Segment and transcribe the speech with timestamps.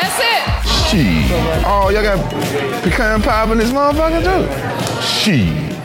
[0.00, 0.42] That's it.
[0.88, 1.30] Shit.
[1.64, 2.18] Oh, y'all got
[2.82, 4.46] pecan pie in this motherfucker too?
[5.02, 5.76] Shit.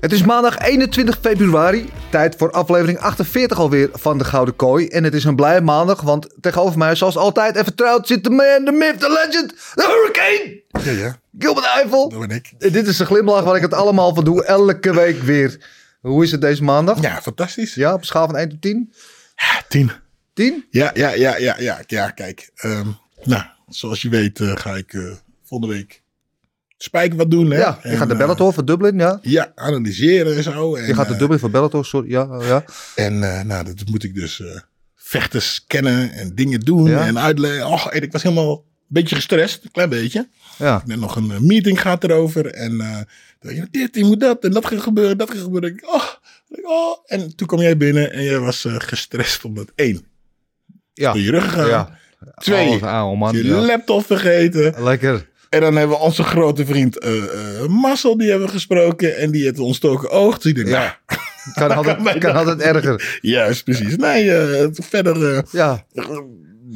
[0.00, 1.90] Het is maandag 21 februari.
[2.10, 4.86] Tijd voor aflevering 48 alweer van de Gouden Kooi.
[4.88, 8.30] En het is een blije maandag, want tegenover mij, zoals altijd, en vertrouwd zit de
[8.30, 10.62] man, de myth, de legend, de hurricane.
[10.84, 11.16] Ja, ja.
[11.38, 12.08] Gilbert Eiffel.
[12.08, 12.52] Dat ben ik.
[12.58, 15.58] En dit is de glimlach waar ik het allemaal van doe, elke week weer.
[16.00, 17.00] Hoe is het deze maandag?
[17.00, 17.74] Ja, fantastisch.
[17.74, 18.92] Ja, op een schaal van 1 tot 10?
[19.68, 19.88] Tien.
[19.88, 20.01] 10?
[20.70, 22.10] Ja, ja, ja, ja, ja, ja.
[22.10, 22.88] Kijk, ehm,
[23.24, 25.12] nou, zoals je weet eh, ga ik eh,
[25.44, 26.02] volgende week
[26.76, 27.50] spijken wat doen.
[27.50, 27.58] Hè?
[27.58, 29.18] Ja, je En, gaat de eh, Bellator van Dublin, ja.
[29.22, 30.74] ja, analyseren en zo.
[30.74, 32.38] En, Je gaat de Dublin van Bellator, sorry, ja.
[32.42, 32.64] ja.
[32.94, 34.42] En nou, dat moet ik dus
[34.96, 37.06] vechters kennen en dingen doen Ja.
[37.06, 37.66] en uitleggen.
[37.66, 40.28] Och, en ik was helemaal een beetje gestrest, een klein beetje.
[40.58, 40.76] ja.
[40.78, 42.46] Ik net nog een meeting gaat erover.
[42.46, 42.98] En eh,
[43.40, 45.82] dan je, dit, je moet dat en dat gaat gebeuren, dat gaat gebeuren.
[45.86, 46.04] Oh,
[46.62, 46.98] oh.
[47.06, 50.06] En toen kwam jij binnen en jij was eh, gestrest omdat één,
[51.02, 51.68] Ja, door je rug gegaan.
[51.68, 51.98] ja.
[52.34, 53.36] Twee, Alles aan, man.
[53.36, 54.74] je laptop vergeten.
[54.78, 55.30] Lekker.
[55.48, 57.12] En dan hebben we onze grote vriend eh,
[57.68, 59.16] Marcel, die hebben we gesproken.
[59.16, 60.38] En die heeft ontstoken oog.
[60.38, 60.98] Dus ik Ja.
[61.54, 62.34] nou, Kan altijd, kan dan.
[62.34, 63.18] altijd erger.
[63.20, 63.96] juist, precies.
[63.96, 65.84] Nee, eh, verder, Ja,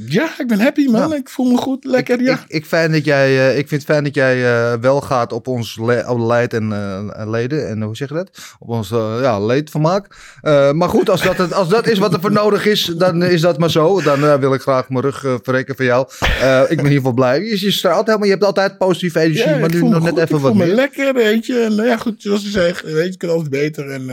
[0.05, 1.09] ja, ik ben happy man.
[1.09, 1.17] Ja.
[1.17, 2.33] Ik voel me goed, lekker, ja.
[2.33, 5.33] Ik, ik, fijn dat jij, eh, ik vind het fijn dat jij eh, wel gaat
[5.33, 7.69] op ons le op leid en eh, leden.
[7.69, 8.31] En hoe zeg je dat?
[8.59, 8.89] Op ons
[9.21, 10.17] ja, leedvermaak.
[10.73, 13.41] Maar goed, als dat, het, als dat is wat er voor nodig is, dan is
[13.41, 14.03] dat maar zo.
[14.03, 16.07] Dan wil ik graag mijn rug verrekken van jou.
[16.09, 17.41] Ik ben in ieder geval blij.
[17.45, 20.09] Je, je straalt helemaal, je hebt altijd positieve energie, Ja, maar ik nu nog net
[20.09, 20.75] goed, even ik wat voel me meer.
[20.75, 21.61] lekker, weet je.
[21.61, 23.91] En nou ja, goed, zoals je zegt, weet je, kunt altijd beter.
[23.91, 24.07] En,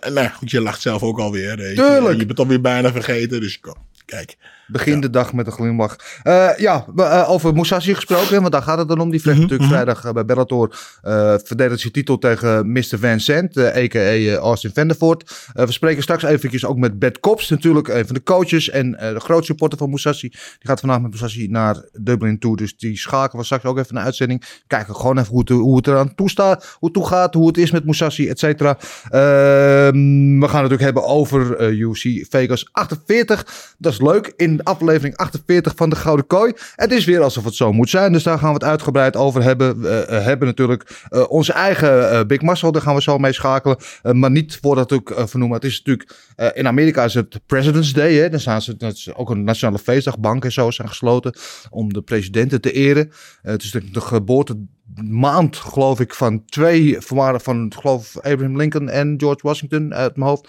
[0.00, 1.82] nou ja, goed, je lacht zelf ook alweer, weet je.
[1.82, 2.18] Tuurlijk.
[2.18, 3.74] Je bent alweer bijna vergeten, dus kom,
[4.04, 4.36] kijk.
[4.72, 5.96] Begin de dag met een glimlach.
[6.22, 9.10] Eh, ja, eh, over Musashi gesproken, want daar gaat het dan om.
[9.10, 10.78] Die vecht Mhm, natuurlijk vrijdag eh, bij Bellator.
[11.02, 12.98] eh verdedigt zijn titel tegen Mr.
[13.00, 14.34] Van Sant, a.k.a.
[14.36, 15.48] Austin Vandervoort.
[15.52, 19.20] We spreken straks eventjes ook met Bert Kops, natuurlijk een van de coaches en de
[19.20, 20.28] grootste supporter van Musashi.
[20.28, 23.94] Die gaat vandaag met Musashi naar Dublin toe, dus die schakelen we straks ook even
[23.94, 24.42] naar uitzending.
[24.66, 27.46] Kijken gewoon even hoe het, hoe het eraan toe staat, hoe het toe gaat, hoe
[27.46, 28.78] het is met Musashi, et cetera.
[29.10, 33.74] Ehm, we gaan het natuurlijk hebben over UFC Vegas 48.
[33.78, 34.32] Dat is leuk.
[34.36, 36.52] In aflevering 48 van de Gouden Kooi.
[36.74, 38.12] Het is weer alsof het zo moet zijn.
[38.12, 39.80] Dus daar gaan we het uitgebreid over hebben.
[39.80, 42.72] We eh, hebben natuurlijk eh, onze eigen eh, Big Muscle.
[42.72, 43.76] Daar gaan we zo mee schakelen.
[44.02, 45.56] Eh, maar niet voordat natuurlijk uh, vernoemen.
[45.56, 46.16] Het is natuurlijk...
[46.36, 48.14] eh, in Amerika is het President's Day.
[48.14, 48.28] Hè?
[48.28, 50.18] Dan staan ze, dat is ook een nationale feestdag.
[50.18, 51.34] Banken en zo zijn gesloten
[51.70, 53.10] om de presidenten te eren.
[53.42, 58.88] Eh, het is de, de geboortemaand, geloof ik, van twee voormalig van, geloof Abraham Lincoln
[58.88, 60.48] en George Washington uit mijn hoofd.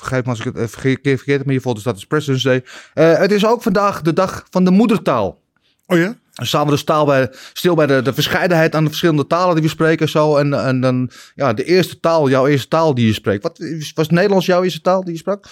[0.00, 1.96] Vergeet me als ik het even verkeerd verkeerd heb, maar in ieder geval, dus dat
[1.96, 2.64] is President's Day.
[2.94, 5.40] Eh, het is ook vandaag de dag van de moedertaal.
[5.86, 6.16] Oh ja?
[6.32, 9.54] Dan staan we dus taal bij, stil bij de, de verscheidenheid aan de verschillende talen
[9.54, 10.06] die we spreken.
[10.06, 10.36] en Zo.
[10.36, 13.42] En, en dan ja, de eerste taal, jouw eerste taal die je spreekt.
[13.42, 13.58] Wat,
[13.94, 15.46] was Nederlands jouw eerste taal die je sprak?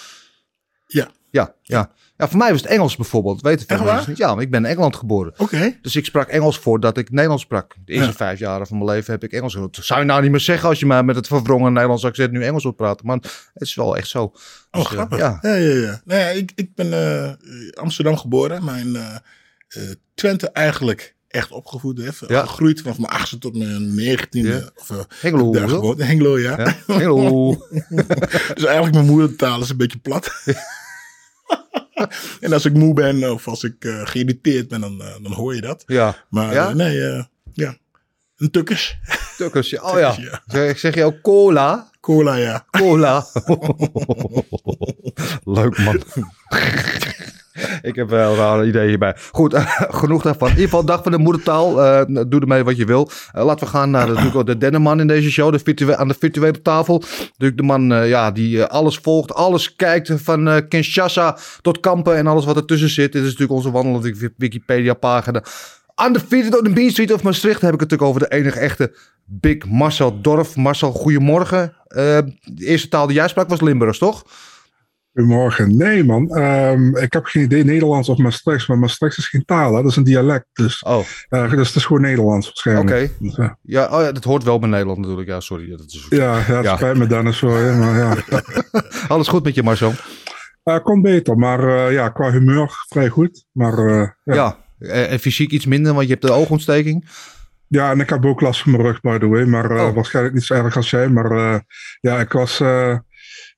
[0.87, 1.09] Ja.
[1.31, 1.91] Ja, ja.
[2.19, 3.41] Ja, voor mij was het Engels bijvoorbeeld.
[3.41, 4.03] Weet het waar?
[4.07, 4.17] niet.
[4.17, 5.33] Ja, maar ik ben in Engeland geboren.
[5.37, 5.77] Oké.
[5.81, 7.75] Dus ik sprak Engels voordat ik Nederlands sprak.
[7.85, 8.15] De eerste Ja.
[8.15, 9.75] vijf jaren van mijn leven heb ik Engels gehoord.
[9.75, 12.31] Dat zou je nou niet meer zeggen als je maar met het verwrongen Nederlands accent
[12.31, 13.05] nu Engels wilt praten.
[13.05, 13.15] Maar
[13.53, 14.23] het is wel echt zo.
[14.23, 14.33] Oh,
[14.71, 15.17] Dus, eh, grappig.
[15.17, 15.39] ja.
[15.41, 16.01] Ja, ja, ja.
[16.05, 16.93] Nou ja, ik, ik ben
[17.41, 18.63] in Amsterdam geboren.
[18.63, 19.81] Mijn eh,
[20.13, 21.97] Twente eigenlijk echt opgevoed.
[21.97, 22.09] Hè.
[22.27, 22.45] Ja.
[22.45, 24.49] Gegroeid vanaf mijn achtste tot mijn negentiende.
[24.49, 24.69] Ja.
[24.75, 25.51] Of, Hengelo.
[25.51, 26.03] daar gewoond.
[26.03, 26.57] Hengelo, ja.
[26.59, 26.75] Ja.
[26.93, 27.51] Hello.
[28.55, 30.31] Dus eigenlijk mijn moedertaal is een beetje plat.
[32.39, 35.55] en als ik moe ben of als ik eh, geïrriteerd ben, dan, eh, dan hoor
[35.55, 35.83] je dat.
[35.87, 36.15] Ja.
[36.29, 36.69] Maar Ja?
[36.69, 37.77] eh, nee, ja.
[38.37, 38.97] Een tukkers.
[39.37, 39.79] Tukkers.
[39.79, 40.15] Oh ja.
[40.17, 40.41] Ja.
[40.47, 41.88] Zeg, zeg je ook cola?
[41.99, 42.65] Cola, ja.
[42.71, 43.25] Cola.
[45.43, 46.01] Leuk man.
[47.81, 49.15] Ik heb wel een raar idee hierbij.
[49.31, 49.53] Goed,
[49.89, 50.47] genoeg daarvan.
[50.47, 51.83] In ieder geval, dag van de moedertaal.
[51.83, 53.09] Eh, doe ermee wat je wil.
[53.33, 55.51] Eh, laten we gaan naar de, de in deze show.
[55.65, 57.03] De aan de virtuele tafel.
[57.19, 60.11] Natuurlijk de man eh, ja, die eh, alles volgt, alles kijkt.
[60.15, 63.11] Van eh, Kinshasa tot Kampen en alles wat ertussen zit.
[63.11, 65.43] Dit is natuurlijk onze wandelende Wik- Wikipedia-pagina.
[66.05, 68.95] Undefeated on the Bean Street of Maastricht heb ik het natuurlijk over de enige echte
[69.25, 70.55] Big Marcel Dorf.
[70.55, 71.73] Marcel, goedemorgen.
[71.89, 74.23] Eh, de eerste taal die jij sprak was Limburgs, toch?
[75.13, 75.77] Goedemorgen.
[75.77, 76.29] Nee, man.
[76.35, 79.75] Ehm, ik heb geen idee Nederlands of Maastrichts, maar Maastrichts is geen taal.
[79.75, 79.81] Hè?
[79.81, 80.45] Dat is een dialect.
[80.53, 82.89] Dus, Oh, eh, dus het is gewoon Nederlands waarschijnlijk.
[82.89, 83.11] Oké.
[83.19, 85.27] Dus, eh, ja, oh ja, dat hoort wel bij Nederland natuurlijk.
[85.27, 85.69] Ja, sorry.
[85.69, 86.05] Dat is...
[86.09, 86.75] ja, ja, het Ja.
[86.75, 87.37] spijt me Dennis.
[87.37, 88.15] Sorry, maar ja.
[89.07, 89.93] Alles goed met je, Marcel?
[90.63, 93.45] Eh, kon beter, maar ja, qua humeur vrij goed.
[93.51, 93.77] Maar
[94.23, 94.33] Ja.
[94.35, 94.57] ja.
[95.09, 97.09] En fysiek iets minder, want je hebt de oogontsteking.
[97.69, 99.43] Ja, en ik heb ook last van mijn rug, by the way.
[99.45, 99.95] Maar eh, Oh.
[99.95, 101.09] waarschijnlijk niet zo erg als jij.
[101.09, 101.55] Maar eh,
[102.01, 102.59] ja, ik was...
[102.59, 102.97] eh,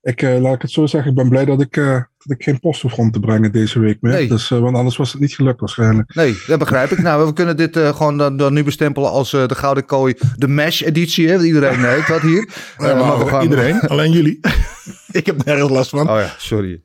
[0.02, 2.60] ik, laat ik het zo zeggen, ik ben blij dat ik, eh, dat ik geen
[2.60, 4.12] post hoef rond te brengen deze week meer.
[4.12, 4.28] Nee.
[4.28, 6.14] Dus, eh, want anders was het niet gelukt waarschijnlijk.
[6.14, 6.98] Nee, dat begrijp ik.
[6.98, 10.14] Nou, we kunnen dit eh, gewoon dan, dan nu bestempelen als eh, de Gouden Kooi,
[10.36, 11.26] de MASH-editie.
[11.26, 12.48] hè, want Iedereen weet wat hier.
[12.78, 14.40] Ja, maar we gaan- iedereen, alleen jullie.
[15.20, 16.10] ik heb nergens last van.
[16.10, 16.82] Oh ja, sorry.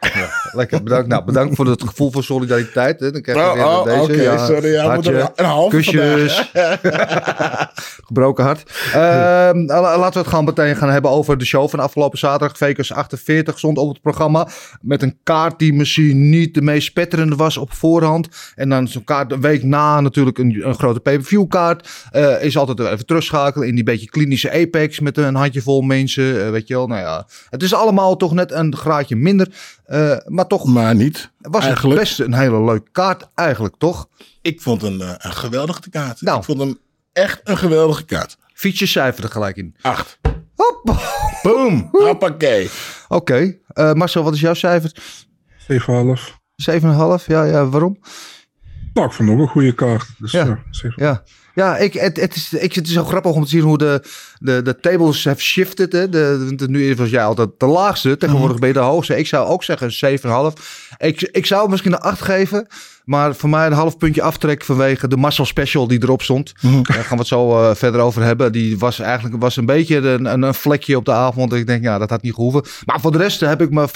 [0.00, 1.08] Ja, lekker, bedankt.
[1.08, 3.00] Nou, bedankt voor het gevoel van solidariteit.
[3.00, 3.10] Hè.
[3.10, 4.00] Dan krijg je Oh, weer oh, deze.
[4.00, 4.72] oké, ja, sorry.
[4.72, 6.50] Ja, we hartje, moeten een halve kusjes.
[8.06, 8.70] Gebroken hart.
[8.92, 12.56] Ehm, la- laten we het gewoon meteen gaan hebben over de show van afgelopen zaterdag.
[12.56, 14.48] Vegas 48 stond op het programma.
[14.80, 18.28] Met een kaart die misschien niet de meest spetterende was op voorhand.
[18.54, 21.88] En dan zo'n kaart een week na natuurlijk een, een grote pay-per-view kaart.
[22.10, 26.44] Eh, is altijd even terugschakelen in die beetje klinische apex met een handjevol mensen.
[26.44, 27.26] eh, weet je wel, nou ja.
[27.50, 29.48] Het is allemaal toch net een graadje minder.
[29.84, 31.30] eh, maar toch Maar niet.
[31.38, 32.00] was eigenlijk.
[32.00, 34.08] het best een hele leuke kaart eigenlijk, toch?
[34.42, 36.20] Ik vond een, eh, een geweldige kaart.
[36.20, 36.38] Nou.
[36.38, 36.78] Ik vond hem
[37.12, 38.36] echt een geweldige kaart.
[38.54, 39.74] Fietsjescijfer er gelijk in.
[39.80, 40.18] Acht.
[40.54, 40.96] Hop.
[41.42, 41.88] Boom.
[41.92, 42.70] Hoppakee.
[43.08, 44.92] Oké, eh, Marcel, wat is jouw cijfer?
[45.68, 46.38] 7,5.
[46.56, 47.26] 7,5?
[47.26, 47.98] Ja, ja, waarom?
[48.94, 50.06] Nou, ik vond ook een goede kaart.
[50.18, 50.44] Dus Ja.
[50.44, 50.94] ja, 7,5.
[50.96, 51.22] Ja,
[51.58, 54.02] ja ik, het, het, is, ik, het is zo grappig om te zien hoe de,
[54.38, 55.92] de, de tables have shifted.
[55.92, 56.08] Hè.
[56.08, 59.18] De, de, nu was jij altijd de laagste, tegenwoordig ben je de hoogste.
[59.18, 60.62] Ik zou ook zeggen 7,5.
[60.98, 62.66] Ik, ik zou misschien een 8 geven,
[63.04, 66.52] maar voor mij een half puntje aftrek vanwege de Marcel Special die erop stond.
[66.60, 68.52] Daar gaan we het zo eh, verder over hebben.
[68.52, 71.52] Die was eigenlijk was een beetje een, een, een vlekje op de avond.
[71.52, 72.64] Ik denk, ja, dat had niet gehoeven.
[72.84, 73.88] Maar voor de rest heb ik me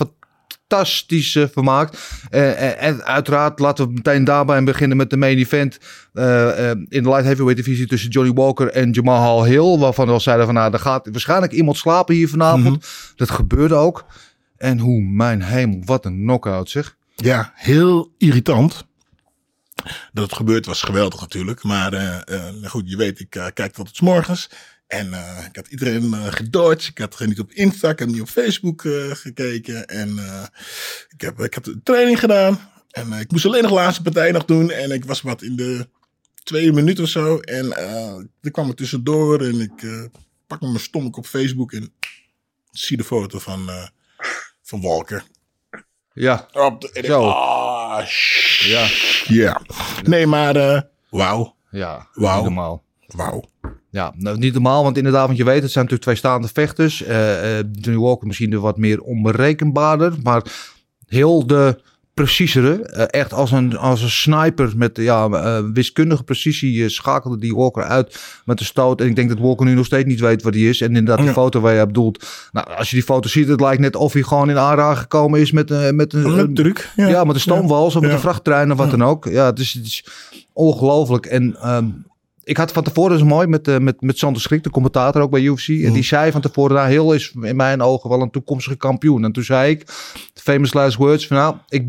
[0.72, 1.98] fantastisch eh, vermaakt.
[2.30, 5.78] Eh, en, en uiteraard laten we meteen daarbij beginnen met de main event.
[6.12, 9.78] eh, eh, in de light heavyweight divisie tussen Johnny Walker en Jamal Hill.
[9.78, 12.86] Waarvan we al zeiden van nou, er gaat waarschijnlijk iemand slapen hier vanavond.
[13.16, 14.04] Dat gebeurde ook.
[14.56, 16.96] En hoe, mijn hemel, wat een knockout zeg.
[17.14, 18.84] Ja, heel irritant.
[20.12, 21.62] Dat het gebeurd was geweldig natuurlijk.
[21.62, 24.50] Maar eh, eh, goed, je weet, ik eh, kijk tot het 's morgens.
[24.92, 26.88] En eh, ik had iedereen gedodged.
[26.88, 29.86] Ik had niet op Insta, ik heb niet op Facebook eh, gekeken.
[29.86, 30.18] En
[31.08, 32.60] ik, heb, ik heb de training gedaan.
[32.90, 34.70] En ik moest alleen nog de laatste partij nog doen.
[34.70, 35.88] En ik was wat in de
[36.44, 37.38] twee minuten of zo.
[37.38, 37.76] En
[38.40, 39.40] er kwam er tussendoor.
[39.40, 40.10] En ik
[40.46, 41.72] pak mijn stomach op Facebook.
[41.72, 41.92] En
[42.70, 43.70] zie de foto van,
[44.62, 45.24] van Walker.
[46.12, 47.28] Ja, Op de, Zo.
[47.28, 48.06] ah,
[48.58, 48.88] ja,
[49.26, 49.60] Ja.
[50.02, 51.56] Nee, maar wauw.
[51.70, 52.08] ja.
[52.12, 52.42] Wauw.
[52.42, 52.84] Normaal.
[53.06, 53.50] Wauw.
[53.92, 57.02] Ja, nou, niet normaal, want inderdaad, want je weet, het zijn natuurlijk twee staande vechters.
[57.02, 60.42] Eh, Johnny Walker misschien de wat meer onberekenbaarder, maar
[61.06, 61.80] heel de
[62.14, 62.82] preciezere.
[62.82, 65.28] eh, echt als een, als een sniper met ja,
[65.72, 69.00] wiskundige precisie schakelde die Walker uit met de stoot.
[69.00, 70.80] En ik denk dat Walker nu nog steeds niet weet wat hij is.
[70.80, 71.32] En inderdaad, die Ja.
[71.32, 72.26] foto waar je bedoelt.
[72.52, 75.40] Nou, als je die foto ziet, het lijkt net of hij gewoon in aanraking gekomen
[75.40, 76.38] is met, eh, met een...
[76.38, 76.92] Een truc.
[76.96, 79.24] Ja, met een stoomwals of met een vrachttrein of wat dan ook.
[79.24, 80.04] Ja, het is, het is
[80.52, 81.26] ongelooflijk.
[81.26, 81.86] En ehm,
[82.44, 85.30] ik had van tevoren, is mooi, met, eh, met, met Sander Schrik, de commentator ook
[85.30, 85.68] bij UFC.
[85.68, 89.24] En die zei van tevoren, nou, Hill is in mijn ogen wel een toekomstige kampioen.
[89.24, 89.84] En toen zei ik,
[90.34, 91.86] famous last words, van nou, ik,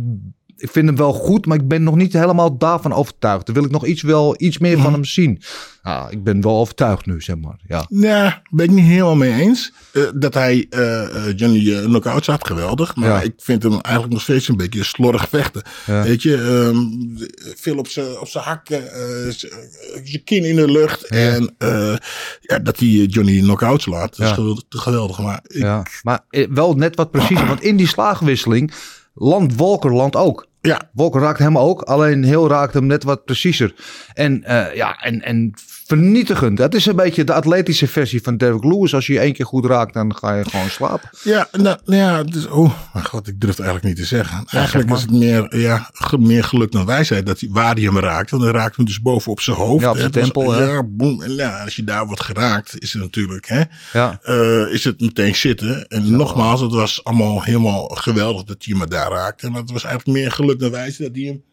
[0.63, 3.45] ik vind hem wel goed, maar ik ben nog niet helemaal daarvan overtuigd.
[3.45, 5.41] Dan wil ik nog iets, wel, iets meer van hem zien.
[5.81, 7.59] Nou, ik ben wel overtuigd nu, zeg maar.
[7.67, 9.73] Ja, Ja, ben ik niet helemaal mee eens.
[9.91, 12.95] Eh, dat hij eh, eh, Johnny uh, knock-out zat, geweldig.
[12.95, 13.21] Maar Ja.
[13.21, 15.61] ik vind hem eigenlijk nog steeds een beetje slordig vechten.
[15.85, 16.03] Ja.
[16.03, 16.77] Weet je, ehm,
[17.55, 18.83] veel op zijn op zijn hakken,
[20.03, 21.05] zijn kin in de lucht.
[21.09, 21.15] Ja.
[21.17, 21.55] En
[22.41, 25.19] ja, dat hij Johnny knock-out slaat, dat is geweldig, geweldig.
[25.19, 25.85] Maar ik, ja.
[26.03, 28.73] Maar wel net wat preciezer, want in die slaagwisseling
[29.55, 30.51] Walker land ook.
[30.67, 33.73] Ja, Walker raakt hem ook, alleen heel raakt hem net wat preciezer.
[34.13, 35.53] En, eh, ja, en, en
[35.97, 36.57] vernietigend.
[36.57, 38.95] Het is een beetje de atletische versie van Derek Lewis.
[38.95, 41.09] Als je je één keer goed raakt, dan ga je gewoon slapen.
[41.23, 44.45] Ja, nou, nou ja, dus, oh, mijn god, ik durf het eigenlijk niet te zeggen.
[44.47, 47.99] eigenlijk zeg is het meer, ja, meer geluk dan wijsheid dat hij, waar hij hem
[47.99, 48.31] raakt.
[48.31, 49.81] Want hij raakt hem dus boven op zijn hoofd.
[49.81, 49.99] Ja, op hè.
[49.99, 50.63] zijn Dus, tempel, hè.
[50.63, 51.21] Ja, boem.
[51.21, 53.61] En ja, als je daar wordt geraakt, is het natuurlijk, hè,
[53.93, 55.87] Ja, eh, is het meteen zitten.
[55.87, 59.49] En nogmaals, het was allemaal helemaal geweldig dat hij me daar raakte.
[59.49, 61.43] Maar het was eigenlijk meer geluk dan wijsheid dat hij hem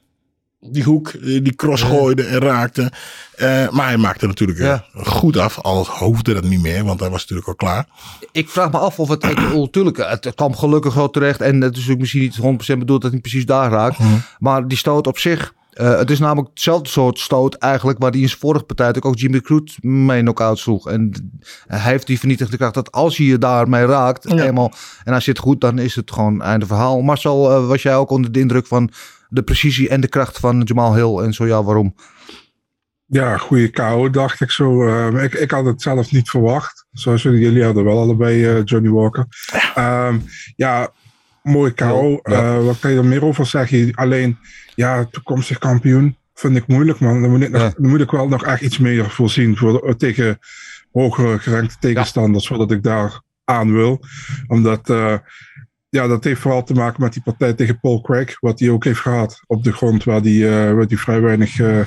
[0.60, 2.92] die hoek, eh, die cross gooide en raakte.
[3.36, 4.84] Eh, maar hij maakte natuurlijk eh, Ja.
[4.94, 5.58] goed af.
[5.58, 7.86] Al hoefde dat niet meer, want hij was natuurlijk al klaar.
[8.32, 9.24] ik vraag me af of het...
[9.24, 11.40] Ik, bedoel, tuurlijk, het kwam gelukkig wel terecht.
[11.40, 12.36] En het is ook misschien niet
[12.74, 13.98] 100% bedoeld dat hij precies daar raakt.
[14.38, 15.54] Maar die stoot op zich...
[15.70, 17.98] het is namelijk hetzelfde soort stoot eigenlijk...
[17.98, 20.88] waar die in zijn vorige partij natuurlijk ook Jimmy Crute mee knock-out sloeg.
[20.88, 21.32] En
[21.66, 24.30] hij heeft die vernietigende kracht dat als hij je daarmee raakt...
[24.30, 24.44] Ja.
[24.44, 24.72] Eenmaal,
[25.04, 27.00] en hij zit goed, dan is het gewoon einde verhaal.
[27.00, 28.90] Marcel, eh, was jij ook onder de indruk van
[29.30, 31.24] de precisie en de kracht van Jamal Hill?
[31.24, 31.94] En zo ja, waarom?
[33.06, 34.86] Ja, goede kou, dacht ik zo.
[34.86, 36.86] Eh, ik, ik had het zelf niet verwacht.
[36.92, 39.26] Zoals jullie, hadden wel allebei eh, Johnny Walker.
[39.74, 40.18] Ehm,
[40.56, 40.90] ja,
[41.42, 42.20] mooi kou.
[42.22, 42.56] Ja.
[42.56, 43.94] Eh, wat kan je er meer over zeggen?
[43.94, 44.38] Alleen,
[44.74, 46.16] ja, toekomstig kampioen.
[46.34, 47.20] vind ik moeilijk, man.
[47.22, 47.72] Dan moet ik, nog, Ja.
[47.76, 50.38] dan moet ik wel nog echt iets meer voorzien voor tegen
[50.92, 54.00] hogere gerankte tegenstanders, voordat ik daar aan wil.
[54.46, 55.14] Omdat, eh,
[55.90, 58.84] ja, dat heeft vooral te maken met die partij tegen Paul Craig, wat hij ook
[58.84, 61.80] heeft gehad op de grond, waar die, eh, waar die vrij weinig eh,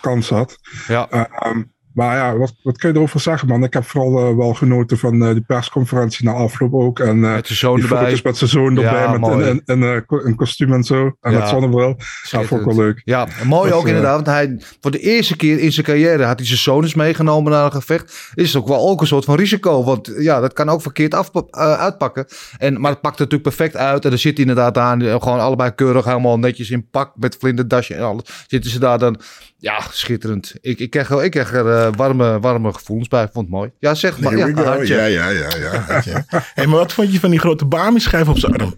[0.00, 0.58] kans had.
[0.86, 1.08] Ja.
[1.10, 1.62] Eh, ehm,
[1.94, 3.64] maar ja, wat, wat kun je erover zeggen, man?
[3.64, 6.98] Ik heb vooral eh, wel genoten van eh, de persconferentie na afloop ook.
[6.98, 8.20] En eh, Met zijn zoon die erbij.
[8.22, 11.16] met zijn zoon erbij, Ja, met een, kostuum en zo.
[11.20, 11.38] En Ja.
[11.38, 11.96] met zonnebril.
[12.30, 13.02] Ja, vond ik wel leuk.
[13.04, 14.14] Ja, mooi Dat, ook inderdaad.
[14.14, 17.52] Want hij, voor de eerste keer in zijn carrière had hij zijn zoon eens meegenomen
[17.52, 18.32] naar een gevecht.
[18.34, 19.84] Is het ook wel ook een soort van risico.
[19.84, 22.26] Want ja, dat kan ook verkeerd af, uitpakken.
[22.58, 24.04] En, maar het pakt natuurlijk perfect uit.
[24.04, 25.00] En dan zit hij inderdaad aan.
[25.02, 27.12] Gewoon allebei keurig, helemaal netjes in pak.
[27.16, 28.44] Met vlinderdasje en alles.
[28.46, 29.20] Zitten ze daar dan.
[29.58, 30.54] Ja, schitterend.
[30.60, 33.22] Ik, ik, krijg, ik krijg er eh, warme, warme gevoelens bij.
[33.22, 33.70] Ik vond het mooi.
[33.78, 34.36] Ja, zeg maar.
[34.36, 34.46] Ja.
[34.82, 36.02] Ja, ja, ja.
[36.04, 38.74] ja, hey, maar wat vond je van die grote Bami-schijf op zijn arm?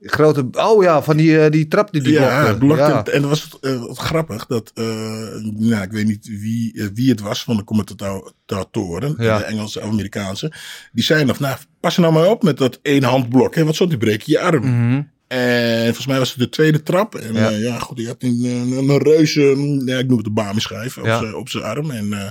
[0.00, 2.58] Grote, oh ja, van die, eh, die trap die die ja, blokte.
[2.58, 3.02] blokte Ja.
[3.04, 4.46] En dat was eh, grappig.
[4.46, 9.14] Dat, nou, ik weet niet wie, wie het was van de commentatoren.
[9.18, 9.38] Ja.
[9.38, 10.52] De Engelse of Amerikaanse.
[10.92, 13.54] Die zeiden nog, nou, pas nou maar op met dat één handblok.
[13.54, 14.64] Hè, want zo die breek je je arm.
[14.64, 15.02] Mhm.
[15.28, 17.14] En volgens mij was het de tweede trap.
[17.14, 17.48] En Ja.
[17.48, 20.32] ja, ja goed, hij had een, een, een reuze, mm, ja, ik noem het de
[20.32, 21.18] Bami-schijf op Ja.
[21.18, 21.90] zijn- op zijn arm.
[21.90, 22.28] En eh,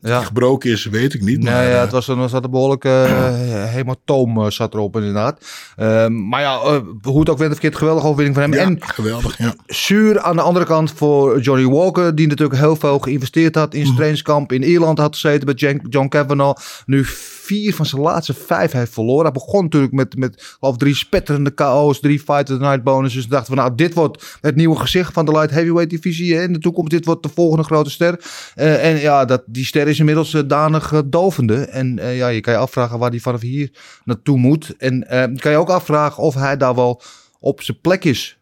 [0.00, 0.20] Ja.
[0.22, 1.38] gebroken is, weet ik niet.
[1.42, 4.74] Nee, maar, ja, eh, het was een, er zat een behoorlijke eh, hematoom eh, zat
[4.74, 5.44] erop inderdaad.
[5.76, 8.60] Ehm, maar ja, eh, hoe het ook werd, verkeerd geweldige overwinning van hem.
[8.60, 9.54] ja, En geweldig, ja.
[9.66, 13.74] zuur aan de andere kant voor Johnny Walker, die natuurlijk heel veel geïnvesteerd had in
[13.74, 13.94] zijn Mhm.
[13.96, 14.52] trainingskamp.
[14.52, 16.60] In Ierland had gezeten met John Kavanagh.
[16.86, 17.06] Nu
[17.46, 19.22] vier van zijn laatste vijf heeft verloren.
[19.22, 23.14] Hij begon natuurlijk met, met half drie spetterende KO's, drie fight night bonuses.
[23.14, 26.42] Dus dachten we, nou, dit wordt het nieuwe gezicht van de light heavyweight divisie hè,
[26.42, 26.90] in de toekomst.
[26.90, 28.20] Dit wordt de volgende grote ster.
[28.54, 31.54] Eh, en ja, dat, die ster is inmiddels eh, danig eh, dovende.
[31.54, 33.70] En ja, je kan je afvragen waar hij vanaf hier
[34.04, 34.74] naartoe moet.
[34.76, 35.06] En
[35.38, 37.02] kan je ook afvragen of hij daar wel
[37.40, 38.38] op zijn plek is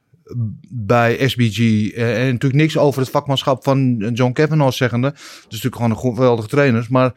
[0.70, 1.90] bij SBG.
[1.92, 5.06] En natuurlijk niks over het vakmanschap van John Kavanagh zeggende.
[5.06, 5.16] Het
[5.48, 6.86] is natuurlijk gewoon een geweldige trainer.
[6.90, 7.12] Maar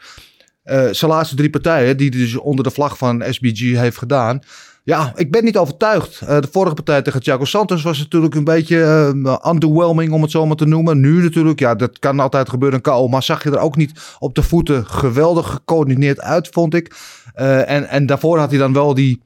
[0.67, 4.39] eh, zijn laatste drie partijen, die hij dus onder de vlag van SBG heeft gedaan.
[4.83, 6.21] Ja, ik ben niet overtuigd.
[6.21, 10.31] Eh, de vorige partij tegen Thiago Santos was natuurlijk een beetje eh, underwhelming, om het
[10.31, 10.99] zo maar te noemen.
[10.99, 13.07] Nu natuurlijk, ja, dat kan altijd gebeuren, een KO.
[13.07, 16.95] Maar zag je er ook niet op de voeten geweldig gecoördineerd uit, vond ik.
[17.33, 19.21] En, en daarvoor had hij dan wel die,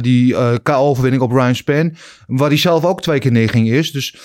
[0.00, 1.94] die KO-overwinning op Ryan Span.
[2.26, 3.92] Waar hij zelf ook twee keer neerging is.
[3.92, 4.16] Dus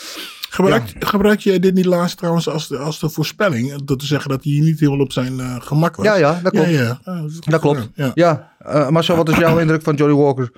[0.50, 3.84] Gebruik, gebruik jij dit niet laatst trouwens als de, als de voorspelling?
[3.84, 6.06] Dat te zeggen dat hij niet helemaal op zijn eh, gemak was.
[6.06, 6.70] ja, ja, dat klopt.
[6.70, 7.00] Ja, ja.
[7.04, 7.90] Ah, dat, klopt.
[7.96, 8.12] Ja.
[8.14, 10.52] Ja, eh, zo, wat is jouw indruk van Johnny Walker?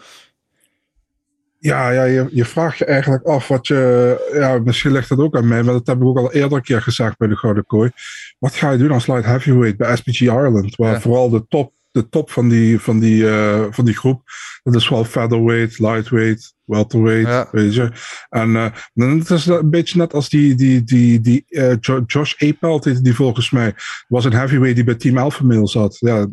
[1.60, 4.30] Ja, ja je, je vraagt je eigenlijk af wat je.
[4.34, 6.64] Ja, misschien ligt dat ook aan mij, maar dat heb ik ook al eerder een
[6.64, 7.92] keer gezegd bij de Gouden Kooi.
[8.40, 10.76] Wat ga je doen als light heavyweight bij SPG Ireland?
[10.76, 11.02] Waar Ja.
[11.02, 14.22] vooral de top, de top van, die, van, die, eh, van die groep.
[14.64, 17.48] Dat is wel featherweight, lightweight, welterweight, Ja.
[17.52, 17.92] weet je.
[18.30, 22.04] En eh, dan het is een beetje net als die, die, die, die eh, Jo-
[22.06, 23.74] Josh Apelt, die volgens mij.
[24.08, 25.98] was een heavyweight die bij Team Alpha Male zat.
[26.00, 26.28] Ja,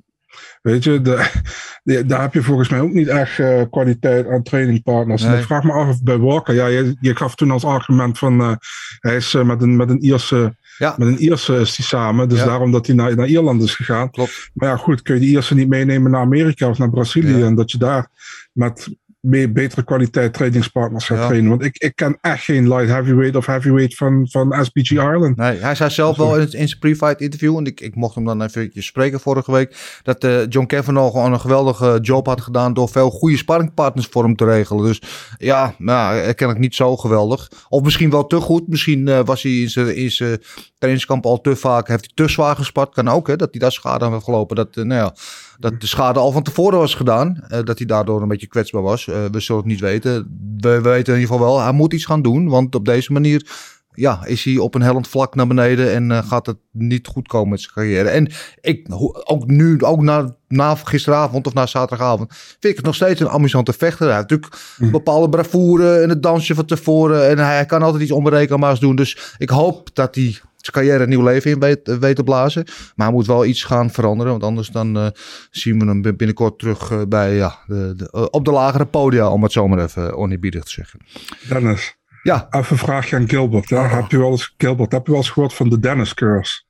[0.63, 1.31] weet je, de,
[1.83, 5.23] de- daar heb je volgens mij ook niet echt kwaliteit aan trainingpartners.
[5.23, 5.39] En Nee.
[5.41, 8.59] ik vraag me af of bij Walker, ja, je, je gaf toen als argument van
[9.01, 10.57] hij is met, een, met een Ierse.
[10.79, 10.95] Ja.
[10.99, 12.45] Met een Ierse is hij samen, dus Ja.
[12.45, 14.11] daarom dat hij naar, naar Ierland is gegaan.
[14.11, 14.51] Klopt.
[14.55, 17.37] Maar ja, goed, kun je die Ierse niet meenemen naar Amerika of naar Brazilië.
[17.37, 17.47] Ja.
[17.47, 18.09] En dat je daar
[18.53, 18.89] met
[19.29, 21.27] meer, betere kwaliteit trainingspartners gaat Ja.
[21.27, 21.51] trainen.
[21.51, 25.37] Want ik, ik ken echt geen light heavyweight of heavyweight van, van SBG Ireland.
[25.37, 28.15] Nee, hij zei zelf wel in, het- in zijn pre-fight interview, en ik, ik mocht
[28.15, 32.41] hem dan even spreken vorige week, dat eh, John Kavanagh gewoon een geweldige job had
[32.41, 34.85] gedaan door veel goede sparringpartners voor hem te regelen.
[34.85, 35.03] Dus
[35.39, 37.51] ja, nou, ja, ken ik niet zo geweldig.
[37.69, 38.69] Of misschien wel te goed.
[38.69, 40.39] Misschien eh, was hij in zijn, in zijn
[40.79, 42.95] trainingskamp al te vaak, heeft hij te zwaar gespart.
[42.95, 44.57] Kan ook, hè, dat hij daar schade aan heeft gelopen.
[44.57, 45.15] Dat, eh, nou ja,
[45.59, 47.45] dat de schade al van tevoren was gedaan.
[47.49, 49.09] eh, dat hij daardoor een beetje kwetsbaar was.
[49.09, 50.39] Eh, we zullen het niet weten.
[50.61, 52.49] We, we weten in ieder geval wel, hij moet iets gaan doen.
[52.49, 53.47] Want op deze manier
[53.99, 57.29] ja, is hij op een hellend vlak naar beneden en eh, gaat het niet goed
[57.29, 58.09] komen met zijn carrière.
[58.09, 58.87] En ik,
[59.25, 63.29] ook nu, ook na, na gisteravond of na zaterdagavond, vind ik het nog steeds een
[63.29, 64.07] amusante vechter.
[64.07, 68.03] Hij heeft natuurlijk een bepaalde bravoure en het dansje van tevoren en hij kan altijd
[68.03, 68.97] iets onberekenbaars doen.
[68.97, 72.65] Dus ik hoop dat hij zijn carrière een nieuw leven in weet, weet te blazen.
[72.95, 75.07] Maar hij moet wel iets gaan veranderen, want anders dan eh,
[75.51, 79.29] zien we hem binnenkort terug eh, bij, ja, de, de- eh, op de lagere podia,
[79.31, 81.01] om het zo maar even oneerbiedig te zeggen.
[81.49, 83.71] Dennis, Ja, even een vraagje aan Gilbert.
[83.71, 83.79] Hè?
[83.79, 86.63] Heb je wel eens, Gilbert, heb je wel eens gehoord van de Dennis curse?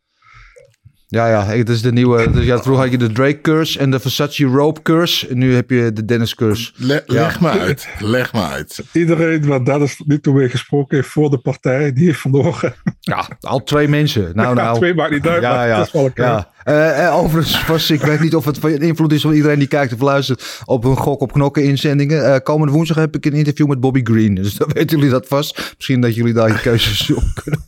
[1.11, 2.31] Ja, ja, het is de nieuwe.
[2.31, 5.29] Dus ja, vroeger had je de Drake curse en de Versace rope curse.
[5.29, 6.73] En nu heb je de Dennis curse.
[6.77, 7.88] Le- leg me uit.
[7.99, 8.85] Leg me uit.
[8.93, 12.75] Iedereen waar Dennis nu toe mee gesproken heeft voor de partij, die heeft verloren.
[13.00, 14.31] Ja, al twee mensen.
[14.35, 14.77] Nou, Ja, nou.
[14.79, 15.77] twee maakt niet uit, Ja, maar ja.
[15.77, 16.25] dat is wel oké.
[16.25, 16.49] ja.
[16.65, 19.69] Eh, eh, overigens was, ik weet niet of het van invloed is van iedereen die
[19.69, 22.35] kijkt of luistert op een gok op knokken inzendingen.
[22.35, 24.35] Eh, komende woensdag heb ik een interview met Bobby Green.
[24.35, 25.75] Dus dan weten jullie dat vast.
[25.77, 27.65] Misschien dat jullie daar je keuzes op kunnen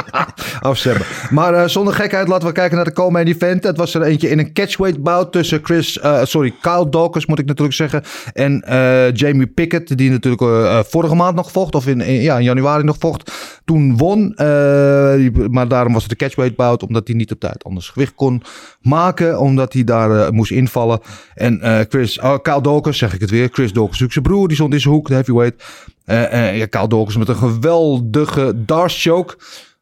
[0.70, 1.06] afstemmen.
[1.30, 3.64] Maar zonder gekheid, laten we kijken naar de komende event.
[3.64, 7.46] Het was er eentje in een catchweight bout tussen Chris, sorry, Kyle Dawkins moet ik
[7.46, 8.02] natuurlijk zeggen.
[8.32, 8.62] En
[9.14, 11.74] Jamie Pickett, die natuurlijk vorige maand nog vocht.
[11.74, 13.32] Of in, ja, in januari nog vocht.
[13.64, 14.32] Toen won.
[15.50, 16.82] maar daarom was het de catchweight bout.
[16.82, 18.42] Omdat hij niet op tijd anders gewicht kon
[18.80, 19.40] maken.
[19.40, 21.00] Omdat hij daar eh, moest invallen.
[21.34, 23.48] En eh, Chris, oh, Kyle Dawkins, zeg ik het weer.
[23.52, 24.48] Chris Dawkins, zijn broer.
[24.48, 25.64] Die stond in zijn hoek, de heavyweight.
[26.04, 29.36] Eh, ja, Kyle Dawkins met een geweldige Darce choke.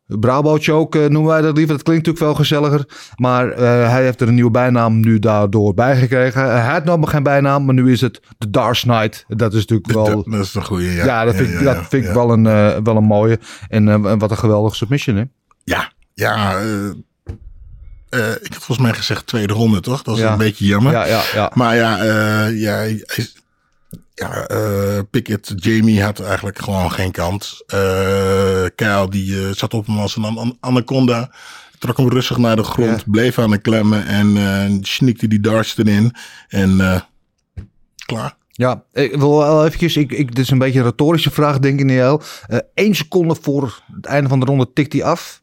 [0.06, 1.74] Bravo choke noemen wij dat liever.
[1.74, 2.88] Dat klinkt natuurlijk veel gezelliger.
[3.16, 3.46] Maar
[3.90, 6.42] hij heeft er een nieuwe bijnaam nu daardoor bij gekregen.
[6.42, 9.24] Eh, hij had nog geen bijnaam, maar nu is het de Dark Knight.
[9.28, 10.24] Dat is natuurlijk wel...
[10.30, 11.04] Dat is een goede, ja.
[11.04, 12.44] Ja, dat vind, ja, dat vind ik wel, een,
[12.84, 13.38] wel een mooie.
[13.68, 15.24] En wat een geweldige submission, hè?
[15.64, 16.60] Ja, ja.
[18.16, 19.96] Eh, ik had volgens mij gezegd tweede ronde, toch?
[20.02, 20.32] Dat was Ja.
[20.32, 20.92] een beetje jammer.
[20.92, 21.50] Ja, ja, ja.
[21.54, 22.80] Maar ja, eh, ja,
[23.14, 23.34] is-
[24.14, 27.62] ja eh, Pickett, Jamie had eigenlijk gewoon geen kans.
[27.66, 31.30] Eh Kyle die zat op hem als een an- anaconda.
[31.78, 33.10] Trok hem rustig naar de grond, Ja.
[33.10, 36.14] bleef aan de klemmen en sneakte die darts erin.
[36.48, 36.76] En
[38.06, 38.36] klaar.
[38.50, 41.78] Ja, ik wil wel eventjes, ik, ik, dit is een beetje een retorische vraag, denk
[41.80, 42.22] ik, Niel.
[42.74, 45.42] Eén seconde voor het einde van de ronde tikt hij af.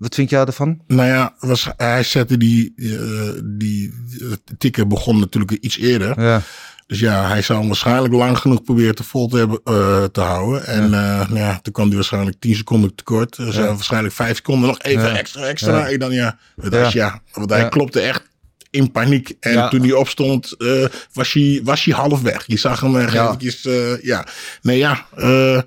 [0.00, 0.80] Wat vind jij ervan?
[0.86, 4.26] Nou ja, was, hij zette die, eh, die eh,
[4.58, 6.22] tikken begon natuurlijk iets eerder.
[6.22, 6.42] Ja,
[6.86, 10.20] Dus ja, hij zou hem waarschijnlijk lang genoeg proberen te vol te, hebben, eh, te
[10.20, 10.66] houden.
[10.66, 11.26] En ja.
[11.28, 13.36] nou ja, toen kwam hij waarschijnlijk 10 seconden tekort.
[13.36, 13.66] Dus Ja.
[13.66, 15.96] waarschijnlijk 5 seconden nog even extra, extra.
[15.96, 16.86] Dan ja, dat Ja.
[16.86, 17.20] is ja.
[17.32, 18.22] Want hij klopte echt
[18.70, 19.32] in paniek.
[19.40, 19.68] En Ja.
[19.68, 22.44] toen hij opstond, eh, was, hij, was hij half weg.
[22.46, 23.26] Je zag hem echt Ja.
[23.26, 24.26] eventjes, eh, ja.
[24.62, 25.60] Nee ja, eh,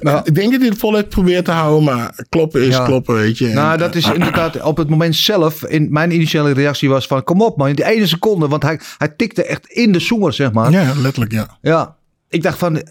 [0.00, 1.84] Nou, ik denk dat hij het voluit probeert te houden.
[1.84, 2.84] Maar kloppen is Ja.
[2.84, 3.48] kloppen, weet je.
[3.48, 5.64] En, nou, dat is inderdaad op het moment zelf.
[5.64, 8.48] In, mijn initiële reactie was van, kom op man, die ene seconde.
[8.48, 10.70] Want hij, hij tikte echt in de zoemer, zeg maar.
[10.70, 11.58] Ja, letterlijk ja.
[11.60, 11.96] Ja,
[12.28, 12.82] ik dacht van,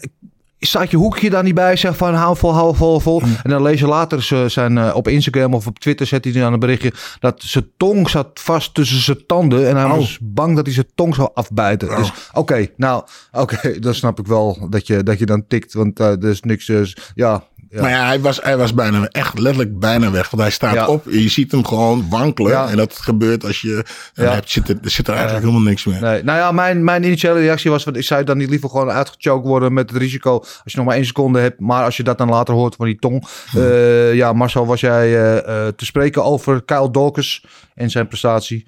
[0.58, 1.76] staat je hoekje daar niet bij?
[1.76, 3.22] Zeg van, hou vol, hou vol, vol.
[3.42, 6.32] En dan lees je later ze zijn, eh, op Instagram of op Twitter zet hij
[6.32, 9.68] dan een berichtje dat zijn tong zat vast tussen zijn tanden.
[9.68, 9.96] En hij Oh.
[9.96, 11.88] was bang dat hij zijn tong zou afbijten.
[11.88, 15.72] Dus oké, nou, oké, dan snap ik wel dat je, dat je dan tikt.
[15.74, 17.44] Want eh, er is niks, dus, ja.
[17.70, 17.80] Ja.
[17.80, 20.30] Maar ja, hij was, hij was bijna echt letterlijk bijna weg.
[20.30, 20.86] Want hij staat Ja.
[20.86, 22.50] op en je ziet hem gewoon wankelen.
[22.52, 22.68] Ja.
[22.68, 26.00] En dat gebeurt als je hebt, zit er, zit er eigenlijk helemaal niks meer.
[26.00, 29.46] Nee, nou ja, mijn, mijn initiële reactie was: ik zou dan niet liever gewoon uitgechoked
[29.46, 31.60] worden met het risico als je nog maar één seconde hebt.
[31.60, 33.26] Maar als je dat dan later hoort van die tong.
[33.54, 38.66] Eh, ja, Marcel, was jij eh, eh, te spreken over Kyle Dawkins en zijn prestatie?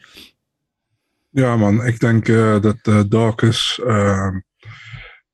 [1.31, 4.39] Ja, man, ik denk eh, dat uh, Dawkins ehm,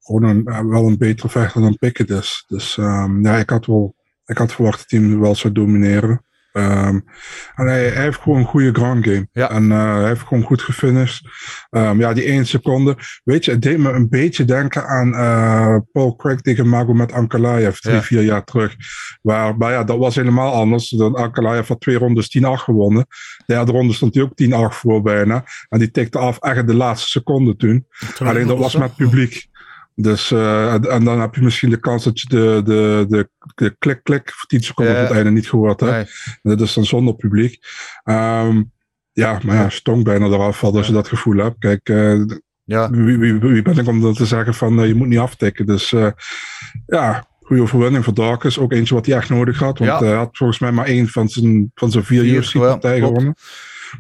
[0.06, 2.44] gewoon een, eh, wel een betere vechter dan Pickett is.
[2.48, 3.94] Dus ehm, ja, ik had, wel,
[4.26, 6.20] ik had verwacht dat hij hem wel zou domineren.
[6.52, 7.00] Ehm,
[7.54, 9.28] en hij, hij heeft gewoon een goede ground game.
[9.32, 9.50] Ja.
[9.50, 11.28] En eh, hij heeft gewoon goed gefinished.
[11.70, 12.96] Ehm, ja, die één seconde.
[13.24, 17.78] Weet je, het deed me een beetje denken aan eh, Paul Craig tegen Magomed Ankalaev
[17.78, 18.02] drie, Ja.
[18.02, 18.76] vier jaar terug.
[19.22, 20.88] Waar, maar ja, dat was helemaal anders.
[20.88, 23.06] Dan Ankalaev had twee rondes 10-8 gewonnen.
[23.36, 25.44] De derde ronde stond hij ook 10-8 voor bijna.
[25.68, 27.86] En die tikte af echt de laatste seconde toen.
[28.18, 29.46] Alleen dat was met publiek.
[29.98, 33.76] Dus, eh, en, dan heb je misschien de kans dat je de, de, de, de
[33.78, 35.92] klik-klik voor 10 seconden op het einde niet gehoord hebt.
[36.42, 36.56] Nee.
[36.56, 37.58] Dat is dan zonder publiek.
[38.04, 38.62] Ehm,
[39.12, 41.58] ja, maar ja, stong bijna eraf valt als je dat gevoel hebt.
[41.58, 42.20] Kijk, eh,
[42.64, 45.18] Ja, wie, wie, wie ben ik om dat te zeggen van eh, je moet niet
[45.18, 45.66] aftikken.
[45.66, 45.94] Dus
[46.86, 48.58] ja, goede overwinning voor Darkus.
[48.58, 49.78] Ook eentje wat hij echt nodig had.
[49.78, 50.06] Want Ja.
[50.06, 53.34] hij had volgens mij maar één van zijn, van zijn vier UFC-partijen gewonnen.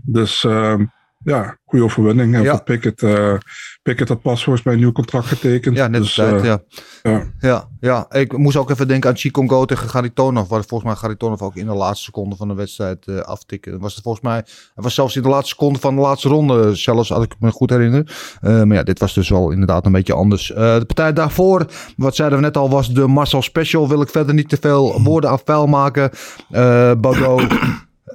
[0.02, 0.84] Dus ehm,
[1.26, 2.34] ja, goede overwinning.
[2.34, 2.50] En Ja.
[2.50, 3.34] voor Pickett, eh
[3.82, 5.76] Pickett had pas volgens mij een nieuw contract getekend.
[5.76, 6.34] ja net dus, tijd.
[6.40, 6.60] eh, ja.
[7.02, 7.24] ja.
[7.40, 10.48] Ja, ja, ik moest ook even denken aan Chikongo tegen Garitonov.
[10.48, 13.78] Waar volgens mij Garitonov ook in de laatste seconde van de wedstrijd eh aftikken.
[13.80, 16.74] Was het volgens mij, hij was zelfs in de laatste seconde van de laatste ronde.
[16.74, 18.16] Zelfs, als ik me goed herinner.
[18.40, 20.46] Maar ja, dit was dus wel inderdaad een beetje anders.
[20.46, 23.88] De partij daarvoor, wat zeiden we net al, was de Marcel Special.
[23.88, 26.10] Wil ik verder niet te veel woorden aan vuil maken.
[26.50, 26.92] Eh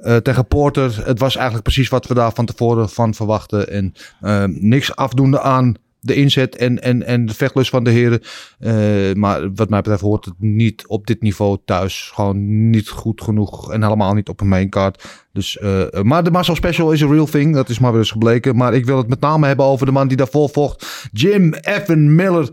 [0.02, 1.06] Eh, tegen Porter.
[1.06, 3.68] Het was eigenlijk precies wat we daar van tevoren van verwachten.
[3.68, 8.20] En eh, niks afdoende aan de inzet en, en, en de vechtlust van de heren.
[8.58, 12.10] Eh, maar wat mij betreft hoort het niet op dit niveau thuis.
[12.14, 15.04] Gewoon niet goed genoeg en helemaal niet op een maincard.
[15.32, 15.58] Dus,
[16.02, 17.54] maar de Marcel Special is a real thing.
[17.54, 18.56] Dat is maar weer eens gebleken.
[18.56, 21.08] Maar ik wil het met name hebben over de man die daarvoor vocht.
[21.12, 22.48] Jim Evan Miller.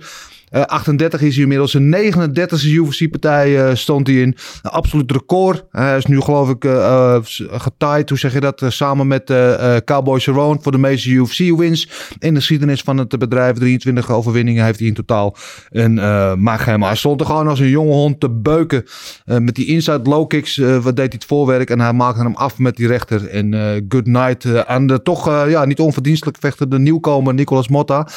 [0.49, 1.73] Eh, 38 is hij inmiddels.
[1.73, 4.35] Een 39e UFC-partij eh, stond hij in.
[4.62, 5.63] Absoluut record.
[5.71, 9.29] Hij is nu geloof ik eh eh, getaaid, hoe zeg je dat, eh, samen met
[9.29, 13.57] eh eh, Cowboy Cerrone voor de meeste UFC-wins in de geschiedenis van het bedrijf.
[13.57, 15.35] 23 overwinningen heeft hij in totaal.
[15.71, 16.33] En eh.
[16.79, 18.85] Hij stond er gewoon als een jonge hond te beuken
[19.25, 20.57] eh, met die inside low kicks.
[20.57, 23.27] eh, wat deed hij het voorwerk en hij maakte hem af met die rechter.
[23.27, 27.67] En eh good night eh, aan de toch eh, ja, niet onverdienstelijk vechtende nieuwkomer Nicolas
[27.67, 28.07] Motta.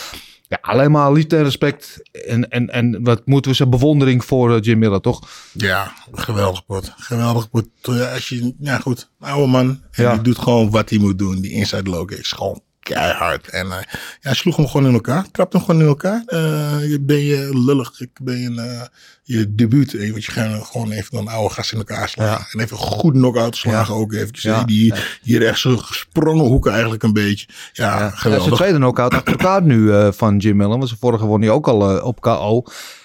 [0.53, 2.03] Ja, alleen maar liefde en respect.
[2.27, 5.29] En, en, en wat moeten we zeggen, bewondering voor eh, Jim Miller, toch?
[5.53, 6.93] Ja, geweldig pot.
[6.97, 7.69] Geweldig pot.
[7.83, 9.69] Ja, Als je, ja goed, oude man.
[9.91, 10.13] En Ja.
[10.13, 11.41] die doet gewoon wat hij moet doen.
[11.41, 13.49] Die inside low is gewoon keihard.
[13.49, 15.25] En eh, ja, hij sloeg hem gewoon in elkaar.
[15.33, 16.23] Trapte hem gewoon in elkaar.
[16.27, 18.01] Eh, je ben je lullig.
[18.01, 18.87] Ik ben je, eh,
[19.23, 19.95] je debuut.
[19.95, 22.47] eh, Want je gaat gewoon even een oude gast in elkaar slagen.
[22.53, 24.43] En even goed knock-out slagen ook eventjes.
[24.43, 24.65] Ja.
[24.65, 27.47] Die, die rechtse gesprongen hoeken eigenlijk een beetje.
[27.73, 28.55] Ja, Ja, dat is de geweldig.
[28.59, 30.77] tweede knockout achter elkaar nu van Jim Miller.
[30.77, 32.63] Want zijn vorige won hij ook al op KO.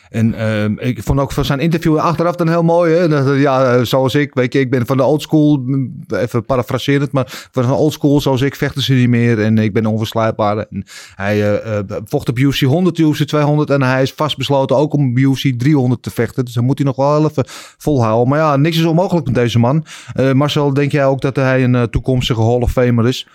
[0.10, 2.94] En ehm, ik vond ook van zijn interview achteraf dan heel mooi.
[2.94, 3.04] Hè?
[3.34, 7.66] Ja, zoals ik, weet je, ik ben van de oldschool, mm, even parafraserend, maar van
[7.68, 9.42] de oldschool zoals ik vechten ze niet meer.
[9.42, 10.58] En ik ben onverslijtbaar.
[10.58, 14.94] En hij eh, eh, vocht op UFC 100, UFC 200 en hij is vastbesloten ook
[14.94, 16.46] om UFC 300 te vechten.
[16.46, 17.46] Dus dan moet hij nog wel even
[17.78, 18.30] volhouden.
[18.30, 19.86] Maar ja, niks is onmogelijk met deze man.
[20.14, 23.28] Eh, Marcel, denk jij ook dat hij een toekomstige Hall of Famer is?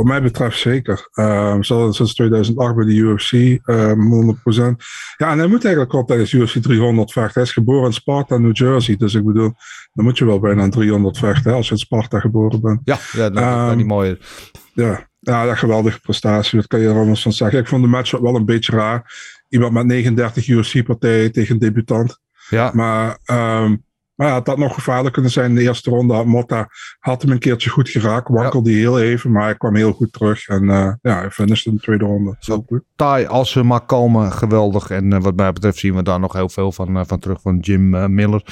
[0.00, 1.08] Wat mij betreft zeker.
[1.12, 3.32] Ehm zal sinds 2008 bij de UFC,
[3.64, 4.84] ehm 100%.
[5.16, 7.32] Ja, en hij moet eigenlijk wel tijdens UFC 300 vechten.
[7.34, 8.96] Hij is geboren in Sparta, New Jersey.
[8.96, 9.52] Dus ik bedoel,
[9.92, 12.80] dan moet je wel bijna een 300 vechten hè, als je in Sparta geboren bent.
[12.84, 14.18] Ja, ja dat, dat Ehm, kan niet mooier.
[14.72, 16.58] Ja, ja dat geweldige prestatie.
[16.58, 17.58] Wat kan je er anders van zeggen?
[17.58, 19.12] Ik vond de match wel een beetje raar.
[19.48, 22.20] Iemand met 39 UFC-partijen tegen een debutant.
[22.48, 23.76] Ja, Maar, ehm,
[24.20, 26.24] maar ja, had nog gevaarlijk kunnen zijn in de eerste ronde.
[26.24, 28.28] Motta had hem een keertje goed geraakt.
[28.28, 30.48] Wankelde heel even, maar hij kwam heel goed terug.
[30.48, 32.36] En eh, ja, hij finishte in de tweede ronde.
[32.38, 32.82] Zo goed.
[32.96, 34.90] taai als ze maar komen, geweldig.
[34.90, 37.40] En eh, wat mij betreft zien we daar nog heel veel van, eh, van terug
[37.40, 38.42] van Jim Miller.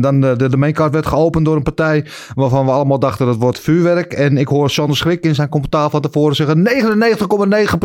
[0.00, 3.36] Dan de, de, de maincard werd geopend door een partij waarvan we allemaal dachten dat
[3.36, 4.12] wordt vuurwerk.
[4.12, 6.68] En ik hoor Sander Schrik in zijn commentaar van tevoren zeggen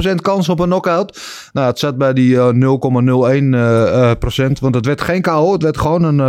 [0.09, 1.19] 99,9% kans op een knockout.
[1.53, 5.51] Nou, het zat bij die eh, 0,01%, eh, eh, procent, want het werd geen KO.
[5.51, 6.27] Het werd gewoon een eh,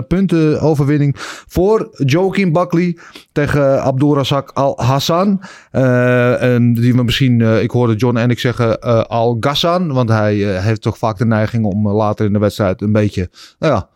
[0.85, 1.14] puntenoverwinning
[1.47, 2.97] voor Joaquin Buckley
[3.33, 5.43] tegen Abdulrazak Al-Hassan.
[5.71, 10.09] Eh, en die we misschien, eh, ik hoorde John en ik zeggen eh, Al-Ghassan, want
[10.09, 13.88] hij heeft toch vaak de neiging om later in de wedstrijd een beetje, nou ja,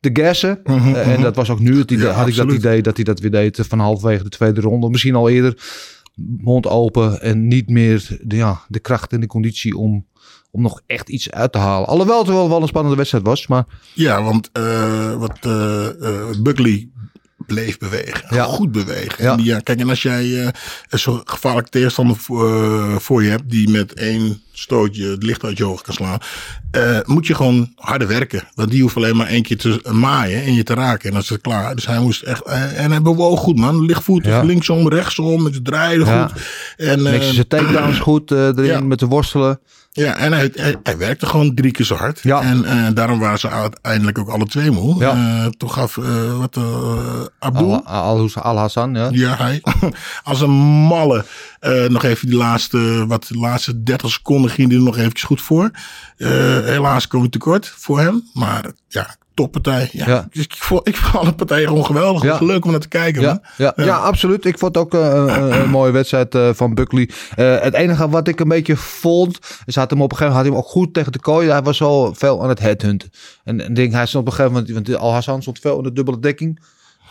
[0.00, 0.64] te gassen.
[0.64, 3.04] Eh, en dat was ook nu het idee, Ja, had ik dat idee dat hij
[3.04, 4.90] dat weer deed van halverwege de tweede ronde.
[4.90, 5.54] Misschien al eerder
[6.40, 10.06] mond open en niet meer de, ja, de kracht en de conditie om,
[10.50, 11.88] om nog echt iets uit te halen.
[11.88, 16.40] Alhoewel het wel, wel een spannende wedstrijd was, maar Ja, want eh, wat eh, eh,
[16.42, 16.88] Buckley
[17.46, 18.34] bleef bewegen.
[18.34, 18.44] Ja.
[18.44, 19.24] Goed bewegen.
[19.24, 19.30] Ja.
[19.30, 20.48] En die, ja, kijk, en als jij eh,
[20.88, 23.50] een zo gevaarlijke tegenstander voor, voor je hebt...
[23.50, 26.18] die met één stootje het licht uit je ogen kan slaan...
[27.06, 28.48] moet je gewoon harder werken.
[28.54, 31.04] Want die hoeft alleen maar één keer te maaien en je te raken.
[31.04, 31.74] En dan is het klaar.
[31.74, 32.42] Dus hij moest echt...
[32.42, 33.84] en hij bewoog goed, man.
[33.84, 34.42] Lichtvoetig, Ja.
[34.42, 35.42] linksom, rechtsom.
[35.42, 36.40] Met het draaien goed.
[36.76, 39.60] En, Mixen zijn takedowns goed erin met de worstelen.
[39.98, 42.20] Ja, en hij, hij, hij werkte gewoon drie keer zo hard.
[42.22, 42.40] Ja.
[42.42, 44.98] En eh, daarom waren ze uiteindelijk ook alle twee moe.
[44.98, 45.12] Ja.
[45.12, 46.58] Eh, toen gaf eh, wat,
[47.38, 49.08] Abdul, Al- Al- Al-Hassan, ja.
[49.10, 49.62] ja, hij,
[50.22, 51.24] als een malle,
[51.88, 55.42] nog even die laatste, wat, de laatste 30 seconden ging hij er nog eventjes goed
[55.42, 55.70] voor.
[56.16, 58.28] Helaas kwam hij tekort voor hem.
[58.32, 59.88] Maar ja, toppartij.
[59.92, 60.08] Ja.
[60.08, 60.28] Ja.
[60.30, 62.22] Dus ik, vond, ik vond alle partijen gewoon geweldig.
[62.22, 62.38] Ja.
[62.40, 63.22] Leuk om naar te kijken.
[63.22, 63.96] Ja, ja, ja.
[63.96, 64.44] absoluut.
[64.44, 67.10] Ik vond ook eh, een, een mooie wedstrijd eh, van Buckley.
[67.36, 70.36] Eh, het enige wat ik een beetje vond, is had hem op een gegeven moment
[70.36, 71.48] had hij hem ook goed tegen de kooi.
[71.48, 73.10] Hij was zo veel aan het headhunten.
[73.44, 75.92] En ik denk, hij stond op een gegeven moment, want Al-Hassan stond veel in de
[75.92, 76.60] dubbele dekking.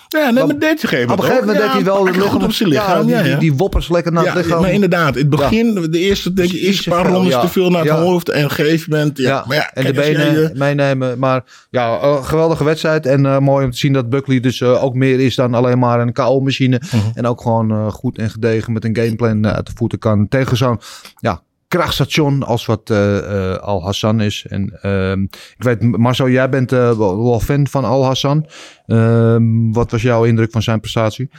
[0.08, 2.70] Ja, nee, maar deed hij Op een gegeven moment deed hij wel goed op zijn
[2.70, 3.08] lichaam.
[3.08, 3.38] Ja, Ja, die, ja.
[3.40, 4.62] die, die woppers lekker naar Ja, het lichaam.
[4.62, 7.42] maar inderdaad, in het begin, de eerste, denk je, eerste te paar rondes ja.
[7.42, 8.00] te veel naar het Ja.
[8.00, 8.30] hoofd.
[8.30, 9.28] En op een gegeven moment, ja.
[9.30, 11.20] Ja, maar ja, en de benen eh, meenemen.
[11.20, 13.06] Maar ja, eh, geweldige wedstrijd.
[13.06, 16.00] En eh, mooi om te zien dat Buckley dus ook meer is dan alleen maar
[16.00, 16.82] een KO-machine.
[16.86, 16.98] Mhm.
[17.14, 20.28] En ook gewoon goed en gedegen met een gameplan uit de voeten kan.
[20.28, 20.80] Tegen zo'n
[21.20, 24.46] ja, krachtstation als wat eh, eh, Al-Hassan is.
[24.50, 25.22] En ehm,
[25.58, 28.46] ik weet, Marcel, jij bent eh, wel, fan van Al-Hassan.
[28.86, 31.30] Ehm, wat was jouw indruk van zijn prestatie?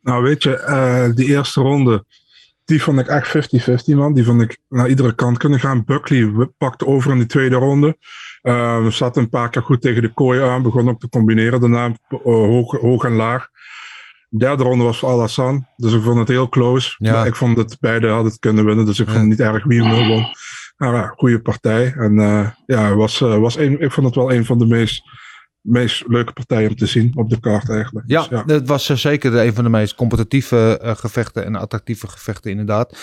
[0.00, 2.04] Nou, weet je, die eerste ronde,
[2.66, 4.14] die vond ik echt 50-50, man.
[4.14, 5.84] Die vond ik naar iedere kant kunnen gaan.
[5.84, 7.96] Buckley pakte over in de tweede ronde.
[8.42, 10.62] Eh zat een paar keer goed tegen de kooi aan.
[10.62, 13.48] Begon ook te combineren daarna, eh, hoog, hoog en laag.
[14.28, 15.66] De derde ronde was Al-Hassan.
[15.76, 16.94] Dus ik vond het heel close.
[16.98, 17.12] Ja.
[17.12, 18.84] Maar ik vond dat beide hadden het kunnen winnen.
[18.84, 20.26] Dus ik vond het niet erg wie hem won.
[20.76, 21.94] Maar ja, goede partij.
[21.96, 25.02] En eh, ja, was, eh, was een, ik vond het wel een van de meest
[25.60, 28.04] meest leuke partij om te zien op de kaart eigenlijk.
[28.08, 32.50] Ja, Dus het was eh, zeker een van de meest competitieve gevechten en attractieve gevechten
[32.50, 32.96] inderdaad.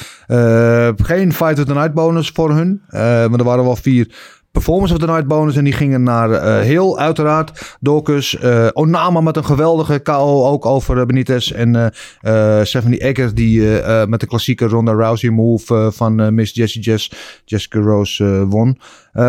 [1.01, 2.81] Geen Fight of the Night bonus voor hun.
[2.87, 4.15] maar er waren wel vier
[4.53, 7.77] Performance of the Night bonus en die gingen naar eh Hill uiteraard.
[7.79, 11.51] Dorcus, eh, Onama met een geweldige KO ook over eh, Benitez.
[11.51, 15.87] En eh eh Stephanie Egger die eh, eh, met de klassieke Ronda Rousey move eh,
[15.91, 17.11] van eh, Miss Jessie Jess,
[17.45, 18.79] Jessica Rose eh, won.
[19.13, 19.23] Eh,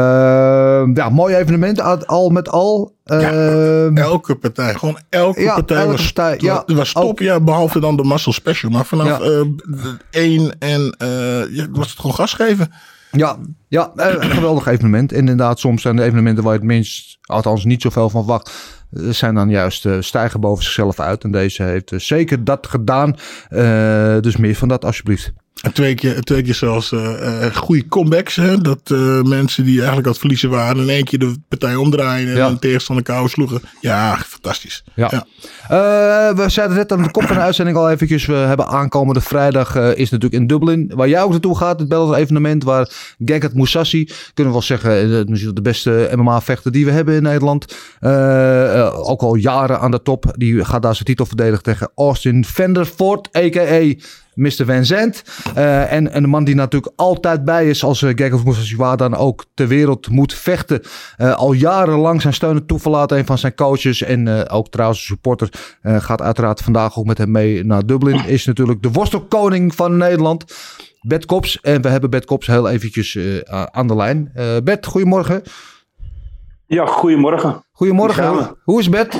[0.94, 2.92] ja, mooi evenement al, met al.
[3.04, 6.62] Eh, Elke partij, gewoon elke Ja, partij elke was, partij, ja.
[6.66, 7.18] was, top.
[7.18, 8.70] Ja, behalve dan de Muscle Special.
[8.70, 9.14] Maar vanaf Ja.
[9.14, 9.20] eh,
[9.56, 12.72] de één en eh, ja, was het gewoon gas geven.
[13.16, 13.36] Ja,
[13.68, 15.12] ja eh, een geweldig evenement.
[15.12, 18.52] En inderdaad, soms zijn de evenementen waar je het minst, althans niet zoveel van wacht,
[18.90, 21.24] eh, zijn dan juist eh, stijgen boven zichzelf uit.
[21.24, 23.16] En deze heeft zeker dat gedaan.
[24.20, 25.32] Dus meer van dat alsjeblieft.
[25.62, 28.36] En twee keer, twee keer zelfs eh, eh, goede comebacks.
[28.36, 28.58] Hè?
[28.58, 30.82] Dat eh, mensen die eigenlijk aan het verliezen waren...
[30.82, 32.46] in één keer de partij omdraaien en Ja.
[32.48, 33.60] een tegenstander kou sloegen.
[33.80, 34.84] Ja, fantastisch.
[34.94, 35.10] Ja.
[35.10, 38.26] Eh, we zeiden net aan de kop van de uitzending al eventjes.
[38.26, 40.92] We hebben aankomende vrijdag is natuurlijk in Dublin.
[40.94, 41.78] Waar jij ook naartoe gaat.
[41.78, 42.88] Het Bellator evenement waar
[43.24, 44.04] Gegard Moussassi.
[44.34, 45.24] Kunnen we wel zeggen.
[45.28, 47.74] misschien de beste MMA vechter die we hebben in Nederland.
[48.92, 50.32] Ook al jaren aan de top.
[50.36, 53.36] Die gaat daar zijn titel verdedigen tegen Austin Vandervoort.
[53.36, 53.94] A.k.a.
[54.34, 54.64] Mr.
[54.64, 55.22] Van Zandt.
[55.54, 58.96] Eh, en, en een man die natuurlijk altijd bij is als uh, Gegard Moussassi waar
[58.96, 60.80] dan ook ter wereld moet vechten.
[61.16, 64.02] Eh, al jarenlang zijn steun en toeverlaat een van zijn coaches.
[64.02, 65.48] En eh, ook trouwens een supporter
[65.82, 68.26] eh, gaat uiteraard vandaag ook met hem mee naar Dublin.
[68.26, 70.44] Is natuurlijk de worstelkoning van Nederland.
[71.00, 71.60] Bert Kops.
[71.60, 74.30] En we hebben Bert Kops heel eventjes eh, aan de lijn.
[74.34, 75.42] Eh Bert, goedemorgen.
[76.66, 77.64] Ja, goedemorgen.
[77.72, 78.56] Goedemorgen.
[78.62, 79.16] Hoe, is Bert?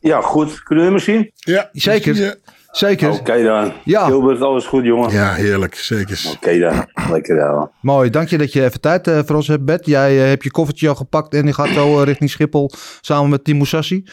[0.00, 0.62] Ja, goed.
[0.62, 1.30] Kunnen we me zien?
[1.34, 2.38] Ja, Zeker.
[2.76, 3.10] Zeker.
[3.10, 3.72] Oké dan.
[3.84, 4.04] Ja.
[4.04, 5.10] Gilbert, alles goed, jongen?
[5.10, 5.74] Ja, heerlijk.
[5.74, 6.30] Zeker.
[6.34, 6.86] Oké dan.
[7.10, 7.70] Lekker dan.
[7.80, 9.86] Mooi, dank je dat je even tijd eh, voor ons hebt, Bert.
[9.86, 13.30] Jij eh, hebt je koffertje al gepakt en je gaat zo eh, richting Schiphol samen
[13.30, 14.04] met Timo Sassi.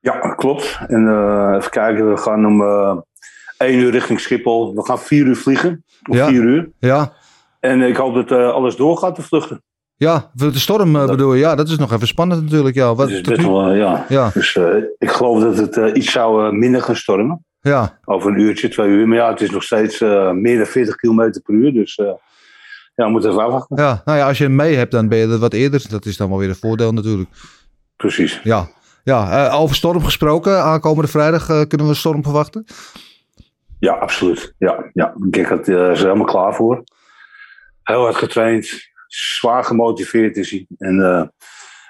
[0.00, 0.78] Ja, klopt.
[0.88, 1.08] En
[1.56, 2.96] even kijken, we gaan om eh
[3.58, 4.74] 1 uur richting Schiphol.
[4.74, 5.84] We gaan 4 uur vliegen.
[6.10, 6.26] Of Ja.
[6.26, 6.70] 4 uur.
[6.78, 7.12] Ja,
[7.60, 9.62] En ik hoop dat alles doorgaat te vluchten.
[9.96, 11.40] Ja, de storm eh, bedoel je.
[11.40, 12.74] Ja, dat is nog even spannend natuurlijk.
[12.74, 14.06] Ja, wat, Dat is tot best wel, eh, ja.
[14.08, 17.44] ja, Dus eh, ik geloof dat het iets zou minder gaan stormen.
[17.60, 19.08] ja, Over een uurtje, twee uur.
[19.08, 20.00] Maar ja, het is nog steeds
[20.32, 21.72] meer dan 40 km per uur.
[21.72, 21.94] Dus
[22.94, 23.76] ja, we moeten even afwachten.
[23.76, 24.02] ja.
[24.04, 25.84] Nou ja, als je hem mee hebt, dan ben je er wat eerder.
[25.88, 27.30] Dat is dan wel weer een voordeel natuurlijk.
[27.96, 28.40] Precies.
[28.42, 28.68] Ja,
[29.04, 30.62] ja over storm gesproken.
[30.62, 32.64] Aankomende vrijdag kunnen we een storm verwachten.
[33.82, 34.54] Ja, absoluut.
[34.58, 35.14] Ja, ja.
[35.30, 36.84] Het eh, is er helemaal klaar voor.
[37.82, 40.66] Heel hard getraind, zwaar gemotiveerd is hij.
[40.78, 41.22] En eh,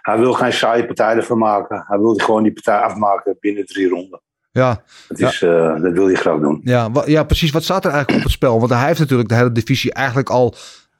[0.01, 1.85] hij wil geen saaie partij ervan maken.
[1.89, 4.21] Hij wil gewoon die partij afmaken binnen drie ronden.
[4.51, 6.61] Ja, Dat, is, eh, dat wil hij graag doen.
[6.65, 7.51] ja, ja, precies.
[7.51, 8.59] Wat staat er eigenlijk op het spel?
[8.59, 10.55] Want hij heeft natuurlijk de hele divisie eigenlijk al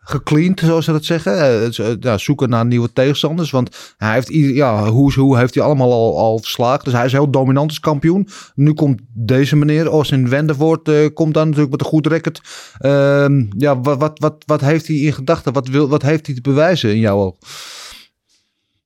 [0.05, 1.39] gecleaned, zoals ze dat zeggen.
[1.39, 3.51] Eh, eh, ja, zoeken naar nieuwe tegenstanders.
[3.51, 6.85] Want hij heeft, ja, hoe, hoe heeft hij allemaal al, al verslagen.
[6.85, 8.29] Dus hij is heel dominant als kampioen.
[8.55, 12.41] Nu komt deze meneer, Austin Wendervoort, eh komt dan natuurlijk met een goed record.
[12.79, 15.53] Ehm, ja, wat, wat, wat, wat heeft hij in gedachten?
[15.53, 17.37] Wat, wil, wat heeft hij te bewijzen in jouw oog?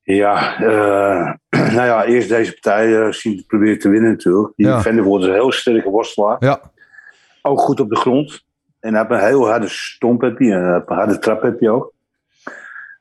[0.02, 0.57] Ja,
[1.50, 4.52] nou ja, eerst deze partij zien te proberen te winnen natuurlijk.
[4.57, 4.83] Die Ja.
[4.83, 6.37] Vandervoort is een heel sterke worstelaar.
[6.38, 6.61] Ja,
[7.42, 8.44] Ook goed op de grond.
[8.87, 11.92] En hij heeft een heel harde stomp heb je, een harde trap heb je ook.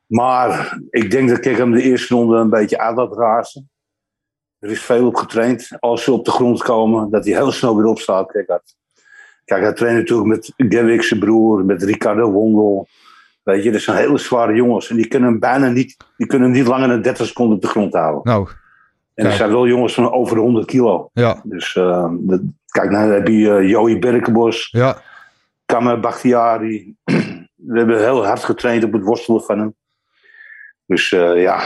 [0.06, 3.70] Maar ik denk dat ik hem de eerste ronde een beetje uit laat razen.
[4.60, 5.70] Er is veel op getraind.
[5.80, 8.32] Als ze op de grond komen, dat hij heel snel weer opstaat.
[8.32, 8.60] Kijk, hij,
[9.46, 12.88] kijk, hij traint natuurlijk met Gavik zijn broer, met Ricardo Wondel.
[13.44, 14.90] Weet je, dat zijn hele zware jongens.
[14.90, 17.62] En die kunnen hem bijna niet, die kunnen hem niet langer dan 30 seconden op
[17.62, 18.22] de grond houden.
[18.24, 18.48] nou,
[19.14, 21.10] En er zijn wel jongens van over de 100 kilo.
[21.14, 24.98] ja, Dus eh, dat- kijk, nou heb je uh, Joey Berkenbos, ja.
[25.66, 26.96] Kamer Bakhtiari.
[27.56, 29.76] We hebben heel hard getraind op het worstelen van hem.
[30.86, 31.62] Dus eh, ja,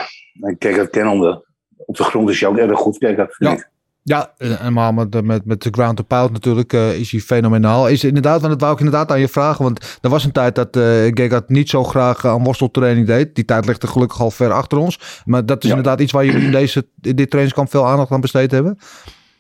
[0.58, 1.46] kijk, dat kennende.
[1.78, 2.98] Op de grond is hij ook erg goed.
[2.98, 3.52] Kijk, dat Ja.
[3.52, 3.70] ik.
[4.04, 7.20] Ja, eh, en maar met, met, met de ground to pound natuurlijk eh, is hij
[7.20, 7.88] fenomenaal.
[7.90, 9.64] Is inderdaad, want dat wou ik inderdaad aan je vragen.
[9.64, 10.84] Want er was een tijd dat eh
[11.14, 13.36] Gegard niet zo graag aan worsteltraining deed.
[13.36, 15.22] Die tijd ligt er gelukkig al ver achter ons.
[15.26, 15.76] Maar dat is Ja.
[15.76, 18.78] inderdaad iets waar jullie in, deze, in dit trainingskamp veel aandacht aan besteed hebben.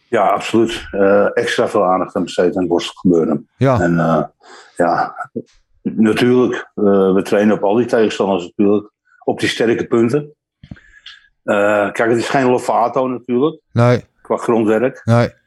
[0.09, 0.87] Ja, absoluut.
[0.91, 3.49] Eh, extra veel aandacht aan besteed aan het worstelgebeuren.
[3.57, 4.23] Ja, En eh,
[4.75, 5.15] ja,
[5.81, 6.71] natuurlijk.
[6.75, 8.91] eh, we trainen op al die tegenstanders natuurlijk.
[9.23, 10.33] Op die sterke punten.
[11.43, 13.61] Kijk, het is geen Lovato natuurlijk.
[13.71, 15.01] nee, Qua grondwerk.
[15.05, 15.37] nee.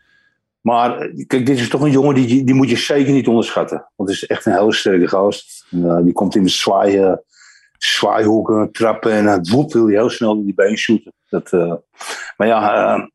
[0.61, 3.91] Maar kijk, dit is toch een jongen die, die moet je zeker niet onderschatten.
[3.97, 5.67] Want het is echt een hele sterke gast.
[5.71, 7.23] En, die komt in de zwaaien,
[7.79, 11.13] zwaaihoeken, trappen en het woep wil hij heel snel in die been shooten.
[11.29, 11.51] Dat,
[12.37, 13.11] maar ja,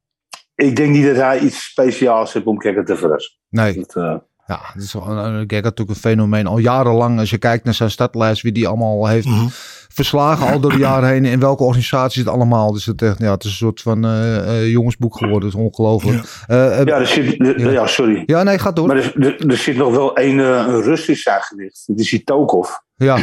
[0.66, 3.36] ik denk niet dat hij iets speciaals heeft om Kekker te verrassen.
[3.50, 3.74] nee.
[3.76, 4.16] Dat, eh,
[4.46, 7.20] Ja, het is natuurlijk een fenomeen al jarenlang.
[7.20, 9.48] Als je kijkt naar zijn startlijst, wie die allemaal heeft Mhm.
[9.88, 11.26] verslagen al door de jaren heen.
[11.26, 12.72] In welke organisatie het allemaal.
[12.74, 15.50] Dus het, echt, ja, het is een soort van eh, eh, jongensboek geworden.
[15.50, 16.24] Dat is ongelooflijk.
[16.48, 17.70] Eh, eh, Ja, er zit, er- Ja.
[17.72, 17.88] ja.
[17.88, 18.24] sorry.
[18.26, 18.88] ja, nee, gaat door.
[18.88, 21.84] Maar er, er, er zit nog wel een, eh, een Russisch aangewicht.
[21.86, 22.70] Dat is die Tokov.
[22.96, 23.18] Ja,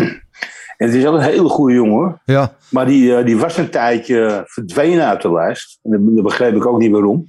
[0.77, 2.21] En het is ook een hele goede jongen.
[2.25, 5.79] ja, Maar die, eh, die was een tijdje verdwenen uit de lijst.
[5.83, 7.29] En dat, begreep ik ook niet waarom.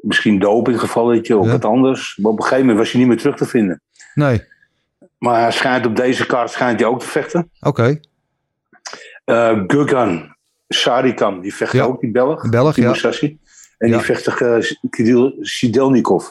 [0.00, 1.52] Misschien dopinggevalletje of Ja.
[1.52, 2.16] wat anders.
[2.16, 3.82] Maar op een gegeven moment was hij niet meer terug te vinden.
[4.14, 4.42] nee.
[5.18, 7.50] Maar hij schijnt op deze kaart schijnt hij ook te vechten.
[7.60, 8.00] Oké,
[9.24, 10.36] Eh Gugan
[10.68, 11.84] Sarikam, die vecht Ja.
[11.84, 12.48] ook, die Belg.
[12.50, 12.90] Belg, die ja.
[12.90, 13.38] Musashi.
[13.78, 13.96] En Ja.
[13.96, 16.30] die vecht tegen uh, Kirill Sidelnikov.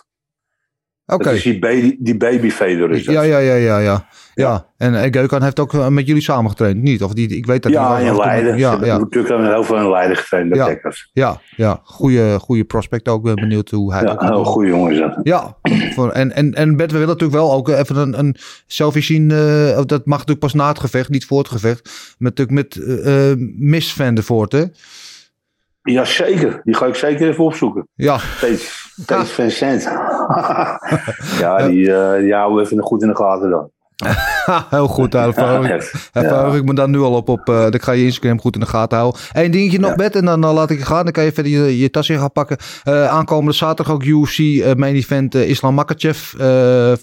[1.07, 1.33] Oké.
[1.33, 2.45] Die, baby, die
[2.91, 3.15] is dat.
[3.15, 4.07] Ja, ja, ja, ja, ja.
[4.37, 7.03] Ja, en uh, Geukan heeft ook eh, met jullie samen getraind, niet?
[7.03, 8.57] Of die, ik weet dat Ja, in Leiden.
[8.57, 10.91] Ja, ja, Gugan heeft heel veel in Leiden getraind bij Ja.
[11.13, 11.79] Ja, ja.
[11.83, 13.23] Goeie, goeie prospect ook.
[13.23, 15.19] Ben benieuwd hoe hij Ja, dat een goede jongen is dat.
[15.23, 15.57] Ja,
[16.11, 18.35] en, en, en Bert, we willen natuurlijk wel ook even een, een
[18.67, 19.31] selfie zien.
[19.31, 22.15] eh, dat mag natuurlijk pas na het gevecht, niet voor het gevecht.
[22.17, 24.63] Met, natuurlijk met eh eh, Miss Van der Voort, hè?
[25.81, 26.61] Ja, zeker.
[26.63, 27.87] Die ga ik zeker even opzoeken.
[27.95, 29.89] Ja, Steeds, steeds Vincent.
[31.43, 31.85] ja, die,
[32.21, 33.69] die houden we even goed in de gaten dan.
[34.69, 35.11] heel goed.
[35.11, 36.61] Daar verheug, ik- Ja.
[36.63, 37.29] me dan nu al op.
[37.29, 39.21] op dan ga je Instagram goed in de gaten houden.
[39.31, 39.95] Eén dingetje nog, Ja.
[39.95, 41.03] Bert, en dan eh, laat ik je gaan.
[41.03, 42.57] Dan kan je verder je, je tasje gaan pakken.
[43.09, 44.37] Aankomende zaterdag ook UFC
[44.75, 46.17] main event Islam Makachev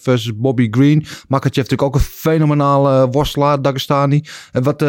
[0.02, 1.06] versus Bobby Green.
[1.28, 4.24] Makachev natuurlijk ook een fenomenale worstelaar, Dagestani.
[4.52, 4.82] En wat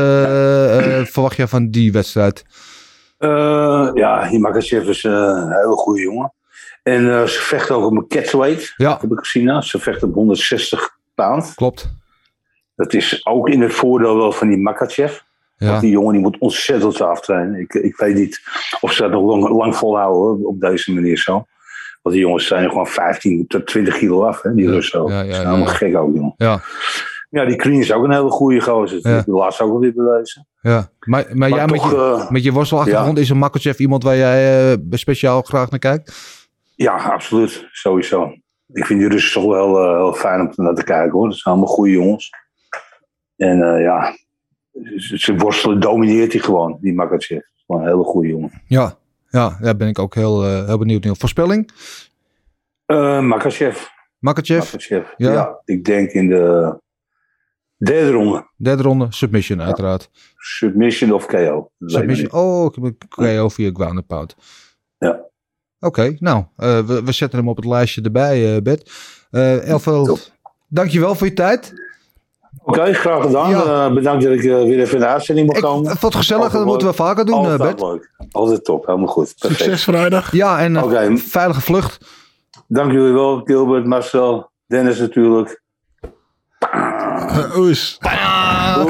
[1.10, 2.44] verwacht je van die wedstrijd?
[3.94, 6.34] Ja, die Makachev is een hele goede jongen.
[6.86, 9.48] En eh, ze vechten ook op een catchweight, Ja, heb ik gezien.
[9.48, 9.62] hè.
[9.62, 11.54] Ze vechten op 160 pound.
[11.56, 11.94] klopt.
[12.76, 15.20] Dat is ook in het voordeel wel van die Makachev.
[15.58, 15.68] Ja.
[15.70, 17.60] Want die jongen die moet ontzettend veel aftrainen.
[17.60, 18.42] Ik, ik weet niet
[18.82, 21.32] of ze dat nog lang, lang volhouden op deze manier zo.
[22.02, 25.04] Want die jongens zijn er gewoon 15 tot 20 kilo af, hè, die Ja, Russen
[25.08, 25.66] ja, ja, Dat is helemaal ja.
[25.74, 26.34] gek ook, jongen.
[26.38, 26.62] Ja,
[27.30, 29.02] Ja, die Green is ook een hele goede gozer.
[29.02, 29.20] Dat Ja.
[29.20, 30.48] ik laatst ook alweer bewezen.
[30.62, 30.90] ja.
[31.00, 34.72] Maar, maar, jij met je, eh, met je worstelachtergrond is een Makachev iemand waar jij
[34.72, 36.14] eh, speciaal graag naar kijkt?
[36.76, 37.68] Ja, absoluut.
[37.72, 38.34] Sowieso.
[38.74, 41.30] Ik vind die Russen toch wel eh, heel fijn om naar te kijken hoor.
[41.30, 42.30] Dat zijn allemaal goede jongens.
[43.36, 44.18] En eh, ja,
[44.98, 47.42] ze, worstelen, domineert hij gewoon, die Makachev.
[47.66, 48.52] Gewoon een hele goede jongen.
[48.68, 48.98] Ja,
[49.30, 51.16] ja daar ben ik ook heel, eh, heel benieuwd naar.
[51.16, 51.72] Voorspelling?
[52.86, 53.86] Eh Makachev.
[54.20, 55.14] Makachev, Makachev.
[55.18, 55.32] Ja.
[55.32, 55.62] Ja.
[55.66, 56.76] ik denk in de
[57.78, 58.50] derde ronde.
[58.58, 60.10] derde ronde, submission uiteraard.
[60.38, 61.72] Submission of KO.
[61.80, 64.36] Submission, oh, ik heb een KO via ground and pound.
[64.98, 65.26] Ja.
[65.86, 68.92] Oké, nou, eh, we, we zetten hem op het lijstje erbij, eh Bert.
[69.32, 70.20] Eh Elfveld, Top.
[70.68, 71.74] dankjewel voor je tijd.
[72.64, 73.50] Oké, graag gedaan.
[73.50, 73.94] Ja.
[73.94, 75.86] Bedankt dat ik weer even in de uitzending mocht Ik komen.
[75.86, 77.82] vond het gezellig, Altijd dat moeten we vaker doen, eh, Altijd Bert.
[77.82, 78.12] leuk.
[78.32, 79.36] Altijd top, helemaal goed.
[79.40, 79.62] Perfect.
[79.62, 80.32] Succes vrijdag.
[80.32, 81.98] Ja, en veilige vlucht.
[82.68, 85.62] Dank jullie wel, Gilbert, Marcel, Dennis natuurlijk.
[86.76, 87.98] Uh, oes.
[88.02, 88.84] Ja,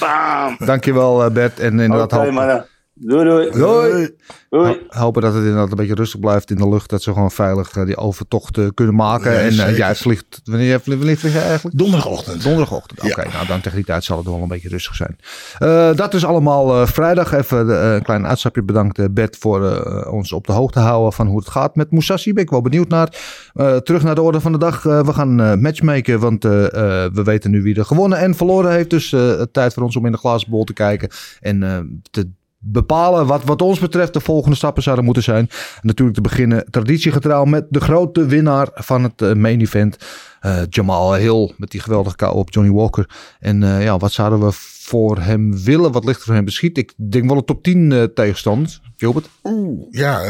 [0.00, 0.56] bam.
[0.66, 1.60] Dankjewel, eh, Bert.
[1.60, 2.66] En inderdaad, mannen.
[2.94, 3.50] Doei, doei.
[3.50, 4.16] Doei.
[4.50, 4.80] Doei.
[4.88, 6.90] hopen dat het inderdaad een beetje rustig blijft in de lucht.
[6.90, 9.32] Dat ze gewoon veilig eh, die overtocht kunnen maken.
[9.32, 11.78] Ja, en ja, het vliegt, wanneer, wanneer vlieg je eigenlijk?
[11.78, 12.42] Donderdagochtend.
[12.42, 13.02] Donderdagochtend.
[13.02, 13.08] Ja.
[13.08, 15.16] Oké, nou dan tegen die tijd zal het wel een beetje rustig zijn.
[15.58, 17.32] Eh, dat is allemaal eh, vrijdag.
[17.32, 18.62] Even een klein uitstapje.
[18.62, 22.32] Bedankt Bert voor ons op de hoogte houden van hoe het gaat met Musashi.
[22.32, 23.08] Ben ik wel benieuwd naar.
[23.54, 24.86] Eh, terug naar de orde van de dag.
[24.86, 28.34] Eh, we gaan eh, matchmaken, want eh, eh, we weten nu wie er gewonnen en
[28.34, 28.90] verloren heeft.
[28.90, 31.08] Dus eh, tijd voor ons om in de glazen bol te kijken
[31.40, 31.78] en eh,
[32.10, 32.28] te
[32.64, 35.48] bepalen wat, wat ons betreft de volgende stappen zouden moeten zijn.
[35.82, 39.96] Natuurlijk te beginnen traditiegetrouw met de grote winnaar van het eh, main event.
[40.40, 43.08] eh, Jamal Hill met die geweldige KO op Johnny Walker.
[43.40, 44.48] En eh, ja, wat zouden we
[44.84, 45.92] voor hem willen?
[45.92, 46.78] Wat ligt er voor hem beschiet?
[46.78, 48.80] Ik denk wel een top 10 eh, tegenstander.
[48.96, 49.28] Gilbert?
[49.44, 50.22] Oeh, ja,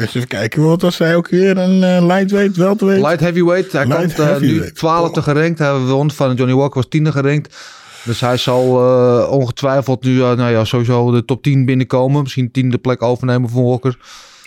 [0.00, 0.62] eens even kijken.
[0.62, 1.58] Wat was hij ook weer?
[1.58, 3.06] Een lightweight, welterweight?
[3.06, 3.72] Light heavyweight.
[3.72, 4.76] Hij Light komt nu heavyweight.
[4.76, 5.58] 12e gerankt.
[5.58, 7.56] Hij won van Johnny Walker was 10e gerankt.
[8.04, 12.22] Dus hij zal eh, ongetwijfeld nu eh, nou ja, sowieso de top 10 binnenkomen.
[12.22, 13.98] Misschien tiende plek overnemen van Walker.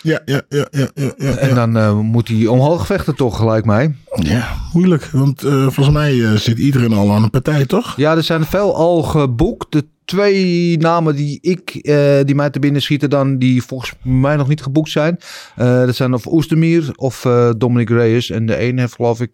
[0.02, 1.36] Ja, ja, ja, ja, ja, ja.
[1.36, 3.94] En dan eh, moet hij omhoog vechten toch gelijk mij.
[4.14, 5.08] Ja, moeilijk.
[5.12, 7.96] Want volgens mij zit iedereen al aan een partij, toch?
[7.96, 9.72] Ja, er zijn veel al geboekt.
[9.72, 14.36] De twee namen die ik, eh, die mij te binnen schieten dan, die volgens mij
[14.36, 15.18] nog niet geboekt zijn.
[15.56, 18.30] Eh, dat zijn of Oestermier of eh, Dominic Reyes.
[18.30, 19.32] En de ene heeft geloof ik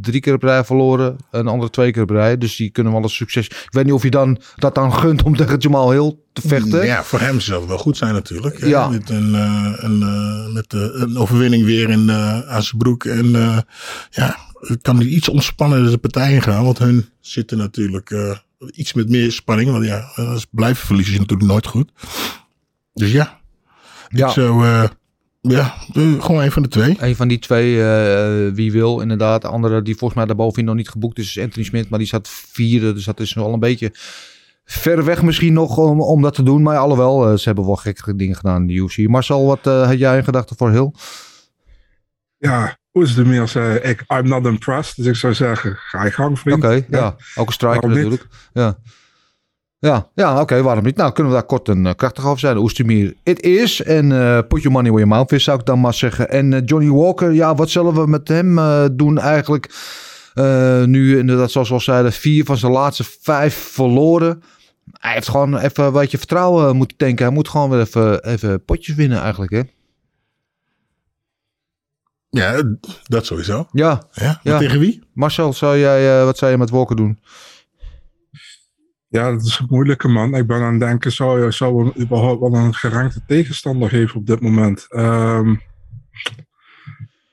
[0.00, 1.16] drie keer op rij verloren.
[1.30, 2.38] En de andere twee keer op rij.
[2.38, 3.46] Dus die kunnen wel een succes.
[3.46, 6.84] Ik weet niet of je dan dat dan gunt om tegen Jamal Hill te vechten.
[6.84, 8.60] Ja, voor hem zal het wel goed zijn natuurlijk.
[8.60, 8.66] hè.
[8.66, 8.88] Ja.
[8.88, 9.34] Met, een,
[9.84, 13.04] een, met een overwinning weer in, aan zijn broek.
[13.04, 13.30] En
[14.10, 16.64] ja, het kan iets ontspannen de partij ingaan.
[16.64, 18.10] Want hun zitten natuurlijk
[18.74, 19.70] iets met meer spanning.
[19.70, 21.90] Want ja, als blijven verliezen is natuurlijk nooit goed.
[22.92, 23.40] Dus ja,
[24.08, 24.28] Ja.
[24.28, 24.84] zou eh,
[25.40, 26.96] Ja, eh, gewoon een van de twee.
[27.00, 29.42] Een van die twee, eh, wie wil inderdaad.
[29.42, 31.88] De andere die volgens mij daarbovenin nog niet geboekt is, is Anthony Smith.
[31.88, 33.92] Maar die zat vierde, dus dat is wel een beetje
[34.64, 36.62] ver weg misschien nog om, om dat te doen.
[36.62, 39.08] Maar alhoewel, eh, ze hebben wel gekke dingen gedaan in de UFC.
[39.08, 40.90] Marcel, wat eh, had jij in gedachten voor Hill?
[42.38, 44.96] Ja, hoe is het meer zei ik, I'm not impressed.
[44.96, 46.64] Dus ik zou zeggen, ga je gang vriend.
[46.64, 47.16] Oké, ja.
[47.34, 48.26] Ook een striker natuurlijk.
[48.52, 48.78] Ja,
[49.78, 50.96] ja, ja oké, waarom niet?
[50.96, 52.56] Nou, kunnen we daar kort en eh, krachtig over zijn.
[52.56, 53.82] Oestemir, it is.
[53.82, 56.30] En eh, put your money where your mouth is, zou ik dan maar zeggen.
[56.30, 58.58] En eh, Johnny Walker, ja, wat zullen we met hem
[58.96, 59.74] doen eigenlijk?
[60.86, 64.42] Nu, inderdaad, zoals we al zeiden, vier van zijn laatste vijf verloren.
[64.92, 67.24] Hij heeft gewoon even een beetje vertrouwen moeten tanken.
[67.24, 69.60] Hij moet gewoon weer even, even potjes winnen eigenlijk, hè?
[72.36, 72.62] Ja,
[73.04, 73.68] dat sowieso.
[73.72, 74.02] Ja,
[74.42, 75.02] Ja, tegen wie?
[75.12, 77.18] Marcel, zou jij, eh, wat zou je met Walker doen?
[79.08, 80.34] Ja, dat is een moeilijke man.
[80.34, 84.16] Ik ben aan het denken, zou je zou we überhaupt wel een gerankte tegenstander geven
[84.16, 84.86] op dit moment?
[84.88, 85.54] Ehm,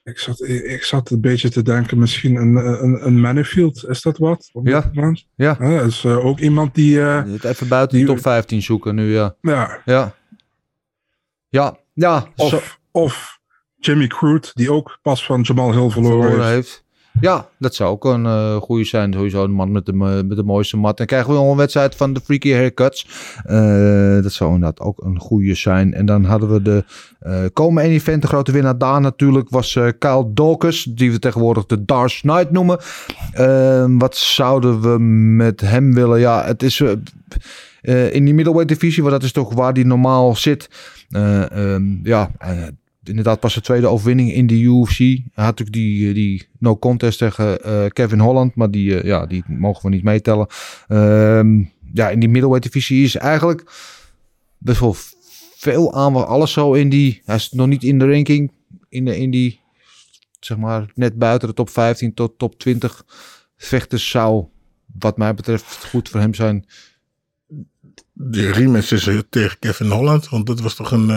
[0.04, 4.18] ik, zat, ik, zat een beetje te denken, misschien een, een, een Manifield, is dat
[4.18, 4.49] wat?
[4.54, 4.82] Op Ja.
[4.82, 4.93] dit?
[5.36, 5.56] Ja.
[5.60, 8.95] Ja, dat is eh, ook iemand die, Het Even buiten de Die- top 15 zoeken
[8.95, 9.36] nu, ja.
[9.41, 10.16] ja, Ja.
[11.49, 12.28] Ja, ja.
[12.36, 13.39] of, zo- of
[13.86, 16.54] Jimmy Crude, die ook pas van Jamal Hill verloren, verloren heeft.
[16.54, 16.84] heeft.
[17.22, 19.14] Ja, dat zou ook een eh goede zijn.
[19.14, 20.98] Sowieso een man met de, met de mooiste mat.
[20.98, 23.08] Dan krijgen we nog een wedstrijd van de Freaky Haircuts.
[23.46, 25.94] Eh, dat zou inderdaad ook een goede zijn.
[25.94, 26.84] En dan hadden we de
[27.20, 28.22] eh komen event.
[28.22, 30.84] De grote winnaar daar natuurlijk was eh Kyle Dawkins.
[30.84, 32.80] Die we tegenwoordig de Dark Knight noemen.
[33.32, 35.00] Eh, wat zouden we
[35.36, 36.20] met hem willen?
[36.20, 36.82] Ja, het is...
[38.12, 40.70] in die middleweight divisie, want dat is toch waar die normaal zit.
[41.10, 42.32] Eh, ehm, ja,
[43.04, 44.97] inderdaad pas de tweede overwinning in de UFC.
[44.97, 49.04] Hij had natuurlijk die, eh, die no contest tegen eh, Kevin Holland, maar die, eh,
[49.04, 50.47] ja, die mogen we niet meetellen.
[50.88, 53.64] Ehm, ja, in die middleweight divisie is eigenlijk
[54.58, 54.95] best wel
[55.56, 56.28] veel aan.
[56.28, 58.51] Alles zo in die, hij is nog niet in de ranking,
[58.89, 59.60] in, de, in die,
[60.39, 63.06] zeg maar, net buiten de top 15 tot top 20
[63.58, 64.45] vechters zou,
[64.99, 66.66] wat mij betreft, goed voor hem zijn.
[68.14, 70.30] De rematch is tegen Kevin Holland.
[70.30, 71.08] Want dat was toch een...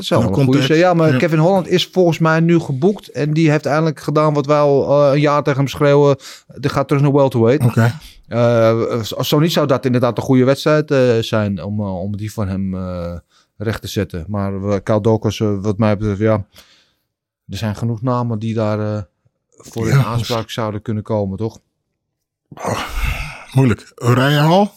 [0.00, 0.80] Dat zou No wel een goede contest.
[0.80, 0.90] zijn.
[0.90, 1.18] Ja, maar Ja.
[1.18, 3.08] Kevin Holland is volgens mij nu geboekt.
[3.08, 6.16] En die heeft eindelijk gedaan wat wij al eh, een jaar tegen hem schreeuwen.
[6.46, 7.66] Die gaat terug naar welterweight.
[7.66, 7.98] Oké.
[8.28, 12.16] Eh, als zo niet zou dat inderdaad een goede wedstrijd eh, zijn om, eh, om
[12.16, 13.16] die van hem eh,
[13.56, 14.24] recht te zetten.
[14.28, 16.46] Maar uh, Kyle eh, wat mij betreft, ja.
[17.48, 19.02] Er zijn genoeg namen die daar eh,
[19.50, 21.58] voor in Ja, aanspraak zouden kunnen komen, toch?
[23.52, 23.92] Moeilijk.
[24.02, 24.68] Uriah Hall?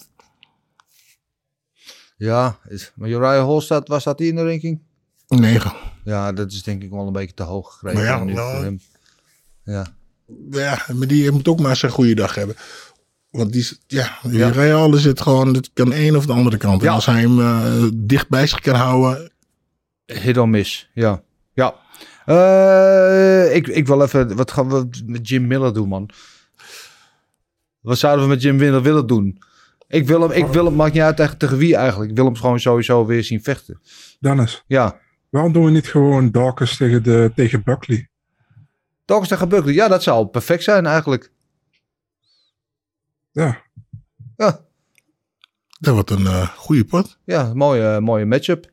[2.17, 4.79] Ja, is, maar Uriah Hall staat, waar staat hij in de ranking?
[5.39, 5.73] Negen.
[6.03, 7.99] Ja, dat is denk ik wel een beetje te hoog gegrepen.
[7.99, 8.79] Maar ja, nu nou, voor hem.
[9.63, 9.85] Ja.
[10.51, 12.55] Ja, maar die moet ook maar zijn goede dag hebben.
[13.29, 14.51] Want die, is- ja, Ja.
[14.51, 16.81] Hall zit gewoon, het kan één of de andere kant.
[16.81, 16.93] En Ja.
[16.93, 19.31] als hij hem eh, dicht bij zich kan houden.
[20.05, 21.21] Hit or miss, ja.
[21.53, 21.75] Ja.
[22.25, 26.09] Eh, ik, ik wil even, wat gaan we met Jim Miller doen, man?
[27.81, 29.41] Wat zouden we met Jim Miller willen doen?
[29.87, 32.09] Ik wil hem, ik wil hem, maakt niet uit tegen, tegen wie eigenlijk.
[32.09, 33.79] Ik wil hem gewoon sowieso weer zien vechten.
[34.19, 34.99] Dennis, Ja.
[35.33, 38.09] Waarom doen we niet gewoon Dawkins tegen, de, tegen Buckley?
[39.05, 41.31] Dawkins tegen Buckley, ja, dat zou perfect zijn eigenlijk.
[43.31, 43.61] Ja,
[44.37, 44.65] Ja,
[45.79, 47.17] Dat wordt een eh, goede pot.
[47.25, 48.71] ja mooie, mooie matchup.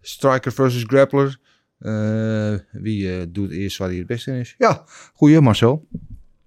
[0.00, 1.38] Striker versus grappler.
[1.78, 4.54] Eh, wie eh, doet eerst waar hij het beste in is?
[4.58, 4.84] Ja,
[5.14, 5.86] goeie Marcel.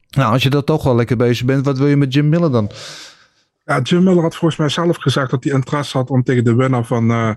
[0.09, 2.51] Nou, als je dat toch wel lekker bezig bent, wat wil je met Jim Miller
[2.51, 2.71] dan?
[3.65, 6.55] Ja, Jim Miller had volgens mij zelf gezegd dat hij interesse had om tegen de
[6.55, 7.29] winnaar van, eh,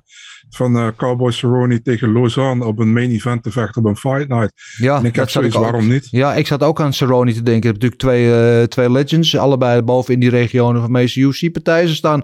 [0.49, 4.29] van eh, Cowboy Cerrone tegen Lausanne op een main event te vechten op een fight
[4.29, 4.53] night.
[4.79, 6.09] Ja, en ik heb zoiets, waarom niet?
[6.11, 7.63] Ja, ik zat ook aan Cerrone te denken.
[7.63, 11.21] Je hebt natuurlijk twee, eh, twee legends, allebei boven in die regionen van de meeste
[11.21, 11.89] UFC-partijen.
[11.89, 12.23] Ze staan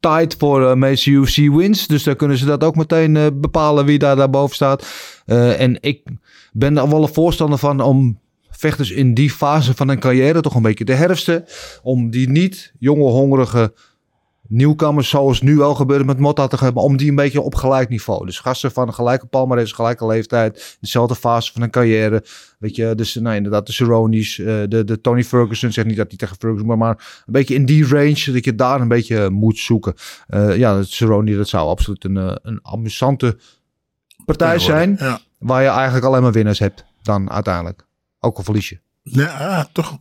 [0.00, 1.86] tied voor meeste UFC-wins.
[1.86, 4.86] Dus dan kunnen ze dat ook meteen bepalen wie daar daarboven staat.
[5.56, 6.02] En ik
[6.52, 8.20] ben daar wel een voorstander van om
[8.62, 11.44] vechters in die fase van hun carrière toch een beetje de herfsten.
[11.82, 13.72] Om die niet jonge, hongerige
[14.48, 17.88] nieuwkomers, zoals nu wel gebeurt met Motta te hebben, om die een beetje op gelijk
[17.88, 18.26] niveau.
[18.26, 22.24] Dus gasten van gelijke palmarès, gelijke leeftijd, dezelfde fase van hun carrière.
[22.58, 26.08] Weet je, dus nou, inderdaad, de Cerrone's, eh, de, de Tony Ferguson, zeg niet dat
[26.08, 29.30] hij tegen Ferguson, maar, maar een beetje in die range, dat je daar een beetje
[29.30, 29.94] moet zoeken.
[30.26, 33.38] Eh, ja, het Cerrone, dat zou absoluut een, eh, een amusante
[34.24, 35.20] partij zijn, Ja.
[35.38, 37.90] waar je eigenlijk alleen maar winnaars hebt dan uiteindelijk.
[38.24, 38.78] Ook al verlies je.
[39.02, 39.98] Ja, ah, toch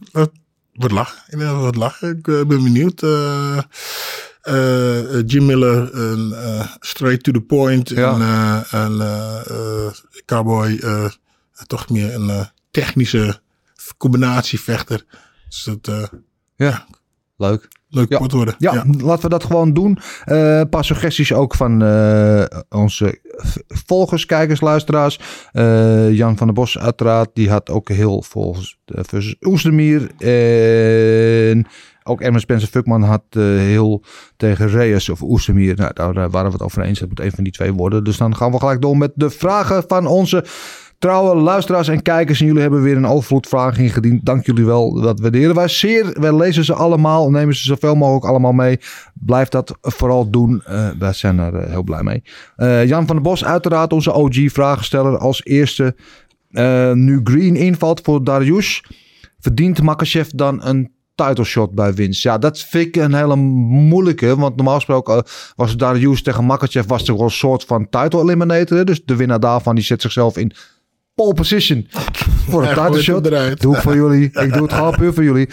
[0.73, 1.39] wat lachen.
[1.39, 2.17] Dat wat lachen.
[2.17, 3.03] Ik eh, ben benieuwd.
[3.03, 3.57] Eh,
[4.41, 5.89] eh, Jim Miller,
[6.79, 7.89] straight to the point.
[7.89, 8.13] Ja.
[8.71, 9.93] En, en
[10.25, 10.79] Cowboy,
[11.67, 13.41] toch meer een technische
[13.97, 15.05] combinatievechter.
[15.49, 16.11] Dus dat,
[16.55, 16.87] Ja,
[17.37, 17.67] leuk.
[17.91, 18.17] Leuk Ja.
[18.17, 18.55] wordt worden.
[18.57, 19.97] Ja, laten we dat gewoon doen.
[20.23, 23.19] Eh, een paar suggesties ook van eh, onze
[23.67, 25.19] volgers, kijkers, luisteraars.
[25.51, 30.11] Eh, Jan van der Bos uiteraard, die had ook heel volgens uh, versus Oestermier.
[30.17, 31.67] En
[32.03, 34.03] ook Ermen Spencer Fuckman had heel
[34.37, 35.75] tegen Reyes of Oestermier.
[35.75, 36.99] Nou, daar waren we het over eens.
[36.99, 38.03] Het moet een van die twee worden.
[38.03, 40.45] Dus dan gaan we gelijk door met de vragen van onze
[41.01, 42.39] trouwe luisteraars en kijkers.
[42.39, 44.25] En jullie hebben weer een overvloed vragen ingediend.
[44.25, 45.01] Dank jullie wel.
[45.01, 46.15] Dat waarderen wij zeer.
[46.19, 47.29] Wij lezen ze allemaal.
[47.29, 48.79] Nemen ze zoveel mogelijk allemaal mee.
[49.13, 50.61] Blijf dat vooral doen.
[50.65, 52.23] Eh, wij zijn er eh, heel blij mee.
[52.55, 55.17] Eh, Jan van der Bos, uiteraard onze OG-vragensteller.
[55.17, 55.95] Als eerste,
[56.93, 58.83] nu Green invalt voor Darius.
[59.39, 62.23] Verdient Makachev dan een title shot bij winst?
[62.23, 64.35] Ja, dat vind ik een hele moeilijke.
[64.35, 65.23] Want normaal gesproken
[65.55, 66.85] was Darius tegen Makachev...
[66.87, 68.85] was wel een soort van title eliminator.
[68.85, 70.53] Dus de winnaar daarvan die zet zichzelf in
[71.21, 71.87] pole position
[72.49, 73.23] voor een title shot.
[73.59, 74.23] Doe ik voor jullie.
[74.23, 75.49] Ik doe het gewoon puur voor jullie.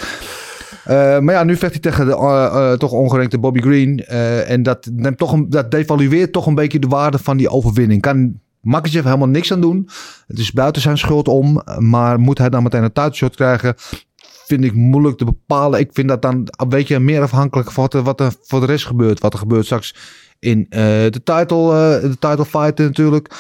[0.85, 4.05] Eh, maar ja, nu vecht hij tegen de eh, toch ongerenkte Bobby Green.
[4.47, 8.01] En dat, neemt toch een, dat devalueert toch een beetje de waarde van die overwinning.
[8.01, 9.89] Kan Makachev helemaal niks aan doen.
[10.27, 11.63] Het is buiten zijn schuld om.
[11.79, 13.75] Maar moet hij dan meteen een title shot krijgen?
[14.47, 15.81] Vind ik moeilijk te bepalen.
[15.81, 18.67] Ik vind dat dan een beetje meer afhankelijk van wat er, wat er voor de
[18.67, 19.21] rest gebeurt.
[19.21, 19.95] Wat er gebeurt straks
[20.39, 23.35] in de, title, de title fight natuurlijk.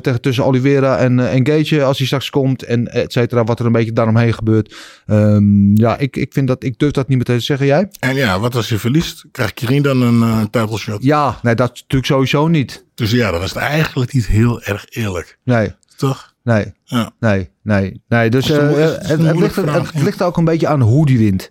[0.00, 2.62] Tegen tussen Oliveira en, en Gage als hij straks komt.
[2.62, 3.44] En et cetera.
[3.44, 4.74] Wat er een beetje daaromheen gebeurt.
[5.06, 6.64] Ehm, ja, ik, ik vind dat.
[6.64, 7.66] Ik durf dat niet meteen te zeggen.
[7.66, 7.88] Jij?
[7.98, 9.24] En ja, wat als je verliest?
[9.32, 11.02] Krijgt Kirin dan een title shot?
[11.02, 12.84] Ja, nee, dat natuurlijk sowieso niet.
[12.94, 15.38] Dus ja, dan is het eigenlijk niet heel erg eerlijk.
[15.44, 16.34] Nee, Toch?
[16.44, 17.10] nee, Ja.
[17.20, 18.00] nee, nee.
[18.08, 18.30] nee.
[18.30, 21.06] Dus Dat dat het, een het, ligt, er- het ligt ook een beetje aan hoe
[21.06, 21.50] die wint.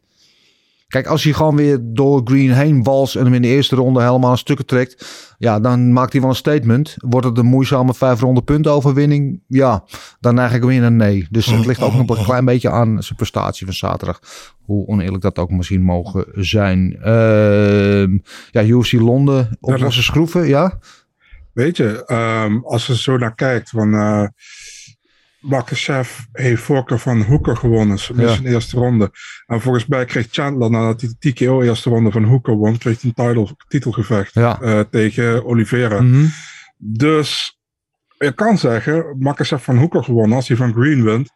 [0.92, 4.02] Kijk, als hij gewoon weer door Green heen wals en hem in de eerste ronde
[4.02, 5.06] helemaal aan stukken trekt.
[5.38, 6.96] Ja, dan maakt hij wel een statement.
[6.98, 9.42] Wordt het een moeizame vijf ronde punten overwinning?
[9.48, 9.84] Ja,
[10.20, 11.28] dan neig ik weer een nee.
[11.30, 14.20] Dus het ligt ook nog een klein beetje aan zijn prestatie van zaterdag.
[14.66, 16.98] Hoe oneerlijk dat ook misschien mogen zijn.
[17.02, 18.18] Ehm,
[18.52, 20.80] ja, UFC Londen op losse schroeven, ja?
[21.54, 24.28] Weet je, ehm, als je zo naar kijkt, van uh,
[25.42, 28.36] Makachev heeft voorkeur van Hooker gewonnen, dus Ja.
[28.36, 29.12] de eerste ronde.
[29.46, 33.02] En volgens mij kreeg Chandler, nadat hij de TKO eerste ronde van Hooker won, kreeg
[33.02, 34.62] hij een title, titelgevecht Ja.
[34.62, 36.02] eh, tegen Oliveira.
[36.02, 36.26] Mhm.
[36.78, 37.60] Dus
[38.18, 41.30] je kan zeggen, Makachev van Hooker gewonnen als hij van Green wint.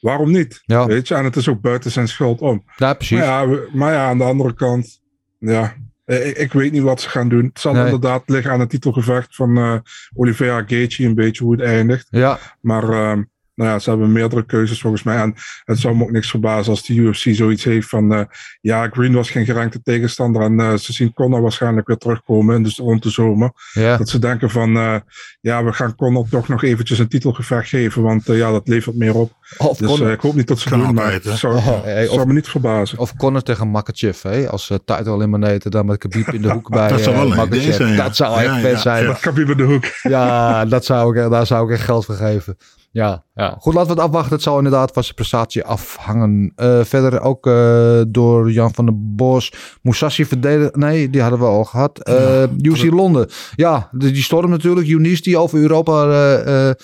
[0.00, 0.62] Waarom niet?
[0.64, 0.86] Ja.
[0.86, 2.64] Weet je, en het is ook buiten zijn schuld om.
[2.76, 3.18] Ja, precies.
[3.18, 5.00] Maar ja, maar ja, aan de andere kant,
[5.38, 5.74] ja,
[6.04, 7.44] ik, ik weet niet wat ze gaan doen.
[7.44, 7.84] Het zal Nee.
[7.84, 9.74] inderdaad liggen aan het titelgevecht van eh
[10.14, 12.06] Oliveira Gaethje, een beetje hoe het eindigt.
[12.10, 13.22] Ja, Maar ehm,
[13.56, 15.16] nou ja, ze hebben meerdere keuzes volgens mij.
[15.16, 15.34] En
[15.64, 18.14] het zou me ook niks verbazen als de UFC zoiets heeft van...
[18.14, 18.20] eh,
[18.60, 22.62] ja, Green was geen gerankte tegenstander en eh, ze zien Conor waarschijnlijk weer terugkomen.
[22.62, 23.50] Dus rond de zomer.
[23.72, 23.96] ja.
[23.96, 24.94] Dat ze denken van, eh,
[25.40, 28.02] ja, we gaan Conor toch nog eventjes een titelgevecht geven.
[28.02, 29.32] Want eh, ja, dat levert meer op.
[29.58, 32.06] Of Dus Conor- eh, ik hoop niet dat ze doen, maar het zou, Oh, hey,
[32.06, 32.98] zou of- me niet verbazen.
[32.98, 34.48] Of Conor tegen Makachev, hè?
[34.50, 37.30] Als uh, title eliminator, dan met Khabib in de hoek bij Dat zou eh, wel
[37.30, 37.62] een Makachev.
[37.62, 38.02] idee zijn, ja.
[38.04, 39.16] Dat zou echt ja, vet zijn.
[39.20, 39.84] Khabib in de hoek.
[40.02, 42.56] Ja, dat zou ik, daar zou ik echt geld voor geven.
[42.96, 43.56] Ja, ja.
[43.60, 44.32] Goed, laten we het afwachten.
[44.32, 46.52] Het zal inderdaad van zijn prestatie afhangen.
[46.56, 49.52] Eh, verder ook eh, door Jan van der Bos.
[49.82, 50.78] Musashi verdedigen.
[50.78, 51.98] Nee, die hadden we al gehad.
[51.98, 53.28] Eh UC Londen.
[53.56, 54.88] Ja, die storm natuurlijk.
[54.88, 56.74] Eunice die over Europa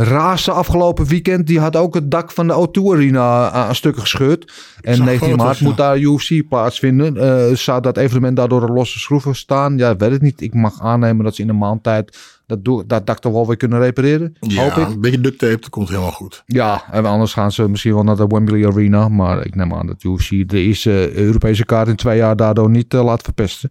[0.00, 1.46] raasde afgelopen weekend.
[1.46, 4.52] Die had ook het dak van de O2 Arena aan, stukken gescheurd.
[4.80, 5.66] En zag 19 foto's, maart ja.
[5.66, 7.16] moet daar UFC plaatsvinden.
[7.16, 9.78] Eh, zou dat evenement daardoor een losse schroeven staan?
[9.78, 10.40] Ja, weet het niet.
[10.40, 13.46] Ik mag aannemen dat ze in een maand tijd dat, do- dat dak toch wel
[13.46, 14.36] weer kunnen repareren.
[14.40, 14.94] Ja, Hoop ik.
[14.94, 16.42] een beetje duct tape, dat komt helemaal goed.
[16.46, 19.08] Ja, en anders gaan ze misschien wel naar de Wembley Arena.
[19.08, 22.94] Maar ik neem aan dat UFC de eerste Europese kaart in twee jaar daardoor niet
[22.94, 23.70] eh, laat verpesten.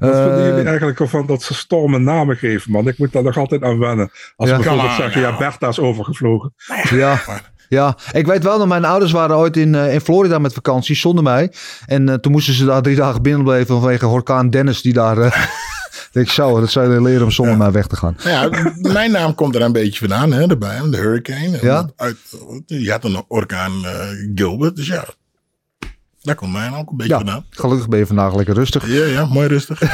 [0.00, 2.88] Wat Eh, vinden jullie eigenlijk ervan dat ze stormen namen geven, man?
[2.88, 4.10] Ik moet daar nog altijd aan wennen.
[4.36, 4.56] Als Ja.
[4.56, 5.38] ze bijvoorbeeld zeggen, ja, nou.
[5.42, 6.54] Bertha is overgevlogen.
[6.90, 7.20] Ja,
[7.68, 10.96] ja, ik weet wel dat mijn ouders waren ooit in, eh, in Florida met vakantie
[10.96, 11.52] zonder mij.
[11.86, 15.18] En eh, toen moesten ze daar drie dagen binnenbleven vanwege orkaan Dennis die daar...
[15.18, 15.26] eh
[15.90, 18.16] ik denk zo, dat zou je leren om zonder mij weg te gaan.
[18.24, 20.80] Nou ja, mijn naam komt er een beetje vandaan, hè, erbij.
[20.90, 21.58] De hurricane.
[21.62, 21.82] Ja?
[21.82, 22.16] dat Uit,
[22.66, 25.04] je had een orkaan eh, Gilbert, dus ja.
[26.20, 27.44] Daar komt naam ook een beetje Ja, vandaan.
[27.50, 28.88] gelukkig ben je vandaag lekker rustig.
[28.88, 29.80] Ja, ja, mooi rustig.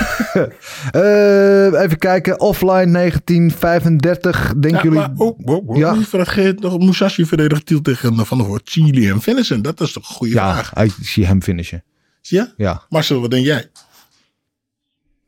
[0.91, 4.53] Eh, even kijken, offline 1935.
[4.59, 4.99] Denken Ja, jullie...
[4.99, 5.95] maar, oh, oh, oh, Ja.
[5.95, 8.69] niet vergeet nog Musashi verdedigt titel tegen eh, Van der Voort.
[8.71, 10.85] Chili en Vincent, dat is toch een goede ja, vraag.
[10.85, 11.85] ik zie hem finishen.
[12.21, 12.53] Ja?
[12.57, 13.71] Ja, Marcel, wat denk jij?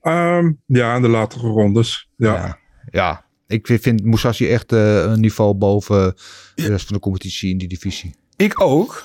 [0.03, 2.09] Ehm, ja, in de latere rondes.
[2.17, 2.35] Ja.
[2.35, 2.59] ja.
[2.91, 3.25] ja.
[3.47, 6.15] Ik vind Musashi echt eh, een niveau boven
[6.55, 8.15] de rest van de competitie in die divisie.
[8.37, 9.05] Ik ook.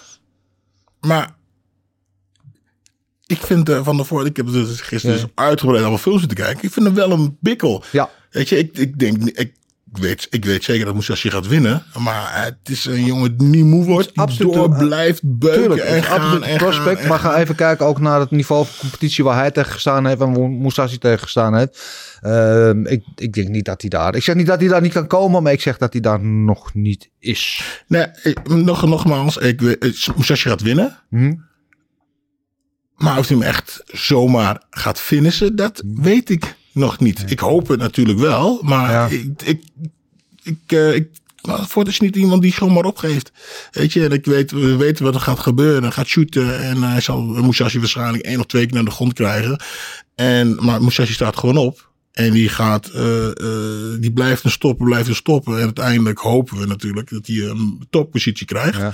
[0.99, 1.35] Maar
[3.25, 5.21] ik vind eh, Van der Voort, ik heb dus gisteren Ja.
[5.21, 6.63] dus uitgebreid allemaal films te kijken.
[6.63, 7.83] Ik vind hem wel een bikkel.
[7.91, 8.09] Ja.
[8.29, 9.51] Weet je, ik, ik denk, ik
[9.91, 11.83] weet, ik weet zeker dat Musashi gaat winnen.
[11.99, 14.07] Maar het is een jongen die niet moe wordt.
[14.07, 16.99] Die absoluut, door blijft beuken Tuurlijk, en gaan absoluut en een prospect.
[16.99, 20.05] gaan maar ga even kijken ook naar het niveau van competitie waar hij tegen gestaan
[20.05, 21.81] heeft en waar Musashi tegen gestaan heeft.
[22.21, 24.15] Ehm, ik, ik denk niet dat hij daar.
[24.15, 26.19] Ik zeg niet dat hij daar niet kan komen, maar ik zeg dat hij daar
[26.25, 27.63] nog niet is.
[27.87, 30.97] Nee, ik- nog, nogmaals, ik, eh, Musashi gaat winnen.
[31.09, 31.33] Hm?
[32.95, 37.31] Maar of hij hem echt zomaar gaat finishen, dat weet ik nog niet.
[37.31, 39.07] Ik hoop het natuurlijk wel, maar Ja.
[39.07, 39.63] ik, ik,
[40.43, 41.07] ik, eh, ik
[41.41, 43.31] nou, Ford is niet iemand die zomaar opgeeft.
[43.71, 45.81] Weet je, en ik weet, we weten wat er gaat gebeuren.
[45.81, 49.13] Hij gaat shooten en hij zal Musashi waarschijnlijk één of twee keer naar de grond
[49.13, 49.63] krijgen.
[50.15, 51.91] En, maar Musashi staat gewoon op.
[52.11, 55.57] En die gaat, eh, eh, die blijft hem stoppen, blijft hem stoppen.
[55.57, 58.77] En uiteindelijk hopen we natuurlijk dat hij een toppositie krijgt.
[58.77, 58.93] Ja.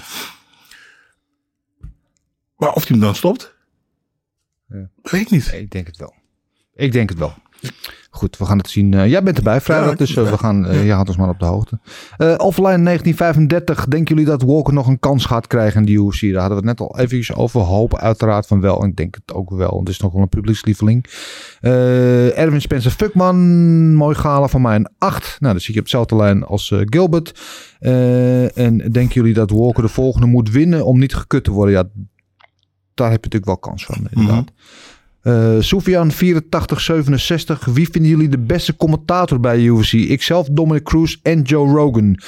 [2.58, 3.56] Maar of hij hem dan stopt.
[5.02, 5.54] Weet ik niet.
[5.54, 6.14] Ik denk het wel.
[6.74, 7.34] Ik denk het wel.
[8.12, 8.94] Goed, we gaan het zien.
[8.94, 11.30] Eh, jij bent erbij vrijdag, Ja, dus eh, we gaan, eh, je houdt ons maar
[11.30, 11.80] op de hoogte.
[12.38, 16.22] Offline 1935, denken jullie dat Walker nog een kans gaat krijgen in de UFC?
[16.22, 17.62] Daar hadden we het net al even over.
[17.62, 18.82] Hoop uiteraard van wel.
[18.82, 19.80] En ik denk het ook wel.
[19.80, 21.06] Het is nog wel een publiekslieveling.
[21.62, 25.38] Erwin Spencer Fuckman, mooi gala van mij een 8.
[25.40, 27.40] Nou, dan zie je op dezelfde lijn als Gilbert.
[28.56, 31.74] En denken jullie dat Walker de volgende moet winnen om niet gekut te worden?
[31.74, 31.84] Ja,
[33.00, 34.52] daar heb je natuurlijk wel kans van, inderdaad.
[35.22, 37.66] Eh Soufian 8467.
[37.66, 39.94] Wie vinden jullie de beste commentator bij UFC?
[39.94, 42.20] Ikzelf, Dominic Cruz en Joe Rogan.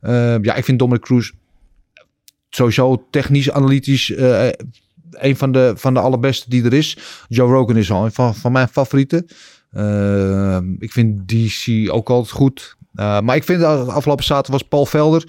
[0.00, 1.30] Eh, ja, ik vind Dominic Cruz
[2.48, 4.48] sowieso technisch, analytisch eh,
[5.10, 6.98] een van de, van de allerbeste die er is.
[7.28, 9.26] Joe Rogan is al een van, van mijn favorieten.
[9.70, 12.78] Eh, ik vind DC ook altijd goed.
[12.92, 15.24] Maar ik vind afgelopen zaterdag was Paul Velder.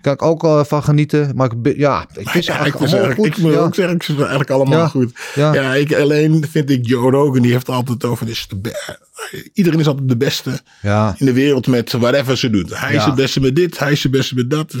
[0.00, 1.32] Kan ik ook eh, van genieten.
[1.36, 3.26] Maar ik, ja, ik vind ze Ja, eigenlijk goed.
[3.26, 3.58] ik moet ja.
[3.58, 5.12] ook zeggen, ik vind ze eigenlijk allemaal goed.
[5.34, 5.74] Ja.
[5.74, 8.28] Ik, alleen vind ik Joe Rogan, die heeft altijd over...
[8.28, 8.56] Is de
[9.52, 11.14] iedereen is altijd de beste Ja.
[11.18, 12.78] in de wereld met whatever ze doet.
[12.78, 14.74] Hij is de beste met dit, hij is de beste met dat.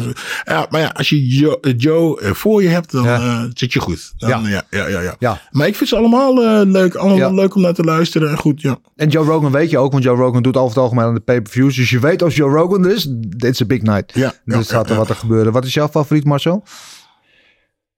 [0.44, 3.72] Ja, maar ja, als je Joe, eh, Joe eh, voor je hebt, dan eh, zit
[3.72, 4.12] je goed.
[4.16, 4.64] Dan, Ja.
[4.70, 4.86] ja.
[4.88, 5.40] Ja, ja.
[5.50, 6.34] Maar ik vind ze allemaal
[6.66, 6.94] leuk.
[6.94, 8.30] Allemaal leuk om naar te luisteren.
[8.30, 8.78] En goed, ja.
[8.96, 11.20] En Joe Rogan weet je ook, want Joe Rogan doet over het algemeen aan de
[11.20, 11.76] pay-per-views.
[11.76, 14.14] Dus je weet als Joe Rogan er is, dit is een big night.
[14.14, 15.52] Ja, dus gaat er wat er gebeuren.
[15.52, 16.64] Wat is jouw favoriet, Marcel?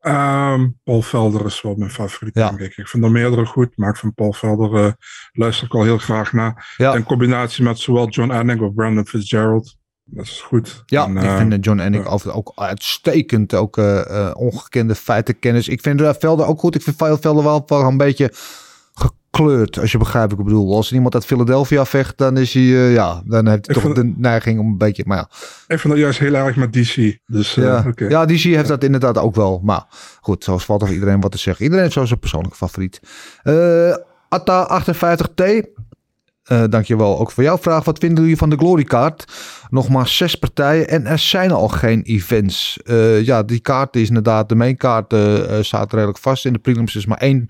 [0.03, 2.49] Ehm, Paul Velder is wel mijn favoriet, Ja.
[2.49, 2.77] denk ik.
[2.77, 4.93] Ik vind er meerdere goed, maar ik vind Paul Velder eh,
[5.33, 6.75] luister ik al heel graag naar.
[6.77, 6.95] Ja.
[6.95, 9.77] In combinatie met zowel John Anning of Brandon Fitzgerald.
[10.05, 10.83] Dat is goed.
[10.87, 12.11] Ja, En, ik vind eh, John en ik ja.
[12.11, 13.55] over ook uitstekend.
[13.55, 15.69] Ook eh, ongekende feitenkennis.
[15.69, 16.75] Ik vind Velder ook goed.
[16.75, 18.33] Ik vind Velder wel, wel een beetje
[18.95, 20.75] gekleurd, als je begrijpt wat ik bedoel.
[20.77, 23.83] Als er iemand uit Philadelphia vecht, dan is hij, eh, ja, dan heeft hij Ik
[23.83, 25.29] toch vond- de neiging om een beetje, maar ja.
[25.69, 27.19] Ik vind dat juist heel erg met DC.
[27.27, 29.61] Dus eh, Ja, ja DC heeft dat inderdaad ook wel.
[29.63, 29.85] Maar
[30.21, 31.63] goed, zoals valt over iedereen wat te zeggen.
[31.65, 33.01] Iedereen heeft zo zijn persoonlijke favoriet.
[33.43, 33.97] Eh
[34.29, 35.43] Atta58T.
[36.43, 37.85] eh dankjewel ook voor jouw vraag.
[37.85, 39.25] Wat vinden jullie van de Glory kaart?
[39.71, 42.79] Nog maar zes partijen en er zijn al geen events.
[43.23, 46.45] Ja, die kaart is inderdaad, de main kaart eh, staat redelijk vast.
[46.47, 47.45] In de prelims is maar één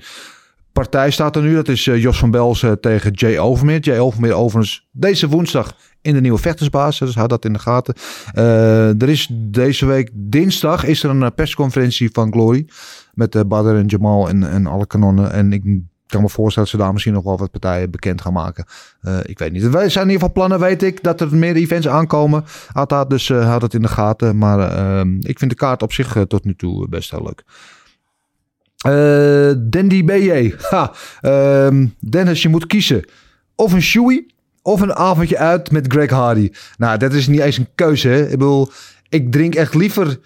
[0.72, 1.54] partij staat er nu.
[1.54, 3.80] Dat is eh, Jos van Belzen tegen Jay Overmeer.
[3.80, 6.98] Jay Overmeer overigens deze woensdag in de nieuwe vechtersbaas.
[6.98, 7.94] Dus houd dat in de gaten.
[8.32, 12.66] Eh, er is deze week dinsdag is er een eh, persconferentie van Glory.
[13.14, 15.32] Met uh, Badr en Jamal en, en alle kanonnen.
[15.32, 15.62] En ik
[16.06, 18.64] kan me voorstellen dat ze daar misschien nog wel wat partijen bekend gaan maken.
[19.22, 19.68] Ik weet niet.
[19.68, 22.44] Wij zijn in ieder geval plannen, weet ik, dat er meer events aankomen.
[22.72, 24.38] Altijd, dus uh, houd het in de gaten.
[24.38, 24.60] Maar
[25.20, 27.44] ik vind de kaart op zich tot nu toe best heel leuk.
[28.86, 30.54] Uh, Dandy BJ.
[30.70, 30.92] Ha.
[31.22, 33.04] Uh, Dennis, je moet kiezen.
[33.54, 34.26] Of een shoey
[34.62, 36.50] of een avondje uit met Greg Hardy.
[36.76, 38.08] Nou, dat is niet eens een keuze.
[38.08, 38.22] Hè?
[38.24, 38.70] Ik bedoel,
[39.08, 40.18] ik drink echt liever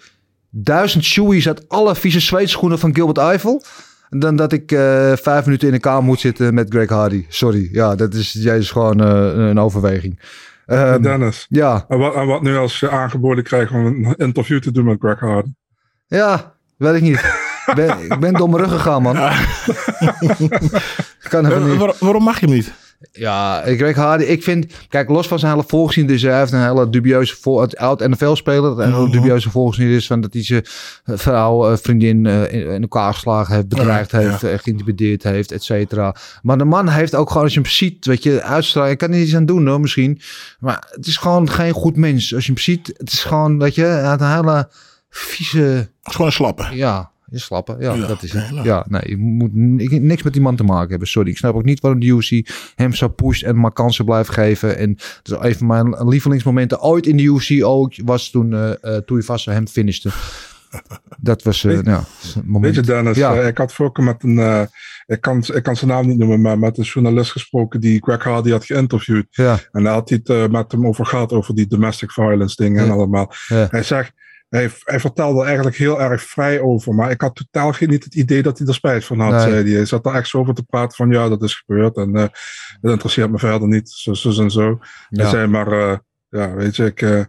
[0.49, 3.63] duizend shoeys uit alle vieze zweetschoenen van Gilbert Eiffel...
[4.09, 4.79] dan dat ik uh,
[5.15, 7.25] vijf minuten in de kamer moet zitten met Greg Hardy.
[7.29, 10.19] Sorry, ja, dat is, jij is gewoon uh, een overweging.
[10.67, 11.85] Um, Dennis, ja.
[11.87, 14.97] En wat, en wat nu als je aangeboden krijgt om een interview te doen met
[14.99, 15.51] Greg Hardy?
[16.07, 17.45] Ja, weet ik niet.
[17.67, 19.15] Ik, ben, ik ben door mijn rug gegaan, man.
[21.29, 22.73] kan Waar, waarom mag je hem niet?
[23.11, 24.65] Ja, Greg Hardy, ik vind...
[24.89, 27.59] Kijk, los van zijn hele volksziende, hij heeft een hele dubieuze...
[27.59, 30.07] Het oud-NFL-speler, een hele dubieuze volksziende is...
[30.07, 30.65] van dat hij zijn
[31.05, 33.67] vrouw, uh, vriendin uh, in, elkaar geslagen heeft...
[33.67, 34.57] bedreigd ja, heeft, ja.
[34.57, 36.15] Geïntimideerd heeft, et cetera.
[36.41, 38.05] Maar de man heeft ook gewoon, als je hem ziet...
[38.05, 38.93] weet je, uitstraling...
[38.93, 40.21] Ik kan er niets aan doen, hoor, misschien.
[40.59, 42.35] Maar het is gewoon geen goed mens.
[42.35, 43.83] Als je hem ziet, het is gewoon, weet je...
[43.83, 44.69] Hij had een hele
[45.09, 45.59] vieze...
[45.59, 46.67] Het is gewoon een slappe.
[46.71, 48.63] Ja, je slappen, ja, ja, dat is het.
[48.63, 49.53] Ja, nee, je moet
[50.01, 51.07] niks met die man te maken hebben.
[51.07, 54.29] Sorry, ik snap ook niet waarom de UFC hem zo pusht en maar kansen blijft
[54.29, 54.77] geven.
[54.77, 58.97] En dus een van mijn lievelingsmomenten ooit in de UFC ook was toen uh, uh,
[58.97, 60.09] Tuivasa hem finishte.
[61.17, 62.03] Dat was eh, ja,
[62.35, 62.75] een moment.
[62.75, 63.35] Weet je, Dennis, Ja.
[63.35, 64.61] eh, ik had vroeger met een, eh,
[65.05, 68.23] ik, kan, ik kan zijn naam niet noemen, maar met een journalist gesproken die Greg
[68.23, 69.25] Hardy had geïnterviewd.
[69.29, 69.59] Ja.
[69.71, 72.83] En daar had hij het eh, met hem over gehad, over die domestic violence dingen
[72.83, 73.31] en allemaal.
[73.47, 74.11] Hij zegt,
[74.49, 78.03] hij, hij vertelde er eigenlijk heel erg vrij over, maar ik had totaal geen, niet
[78.03, 79.53] het idee dat hij er spijt van had, Nee.
[79.63, 79.71] hij.
[79.71, 82.27] Hij zat er echt zo over te praten van, ja, dat is gebeurd en eh
[82.81, 84.79] dat interesseert me verder niet, zo, zo en zo.
[85.09, 85.21] Ja.
[85.21, 85.97] Hij zei maar, eh,
[86.29, 87.21] ja, weet je, ik, eh,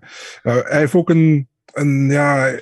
[0.43, 2.53] hij heeft ook een, een ja,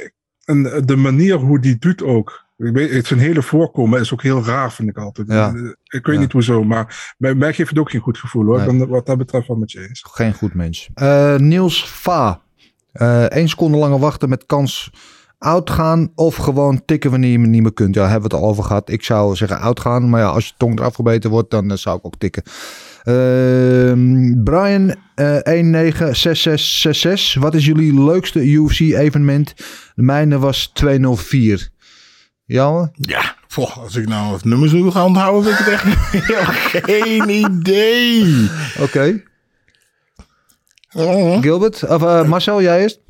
[0.45, 2.45] een, de manier hoe die doet ook.
[2.57, 5.29] Ik weet, het zijn hele voorkomen is ook heel raar, vind ik altijd.
[5.29, 5.49] Ja.
[5.85, 6.21] Ik weet Ja.
[6.21, 8.75] niet hoezo, maar mij, mij geeft het ook geen goed gevoel hoor.
[8.75, 8.87] Nee.
[8.87, 10.05] Wat dat betreft wel met je eens.
[10.11, 10.89] Geen goed mens.
[11.37, 12.45] Niels Va.
[13.29, 14.91] Eén seconde langer wachten met kans
[15.39, 17.95] uitgaan of gewoon tikken wanneer je niet meer kunt.
[17.95, 18.91] Ja, hebben we het al over gehad.
[18.91, 21.99] Ik zou zeggen uitgaan, maar ja, als je tong eraf gebeten wordt, dan eh, zou
[21.99, 22.43] ik ook tikken.
[23.03, 27.35] Ehm, Brian eh 196666.
[27.43, 29.55] Wat is jullie leukste UFC evenement?
[29.95, 31.69] De mijne was 204.
[32.45, 32.91] Jouwe?
[32.93, 35.75] Ja, Poh, als ik nou het nummer zou gaan onthouden, vind ik het
[36.31, 36.55] echt
[36.91, 38.51] geen idee.
[38.81, 39.23] Oké.
[41.41, 41.89] Gilbert?
[41.89, 43.01] Of eh, Marcel, jij eerst?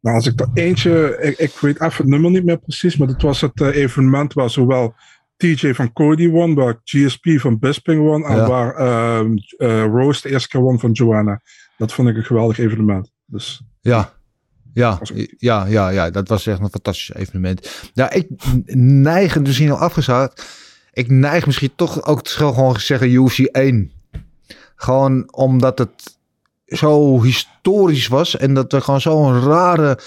[0.00, 3.08] Nou, als ik er eentje, ik, ik weet even het nummer niet meer precies, maar
[3.08, 4.94] dat was het eh, evenement waar zowel
[5.36, 10.30] TJ van Cody won, waar GSP van Bisping won en waar ehm, eh, Rose de
[10.30, 11.40] eerste keer won van Joanna.
[11.76, 13.10] Dat vond ik een geweldig evenement.
[13.26, 14.12] Dus Ja.
[14.74, 15.00] Ja,
[15.38, 17.90] ja, ja, ja, dat was echt een fantastisch evenement.
[17.94, 18.26] Ja, ik
[18.74, 20.46] neig, dus hier al afgezaagd.
[20.92, 23.92] Ik neig misschien toch ook te gewoon zeggen UFC 1.
[24.74, 26.20] Gewoon omdat het
[26.72, 29.98] zo historisch was en dat er gewoon zo'n rare,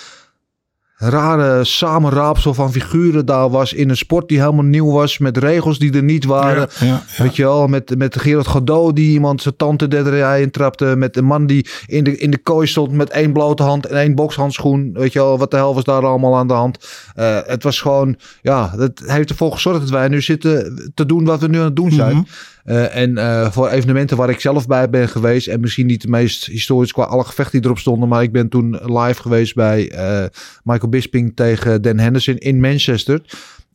[0.97, 5.79] rare samenraapsel van figuren daar was in een sport die helemaal nieuw was, met regels
[5.79, 6.69] die er niet waren.
[6.79, 7.23] Ja, ja, ja.
[7.23, 10.95] Weet je wel, met, met Gerard Godot die iemand zijn tante derde rij intrapte.
[10.97, 13.97] Met een man die in de, in de kooi stond met één blote hand en
[13.97, 14.89] één bokshandschoen.
[14.93, 16.77] Weet je wel, wat de hel was daar allemaal aan de hand.
[17.15, 21.25] Eh, het was gewoon, ja, het heeft ervoor gezorgd dat wij nu zitten te doen
[21.25, 22.15] wat we nu aan het doen zijn.
[22.15, 22.25] Mhm.
[22.65, 25.47] Eh, en eh, voor evenementen waar ik zelf bij ben geweest.
[25.47, 28.09] En misschien niet de meest historisch qua alle gevechten die erop stonden.
[28.09, 30.25] Maar ik ben toen live geweest bij eh,
[30.63, 33.21] Michael Bisping tegen Dan Henderson in Manchester.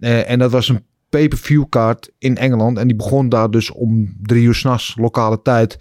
[0.00, 2.78] En dat was een pay-per-view kaart in Engeland.
[2.78, 5.76] En die begon daar dus om drie uur s'nachts lokale tijd.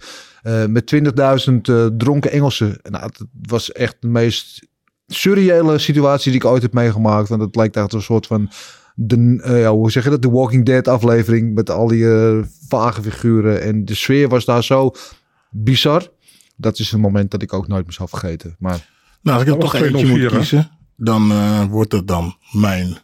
[0.68, 2.78] met 20.000 eh, dronken Engelsen.
[2.82, 4.68] Nou, het was echt de meest
[5.06, 7.28] surreële situatie die ik ooit heb meegemaakt.
[7.28, 8.50] Want het lijkt echt een soort van...
[8.94, 10.22] De, eh, ja, hoe zeg je dat?
[10.22, 12.38] De Walking Dead aflevering met al die eh,
[12.68, 13.62] vage figuren.
[13.62, 14.90] En de sfeer was daar zo
[15.50, 16.08] bizar.
[16.56, 18.56] Dat is een moment dat ik ook nooit meer zal vergeten.
[18.58, 18.88] Maar
[19.22, 20.36] Nou, als ik er toch eentje moet 204, hè?
[20.36, 22.96] kiezen, dan eh, wordt het dan mijn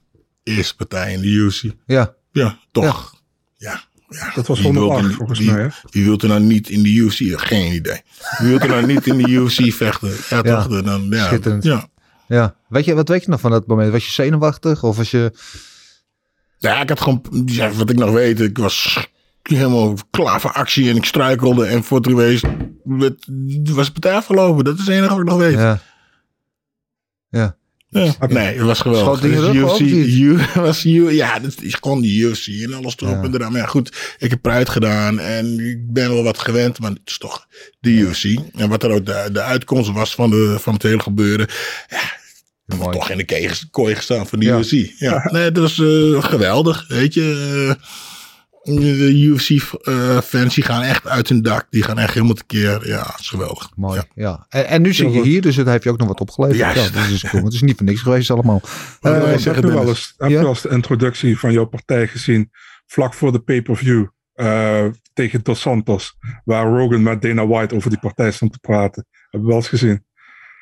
[0.43, 1.63] eerste partij in de UFC.
[1.87, 3.15] ja, Ja, toch.
[3.57, 3.81] Ja.
[4.09, 4.33] ja.
[4.35, 5.61] dat was Wie wil 108 volgens wie- mij.
[5.63, 5.69] Hè?
[5.91, 7.21] Wie wil er nou niet in de UFC?
[7.41, 8.01] Geen idee.
[8.39, 10.11] Wie wil er nou niet in de UFC vechten?
[10.31, 10.63] Ja, Ja.
[10.67, 10.83] toch?
[10.83, 11.25] Dan, ja.
[11.27, 11.63] Schitterend.
[11.65, 11.89] Ja.
[12.29, 12.55] ja.
[12.69, 13.93] Weet je, wat weet je nog van dat moment?
[13.93, 14.83] Was je zenuwachtig?
[14.83, 15.33] Of was je...
[16.59, 19.09] ja, ik had gewoon, ja, wat ik nog weet, ik was
[19.43, 22.45] helemaal klaar voor actie en ik struikelde en voor het geweest
[22.85, 24.65] was de partij afgelopen.
[24.65, 25.55] Dat is het enige wat ik nog weet.
[25.55, 25.81] Ja.
[27.29, 27.57] Ja.
[27.89, 28.15] Ja.
[28.29, 29.21] Nee, het was geweldig.
[29.21, 29.35] Dus
[30.55, 33.23] was ja, dat is gewoon de UFC en alles erop Ja.
[33.23, 33.53] en eraan.
[33.53, 37.01] Maar ja, goed, ik heb eruit gedaan en ik ben wel wat gewend, maar het
[37.05, 37.47] is toch
[37.81, 38.25] de UFC.
[38.55, 41.47] En wat er ook de, de uitkomst was van, de, van het hele gebeuren.
[41.89, 42.17] Ja,
[42.67, 42.91] Mooi.
[42.99, 44.59] toch in de keeg- kooi gestaan van de Ja.
[44.59, 44.93] UFC.
[44.99, 47.77] Ja, nee, dat was eh, geweldig, weet je.
[47.77, 47.85] Eh,
[48.75, 51.67] de UFC-fans die gaan echt uit hun dak.
[51.71, 52.89] Die gaan echt helemaal tekeer.
[52.89, 53.71] Ja, het is geweldig.
[53.77, 54.05] Mooi, Ja.
[54.15, 54.47] ja.
[54.49, 56.59] En, en nu zit je hier, dus het heeft je ook nog wat opgeleverd.
[56.59, 56.95] Juist.
[56.95, 57.45] Ja, dat is cool.
[57.45, 58.61] Het is niet voor niks geweest allemaal.
[59.01, 60.35] Eh, heb zeggen, je wel eens, heb Ja?
[60.37, 62.51] je wel eens de introductie van jouw partij gezien
[62.87, 66.15] vlak voor de pay-per-view eh, tegen Dos Santos,
[66.45, 69.07] waar Rogan met Dana White over die partij stond te praten?
[69.31, 70.05] Heb je wel eens gezien?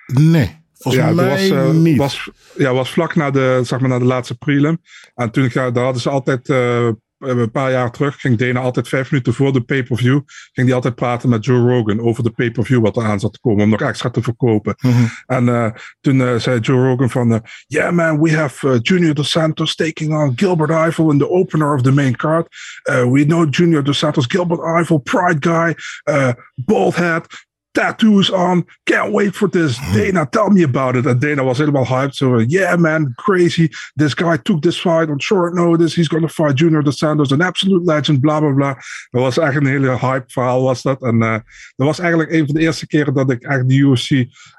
[0.07, 1.97] Nee, volgens ja, mij was, eh, niet.
[1.97, 4.79] Was, ja, was vlak na de, zeg maar, na de laatste prelim.
[5.15, 8.89] En toen, ja, daar hadden ze altijd, eh, een paar jaar terug, ging Dana altijd
[8.89, 10.21] vijf minuten voor de pay-per-view,
[10.53, 13.41] ging die altijd praten met Joe Rogan over de pay-per-view wat er aan zat te
[13.41, 14.75] komen, om nog extra te verkopen.
[14.81, 15.05] Mhm.
[15.27, 15.71] En eh,
[16.01, 20.15] toen zei Joe Rogan van, eh, yeah man, we have uh, Junior Dos Santos taking
[20.15, 22.47] on Gilbert Eiffel in the opener of the main card.
[22.91, 27.27] Uh, we know Junior Dos Santos, Gilbert Eiffel, pride guy, uh, bald head,
[27.75, 29.79] tattoos on, can't wait for this.
[29.93, 31.07] Dana, tell me about it.
[31.07, 32.15] And Dana was helemaal hyped.
[32.15, 33.71] So, uh, yeah man, crazy.
[33.97, 35.95] This guy took this fight on short notice.
[35.95, 38.75] He's gonna fight Junior Dos Santos, an absolute legend, bla bla bla.
[39.11, 41.03] Dat was echt een hele hype verhaal was dat.
[41.03, 41.39] En eh,
[41.77, 44.11] dat was eigenlijk een van de eerste keren dat ik eigenlijk de UFC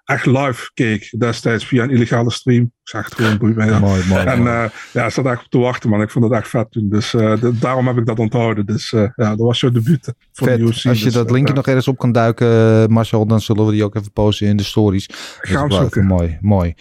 [0.06, 2.64] echt live keek destijds via een illegale stream.
[2.64, 3.80] Ik zag het gewoon, boeit mij.
[3.80, 4.24] Mooi, mooi.
[4.26, 4.52] En mooi.
[4.52, 6.02] eh, ja, ik zat echt op te wachten, man.
[6.02, 6.90] Ik vond het echt vet toen.
[6.90, 8.66] Dus eh, de- daarom heb ik dat onthouden.
[8.66, 10.58] Dus eh, ja, dat was jouw debuut voor Vet.
[10.58, 10.86] de UFC.
[10.86, 13.84] Als je dus, dat linkje nog ergens op kan duiken, Marcel, dan zullen we die
[13.84, 15.10] ook even posten in de stories.
[15.40, 16.06] Gaan zoeken.
[16.06, 16.74] Mooi, mooi.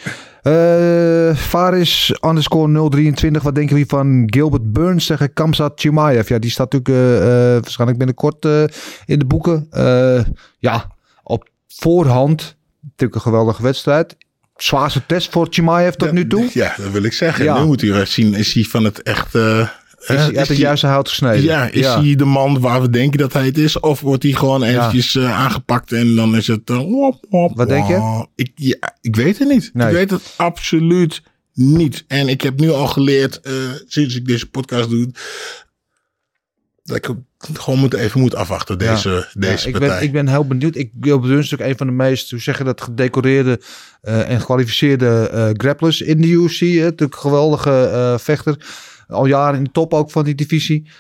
[0.43, 3.43] Eh Faris underscore 023.
[3.43, 6.29] Wat denken we van Gilbert Burns tegen Kamzat Chimaev?
[6.29, 7.29] Ja, die staat natuurlijk eh,
[7.61, 8.45] waarschijnlijk binnenkort
[9.05, 9.69] in de boeken.
[10.59, 12.57] Ja, op voorhand
[12.97, 14.17] natuurlijk een geweldige wedstrijd.
[14.57, 16.51] Zwaarste test voor Chimaev tot nu toe.
[16.63, 17.45] Ja, dat wil ik zeggen.
[17.45, 17.59] Ja.
[17.61, 19.35] Nu moet u zien, is hij van het echt...
[19.35, 19.59] eh,
[19.99, 21.43] Is hij uit het hij- juiste hout gesneden?
[21.43, 23.81] Ja, is hij de man waar we denken dat hij het is?
[23.81, 26.71] Of wordt hij gewoon eventjes eh, aangepakt en dan is het...
[26.71, 28.27] eh, wop, wop, Wat denk je?
[28.35, 29.71] Ik, ja, ik weet het niet.
[29.73, 29.87] Nee.
[29.87, 31.23] Ik weet het absoluut
[31.53, 32.05] niet.
[32.09, 33.41] En ik heb nu al geleerd,
[33.87, 35.11] sinds ik deze podcast doe...
[36.85, 37.09] dat ik
[37.53, 39.99] gewoon moet, even moet afwachten, deze, deze Ja, ik, partij.
[39.99, 40.77] ben, ik ben heel benieuwd.
[40.77, 43.61] Ik is natuurlijk een van de meest, hoe zeg je dat, gedecoreerde
[44.01, 46.59] eh, en gekwalificeerde eh, grapplers in de UFC.
[46.61, 46.83] Hè.
[46.83, 48.57] Natuurlijk een geweldige eh, vechter.
[49.09, 50.91] Al jaren in de top ook van die divisie.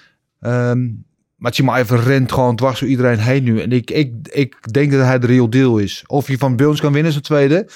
[0.40, 0.86] Ehm
[1.34, 3.61] maar Chimaev rent gewoon dwars door iedereen heen nu.
[3.61, 6.05] En ik, ik, ik denk dat hij de real deal is.
[6.07, 7.68] Of hij van Burns kan winnen het tweede.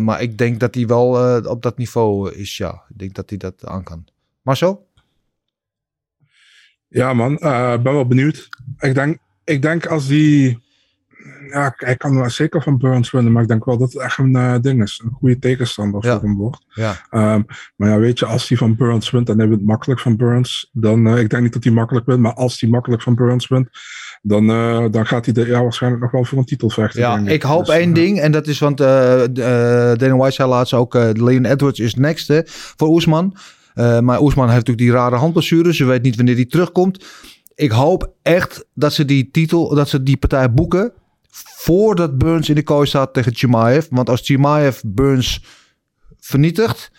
[0.00, 2.82] Maar ik denk dat hij wel op dat niveau is, ja.
[2.88, 4.04] Ik denk dat hij dat aan kan.
[4.42, 4.89] Marcel?
[6.90, 7.38] Ja, man.
[7.38, 8.48] eh, Ik ben wel benieuwd.
[8.78, 10.68] Ik denk, ik denk als die...
[11.50, 14.18] Ja, hij kan wel zeker van Burns winnen, maar ik denk wel dat het echt
[14.18, 15.00] een eh, ding is.
[15.04, 16.12] Een goede tegenstander Ja.
[16.12, 16.64] voor hem wordt.
[16.68, 16.94] Ja.
[17.10, 17.42] Ehm,
[17.76, 20.68] maar ja, weet je, als hij van Burns wint en hij wint makkelijk van Burns,
[20.72, 23.48] dan, eh, ik denk niet dat hij makkelijk wint, maar als hij makkelijk van Burns
[23.48, 23.68] wint,
[24.22, 24.46] dan,
[24.90, 27.00] dan gaat hij de, ja, waarschijnlijk nog wel voor een titel vechten.
[27.00, 28.20] Ja, ik hoop Dus, één ding.
[28.20, 28.86] En dat is, want eh,
[29.94, 30.94] Dana White zei laatst ook...
[30.94, 33.36] Leon Edwards is next hè, voor Oesman.
[33.74, 35.74] Eh, maar Oesman heeft natuurlijk die rare handblessure.
[35.74, 37.04] Ze weet niet wanneer die terugkomt.
[37.54, 40.92] Ik hoop echt dat ze die titel, dat ze die partij boeken...
[41.56, 43.86] voordat Burns in de kooi staat tegen Chimaev.
[43.90, 45.44] Want als Chimaev Burns
[46.18, 46.90] vernietigt...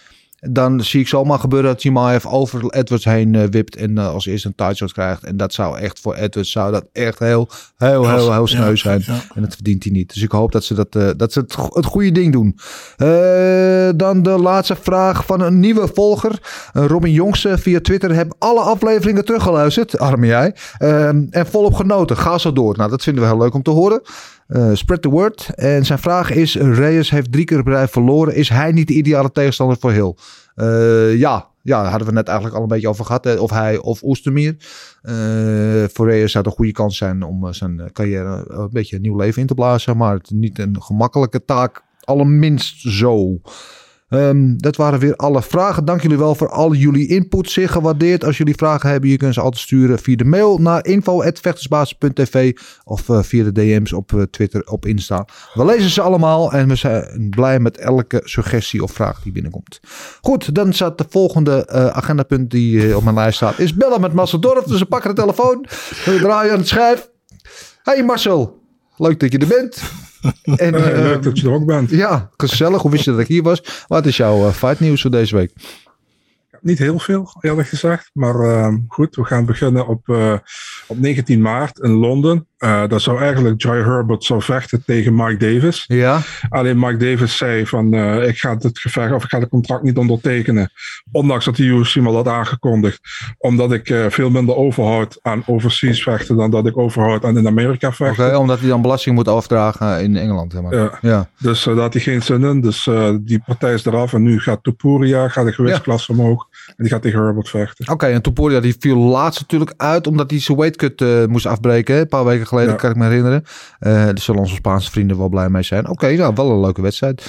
[0.50, 3.76] dan zie ik zomaar gebeuren dat Chimaev over Edwards heen eh, wipt...
[3.76, 5.24] en eh, als eerste een tightroad krijgt.
[5.24, 9.04] En dat zou echt voor Edwards zou dat echt heel, heel, heel, heel sneu zijn.
[9.36, 10.14] En dat verdient hij niet.
[10.14, 12.58] Dus ik hoop dat ze, dat, eh, dat ze het, go- het goede ding doen.
[13.98, 16.39] Dan de laatste vraag van een nieuwe volger.
[16.74, 18.14] Robin Jongse via Twitter.
[18.16, 20.00] Heb alle afleveringen teruggeluisterd.
[20.00, 20.56] Arme jij.
[20.78, 22.18] Ehm, en volop genoten.
[22.18, 22.78] Ga zo door.
[22.78, 24.02] Nou, dat vinden we heel leuk om te horen.
[24.52, 25.49] Eh, spread the word.
[25.56, 28.36] En zijn vraag is: Reyes heeft drie keer het verloren.
[28.36, 30.16] Is hij niet de ideale tegenstander voor Hill?
[30.56, 31.49] Eh, ja.
[31.64, 33.24] Ja, daar hadden we net eigenlijk al een beetje over gehad.
[33.24, 33.34] hè.
[33.36, 34.56] Of hij of Oestermeer.
[35.02, 35.14] Eh,
[35.93, 38.95] voor Reyes zou het een goede kans zijn om eh, zijn eh, carrière een beetje
[38.95, 39.97] een nieuw leven in te blazen.
[39.97, 41.84] Maar het is niet een gemakkelijke taak.
[41.99, 43.39] Allerminst zo.
[44.12, 45.86] Ehm, dat waren weer alle vragen.
[45.86, 47.51] Dank jullie wel voor al jullie input.
[47.51, 48.24] Zeer gewaardeerd.
[48.24, 53.09] Als jullie vragen hebben, je kunt ze altijd sturen via de mail naar info.vechtersbasis.tv of
[53.09, 55.28] eh, via de DM's op eh, Twitter, op Insta.
[55.53, 59.80] We lezen ze allemaal en we zijn blij met elke suggestie of vraag die binnenkomt.
[60.22, 63.59] Goed, dan staat de volgende eh, agendapunt die op mijn lijst staat.
[63.59, 64.64] Is bellen met Marcel Dorf.
[64.64, 65.66] Dus we pakken de telefoon.
[66.05, 67.09] We draaien aan het schijf.
[67.84, 68.62] Hey Marcel,
[68.97, 69.82] leuk dat je er bent.
[70.43, 71.89] En, eh, eh, leuk dat je er ook bent.
[71.89, 72.82] ja, gezellig.
[72.82, 73.86] Hoe wist je dat ik hier was?
[73.88, 75.53] Wat is jouw uh, fight nieuws voor deze week?
[76.61, 78.09] Niet heel veel, eerlijk gezegd.
[78.13, 80.38] Maar uh, goed, we gaan beginnen op, uh,
[80.88, 82.47] op 19 maart in Londen.
[82.64, 85.84] Uh, dat zou eigenlijk Joy Herbert zou vechten tegen Mike Davis.
[85.88, 86.20] Ja.
[86.49, 89.84] Alleen Mike Davis zei van uh, ik ga het gevecht of ik ga het contract
[89.84, 90.72] niet ondertekenen.
[91.12, 92.99] Ondanks dat de UFC me had aangekondigd.
[93.38, 97.47] Omdat ik uh, veel minder overhoud aan overseas vechten dan dat ik overhoud aan in
[97.47, 98.26] Amerika vechten.
[98.26, 100.51] Okay, omdat hij dan belasting moet afdragen in Engeland.
[100.51, 100.76] Zeg maar.
[100.76, 100.97] ja.
[101.01, 101.30] ja.
[101.38, 102.62] Dus daar had hij geen zin in.
[102.62, 102.89] Dus
[103.22, 104.14] die partij is eraf.
[104.14, 106.20] En nu gaat Topuria, gaat de gewichtsklasse ja.
[106.20, 106.47] omhoog.
[106.68, 107.86] En die gaat tegen Herbert vechten.
[107.86, 111.45] Oké, okay, en Topuria die viel laatst natuurlijk uit omdat hij zijn weightcut uh, moest
[111.45, 111.99] afbreken.
[111.99, 112.78] Een paar weken geleden, ja.
[112.78, 113.43] kan ik me herinneren.
[113.80, 115.84] Uh, daar zullen onze Spaanse vrienden wel blij mee zijn.
[115.84, 117.28] Oké, okay, nou, wel een leuke wedstrijd.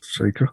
[0.00, 0.52] Zeker.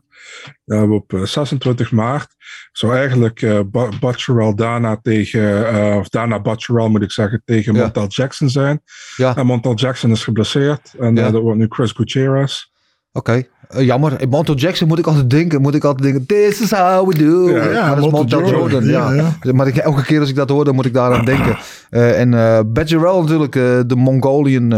[0.65, 2.35] Ja, op uh, 26 maart
[2.71, 7.81] zou eigenlijk uh, Dana tegen, uh, of Dana Bacharel moet ik zeggen, tegen ja.
[7.81, 8.81] Montel Jackson zijn.
[9.15, 9.35] Ja.
[9.35, 10.93] En Montel Jackson is geblesseerd.
[10.99, 11.31] En ja.
[11.31, 12.65] dat wordt nu Chris Gutierrez.
[13.11, 13.49] Oké, okay.
[13.75, 14.27] Uh, jammer.
[14.29, 17.49] Montel Jackson moet ik altijd denken, moet ik altijd denken, this is how we do.
[17.49, 19.35] Ja, ja maar dat is Montel Jordan, Jordan ja.
[19.41, 19.53] ja.
[19.53, 21.57] Maar ik, elke keer als ik dat hoor, dan moet ik daaraan denken.
[21.91, 22.59] Uh, en uh,
[23.03, 23.51] natuurlijk,
[23.89, 24.73] de Mongolian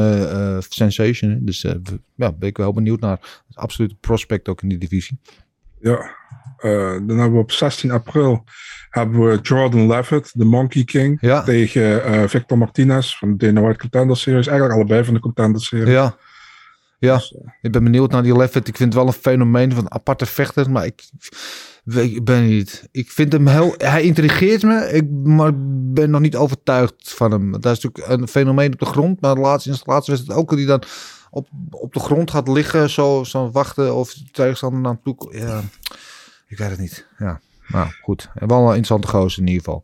[0.70, 1.40] sensation.
[1.42, 1.62] Dus
[2.16, 3.44] ja, ben ik wel benieuwd naar.
[3.54, 5.20] Absoluut prospect ook in die divisie.
[5.80, 6.16] Ja,
[7.06, 8.44] dan hebben we op 16 april
[8.90, 11.42] hebben we Jordan Levitt, de Monkey King, ja.
[11.42, 14.48] tegen Victor Martinez van de Dana White Contender Series.
[14.48, 15.90] Eigenlijk allebei van de Contender Series.
[15.90, 16.16] Ja.
[17.00, 18.68] Ja, dus, ik ben benieuwd naar die Levitt.
[18.68, 21.10] Ik vind het wel een fenomeen van aparte vechter, maar ik,
[21.86, 22.88] ik ben niet.
[22.92, 23.74] Ik vind hem heel.
[23.78, 25.52] Hij intrigeert me, ik, maar
[25.94, 27.52] ben nog niet overtuigd van hem.
[27.52, 30.40] Dat is natuurlijk een fenomeen op de grond, maar de laatste, in de laatste wedstrijd
[30.40, 30.84] ook die dan
[31.30, 35.38] op, op de grond gaat liggen, zo, zo wachten of de tegenstander naar hem toe.
[35.38, 35.62] Ja,
[36.48, 37.08] ik weet het niet.
[37.18, 38.30] Ja, nou goed.
[38.34, 39.84] En wel een interessante gozer in ieder geval.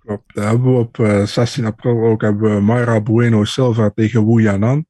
[0.00, 0.34] Klopt.
[0.34, 4.42] Daar hebben we op eh, 16 april ook hebben we Mayra Bueno Silva tegen Wu
[4.42, 4.86] Yanan.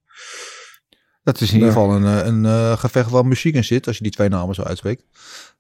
[1.23, 3.97] Dat is in ieder geval een, eh, een eh, gevecht waar muziek in zit, als
[3.97, 5.05] je die twee namen zo uitspreekt.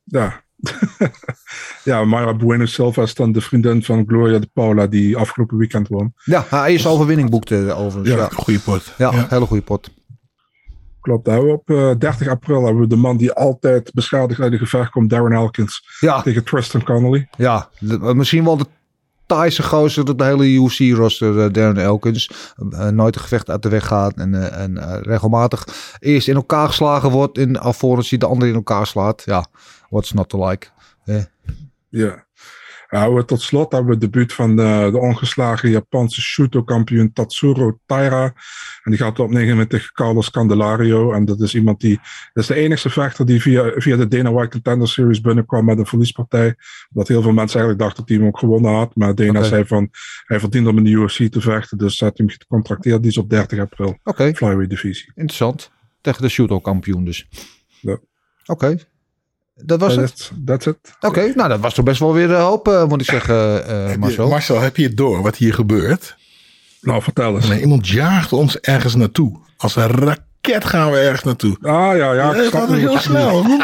[0.04, 0.42] Ja.
[1.84, 5.88] ja, Mayra Bueno Silva is dan de vriendin van Gloria de Paula die afgelopen weekend
[5.88, 6.14] won.
[6.24, 8.08] Ja, haar eerste overwinning boekte eh, overigens.
[8.08, 8.94] Ja, Ja, goede pot.
[8.98, 9.26] ja, Ja.
[9.28, 9.90] hele goede pot.
[11.00, 11.24] Klopt.
[11.24, 14.52] Daar hebben we op eh, 30 april hebben we de man die altijd beschadigd uit
[14.52, 17.28] de gevecht komt, Darren Elkins, Ja, tegen Tristan Connolly.
[17.36, 18.66] ja de- misschien wel de
[19.30, 22.30] taaiste gozer dat de hele UFC-roster, eh, Darren Elkins,
[22.70, 25.66] eh, nooit een gevecht uit de weg gaat en, eh, en regelmatig
[25.98, 29.22] eerst in elkaar geslagen wordt en alvorens hij de ander in elkaar slaat.
[29.24, 29.46] Ja,
[29.88, 30.66] what's not to like.
[31.88, 32.24] Ja.
[32.90, 38.24] We, tot slot hebben we het debuut van de, de ongeslagen Japanse Shuto-kampioen Tatsuro Taira.
[38.82, 41.12] En die gaat opnemen met tegen Carlos Candelario.
[41.12, 42.00] En dat is iemand die.
[42.32, 45.78] Dat is de enige vechter die via, via de Dana White Contender Series binnenkwam met
[45.78, 46.54] een verliespartij.
[46.90, 48.96] Dat heel veel mensen eigenlijk dachten dat hij hem ook gewonnen had.
[48.96, 49.90] Maar Dana zei van.
[50.24, 51.78] Hij verdient om in de UFC te vechten.
[51.78, 53.02] Dus had hij hem gecontracteerd.
[53.02, 53.98] Die is op 30 april.
[54.04, 55.12] Oké, Flyweight divisie.
[55.14, 55.70] interessant.
[56.00, 57.28] Tegen de shooto-kampioen dus.
[57.80, 57.98] Ja.
[58.46, 58.76] Oké,
[59.64, 60.06] dat was het.
[60.16, 60.76] That's, that's it.
[61.00, 63.90] Oké, nou dat was toch best wel weer een hoop, eh, moet ik zeggen, eh
[63.92, 64.28] je- Marcel.
[64.28, 66.16] Marcel, heb je het door wat hier gebeurt?
[66.80, 67.48] Nou, vertel eens.
[67.48, 69.38] Nee, iemand jaagt ons ergens naartoe.
[69.56, 69.88] Als een
[70.42, 71.56] raket gaan we ergens naartoe.
[71.62, 72.34] Ah ja, ja.
[72.34, 73.38] Ik gaat heel je snel.
[73.40, 73.62] Ik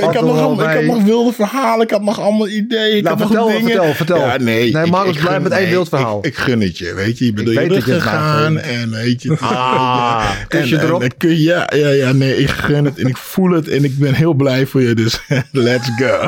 [0.00, 1.84] had er nog ik had wilde verhalen.
[1.84, 2.96] Ik had nog allemaal ideeën.
[2.96, 3.70] Ik Nou, had vertel, nog dingen.
[3.72, 4.16] vertel, vertel.
[4.18, 4.72] Ja, nee.
[4.72, 6.18] Nee, ik- Marcus, ik blijf gun- met één nee, wild verhaal.
[6.18, 7.24] Ik, ik gun het je, weet je.
[7.24, 8.58] Je bent door je je maakt, gegaan.
[8.58, 9.36] En weet je.
[9.40, 11.02] Ah, en, en- erop.
[11.02, 12.36] en kun je- ja, ja, ja, nee.
[12.36, 13.68] Ik gun het en ik voel het.
[13.68, 14.94] En ik ben heel blij voor je.
[14.94, 15.20] Dus
[15.52, 16.24] let's go.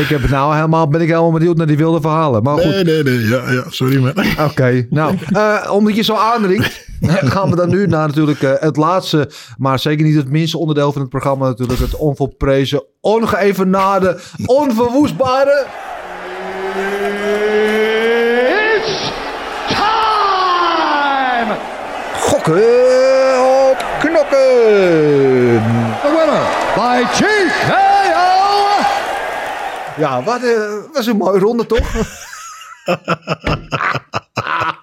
[0.00, 2.42] ik heb nou helemaal, ben ik helemaal benieuwd naar die wilde verhalen.
[2.42, 3.28] Maar goed, Nee, nee, nee.
[3.28, 3.62] Ja, ja.
[3.68, 4.12] Sorry, man.
[4.50, 4.86] oké.
[4.90, 6.86] Nou, eh, omdat je zo aandringt,
[7.34, 10.92] gaan we dan nu naar natuurlijk eh, het laatste, maar zeker niet het minste onderdeel
[10.92, 11.46] van het programma.
[11.46, 15.66] Natuurlijk het onvolprezen, ongeëvenaarde, onverwoestbare...
[22.20, 22.60] Gokken
[23.70, 24.32] op knokken.
[26.02, 27.82] The winner by TKO.
[29.96, 30.50] Ja, wat eh,
[30.92, 31.88] was een mooie ronde toch?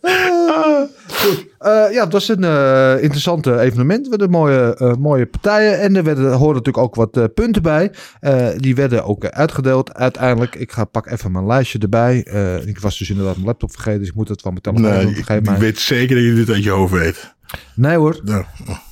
[0.00, 1.46] Ah, Goed.
[1.58, 4.04] Eh, ja, het was een eh interessant eh, evenement.
[4.04, 5.80] Er werden mooie, mooie partijen.
[5.80, 7.92] En er werden, er hoorden natuurlijk ook wat punten bij.
[8.56, 10.54] Die werden ook uitgedeeld uiteindelijk.
[10.54, 12.16] Ik ga pak even mijn lijstje erbij.
[12.64, 13.98] Ik was dus inderdaad mijn laptop vergeten.
[14.00, 15.54] Dus ik moet het van mijn telefoon Nee, doen.
[15.54, 17.34] ik, weet zeker dat je dit uit je hoofd weet.
[17.74, 18.20] Nee hoor.
[18.24, 18.44] Nou,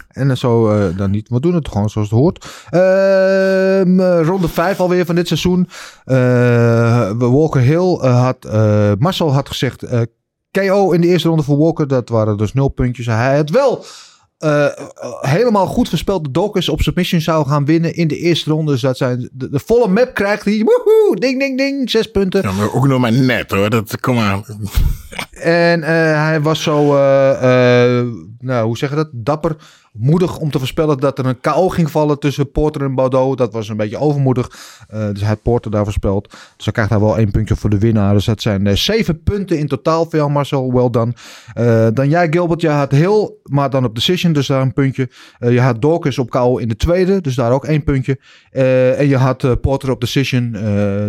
[0.08, 1.28] En zo eh, dan niet.
[1.28, 2.46] We doen het gewoon zoals het hoort.
[2.70, 5.68] Eh, ronde 5 alweer van dit seizoen.
[6.04, 8.46] Eh, Walker Hill had...
[8.98, 9.84] Marcel had gezegd...
[10.60, 11.88] KO in de eerste ronde voor Walker.
[11.88, 13.06] Dat waren dus nul puntjes.
[13.06, 13.84] Hij had wel...
[14.38, 14.66] eh,
[15.20, 18.72] helemaal goed voorspeld de Dawkins op submission zou gaan winnen in de eerste ronde.
[18.72, 20.62] Dus dat zijn de, de volle map krijgt hij.
[20.64, 21.90] Woehoe, ding, ding, ding.
[21.90, 22.42] Zes punten.
[22.42, 23.70] ja, maar ook nog maar net hoor.
[23.70, 24.44] Dat, kom aan.
[25.30, 28.02] En eh, hij was zo, eh,
[28.40, 29.08] nou, hoe zeg je dat?
[29.12, 29.56] Dapper,
[29.92, 33.36] moedig om te voorspellen dat er een KO ging vallen tussen Porter en Bordeaux.
[33.36, 34.50] Dat was een beetje overmoedig.
[34.88, 36.30] Eh, dus hij had Porter daar voorspeld.
[36.30, 38.14] Dus dan krijgt hij wel één puntje voor de winnaar.
[38.14, 40.72] Dus dat zijn eh, zeven punten in totaal voor jou, Marcel.
[40.72, 41.12] Well done.
[41.54, 42.60] Eh, dan jij, Gilbert.
[42.60, 45.08] Je had heel, maar dan op decision, dus daar een puntje.
[45.38, 48.18] Je had Dawkins op KO in de tweede, dus daar ook één puntje.
[48.98, 50.52] En je had Porter op decision,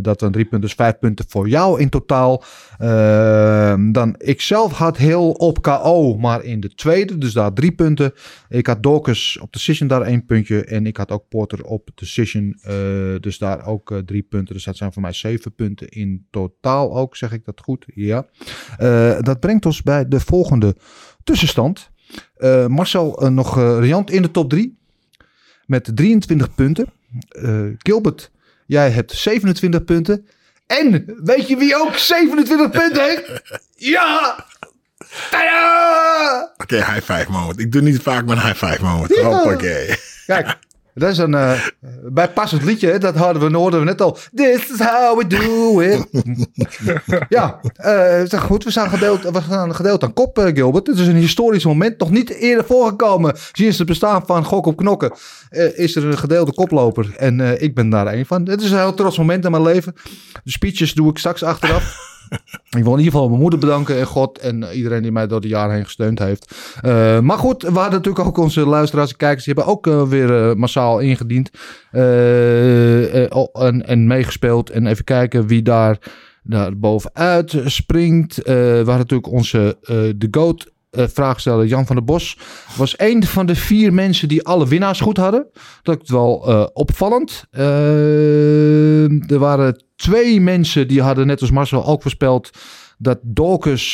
[0.02, 2.44] dat dan drie punten, dus vijf punten voor jou in totaal.
[2.80, 7.72] Ehm, dan ik zelf had heel op KO, maar in de tweede, dus daar drie
[7.72, 8.14] punten.
[8.50, 10.64] Ik had Dawkins op decision, daar één puntje.
[10.64, 12.74] En ik had ook Porter op decision, eh,
[13.20, 14.54] dus daar ook eh, drie punten.
[14.54, 17.86] Dus dat zijn voor mij zeven punten in totaal ook, zeg ik dat goed?
[17.94, 18.26] Ja.
[18.78, 20.76] Eh, dat brengt ons bij de volgende
[21.24, 21.90] tussenstand.
[22.68, 24.78] Marcel nog riant in de top 3
[25.66, 26.86] met 23 punten.
[27.78, 28.32] Gilbert,
[28.66, 30.26] jij hebt 27 punten.
[30.70, 33.42] En weet je wie ook 27 punten heeft?
[33.76, 34.46] Ja!
[35.32, 36.54] Tada!
[36.58, 37.60] Oké, high five moment.
[37.60, 39.16] Ik doe niet vaak mijn high five moment.
[39.16, 39.22] Ja.
[39.24, 39.96] Hoppakee.
[40.26, 40.58] Kijk,
[41.00, 41.52] dat is een uh,
[42.04, 42.98] bijpassend liedje.
[42.98, 44.18] Dat hadden we, hoorden we net al.
[44.36, 46.08] This is how we do it.
[47.38, 48.64] ja, uh, goed.
[48.64, 50.88] We staan gedeeld, we staan gedeeld aan kop, uh, Gilbert.
[50.88, 52.00] Het is een historisch moment.
[52.00, 53.36] Nog niet eerder voorgekomen.
[53.52, 55.12] Sinds het bestaan van Gok op Knokken
[55.76, 57.14] is er een gedeelde koploper.
[57.18, 58.48] En ik ben daar een van.
[58.48, 59.96] Het is een heel trots moment in mijn leven.
[60.44, 62.08] De speeches doe ik straks achteraf.
[62.78, 65.42] Ik wil in ieder geval mijn moeder bedanken en God en iedereen die mij door
[65.42, 66.56] de jaren heen gesteund heeft.
[67.22, 69.46] Maar goed, we hadden natuurlijk ook onze luisteraars en kijkers.
[69.46, 70.56] Die hebben ook weer uh,
[70.90, 71.50] massaal ingediend
[71.92, 74.70] uh, en, en, meegespeeld.
[74.70, 75.98] En even kijken wie daar
[76.44, 78.38] daar bovenuit springt.
[78.38, 82.38] Eh, we hadden natuurlijk onze eh, de GOAT eh, vraagsteller Jan van der Bos.
[82.78, 85.48] Was een van de vier mensen die alle winnaars goed hadden.
[85.84, 87.44] Dat is wel eh, opvallend.
[87.52, 92.52] Eh, er waren twee mensen die hadden net als Marcel ook voorspeld
[93.00, 93.20] dat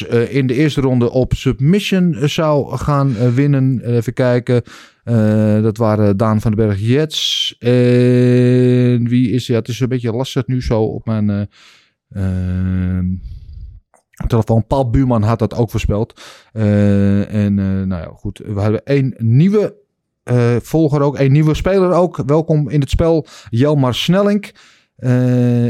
[0.10, 3.82] eh, in de eerste ronde op submission eh, zou gaan eh, winnen.
[3.86, 4.62] Even kijken.
[5.06, 7.56] Eh, dat waren Daan van den Berg Jets.
[7.60, 11.42] En wie is ja, Het is een beetje lastig nu zo op mijn eh,
[12.10, 13.06] ehm,
[14.28, 14.68] telefoon.
[14.68, 16.22] Paul Buurman had dat ook voorspeld.
[16.54, 17.54] Eh, en
[17.88, 18.38] nou ja, goed.
[18.46, 19.76] We hebben één nieuwe
[20.62, 21.20] volger ook.
[21.20, 22.24] Een nieuwe speler ook.
[22.26, 23.26] Welkom in het spel.
[23.50, 24.52] Jelmar Snellink.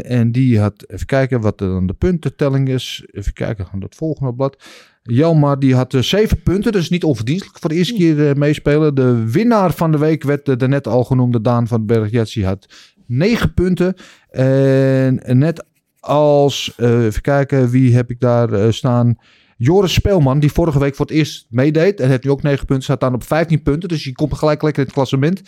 [0.06, 3.08] En die had, even kijken wat dan de puntentelling is.
[3.12, 4.64] Even kijken aan dat volgende blad.
[5.12, 8.96] Jelmar die had eh, zeven punten, dus niet onverdienstelijk voor de eerste keer eh, meespelen.
[8.96, 12.34] De winnaar van de week werd de, de net al genoemde Daan van Berg Jets.
[12.34, 12.66] Die had
[13.06, 13.96] negen punten.
[14.30, 15.64] En net
[16.06, 19.18] als, eh, even kijken, wie heb ik daar eh, staan?
[19.58, 22.00] Joris Speelman, die vorige week voor het eerst meedeed.
[22.00, 23.90] En heeft nu ook 9 punten, staat dan op 15 punten.
[23.90, 25.42] Dus die komt gelijk lekker in het klassement.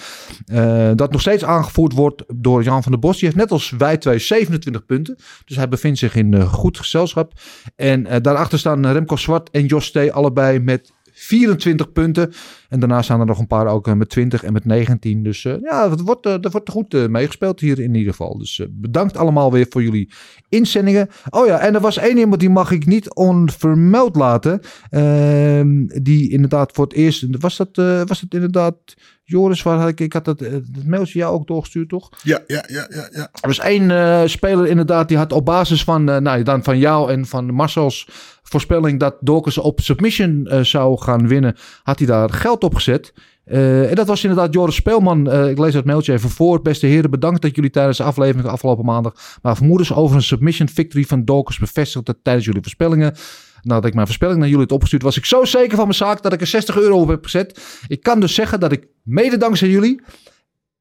[0.45, 3.17] Eh, dat nog steeds aangevoerd wordt door Jan van der Bos.
[3.17, 5.17] Die heeft net als wij twee 27 punten.
[5.45, 7.33] Dus hij bevindt zich in eh, goed gezelschap.
[7.75, 10.11] En eh, daarachter staan Remco Zwart en Jos T.
[10.11, 12.33] allebei met 24 punten.
[12.69, 15.23] En daarna staan er nog een paar ook eh, met 20 en met 19.
[15.23, 18.37] Dus eh, ja, het wordt, uh, er wordt goed uh, meegespeeld hier in ieder geval.
[18.37, 20.11] Dus uh, bedankt allemaal weer voor jullie
[20.49, 21.09] inzendingen.
[21.29, 24.61] Oh ja, en er was één iemand die mag ik niet onvermeld laten.
[24.89, 27.25] Ehm, die inderdaad voor het eerst...
[27.39, 27.75] Was dat,
[28.07, 28.75] was dat inderdaad...
[29.23, 32.09] Joris, waar had ik, ik had dat, het mailtje jou ook doorgestuurd, toch?
[32.23, 33.09] Ja, ja, ja, ja.
[33.11, 33.29] ja.
[33.41, 37.25] Er was één speler inderdaad, die had op basis van, nou, dan van jou en
[37.25, 38.07] van Marcel's
[38.49, 43.13] voorspelling dat Dawkins op submission uh, zou gaan winnen, had hij daar geld op gezet.
[43.45, 45.33] Uh, en dat was inderdaad Joris Speelman.
[45.33, 46.61] Uh, ik lees dat mailtje even voor.
[46.61, 50.69] Beste heren, bedankt dat jullie tijdens de aflevering afgelopen maandag maar vermoedens over een submission
[50.69, 53.15] victory van Dawkins bevestigden tijdens jullie voorspellingen.
[53.61, 56.21] Nadat ik mijn voorspelling naar jullie had opgestuurd, was ik zo zeker van mijn zaak
[56.21, 57.79] dat ik er 60 euro op heb gezet.
[57.87, 60.01] Ik kan dus zeggen dat ik, mede dankzij jullie,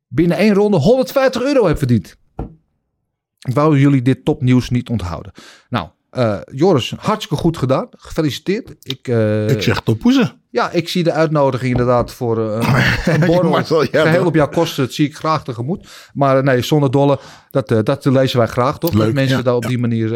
[0.08, 2.16] binnen één ronde 150 euro heb verdiend.
[3.46, 5.32] Ik wou jullie dit topnieuws niet onthouden.
[5.68, 7.88] Nou, uh, Joris, hartstikke goed gedaan.
[7.90, 8.74] Gefeliciteerd.
[8.82, 10.40] Ik, uh, ik zeg toppoezen.
[10.50, 13.82] Ja, ik zie de uitnodiging inderdaad voor uh, een borrel.
[13.82, 15.88] ja, geheel op jouw kosten, dat zie ik graag tegemoet.
[16.14, 17.18] Maar nee, zonder dolle,
[17.50, 18.92] dat, dat lezen wij graag, toch?
[18.92, 19.68] Leuk, dat mensen ja, daar op ja.
[19.68, 20.12] die manier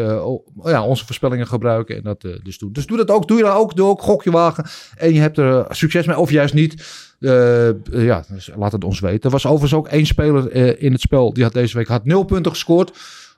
[0.63, 2.73] ja, onze voorspellingen gebruiken en dat dus doen.
[2.73, 3.27] Dus doe dat ook.
[3.27, 3.75] Doe je dat ook.
[3.75, 4.65] Doe ook gokje wagen.
[4.97, 6.83] En je hebt er succes mee, of juist niet.
[7.91, 9.21] ja, dus laat het ons weten.
[9.21, 12.23] Er was overigens ook één speler in het spel, die had deze week had nul
[12.23, 12.91] punten gescoord.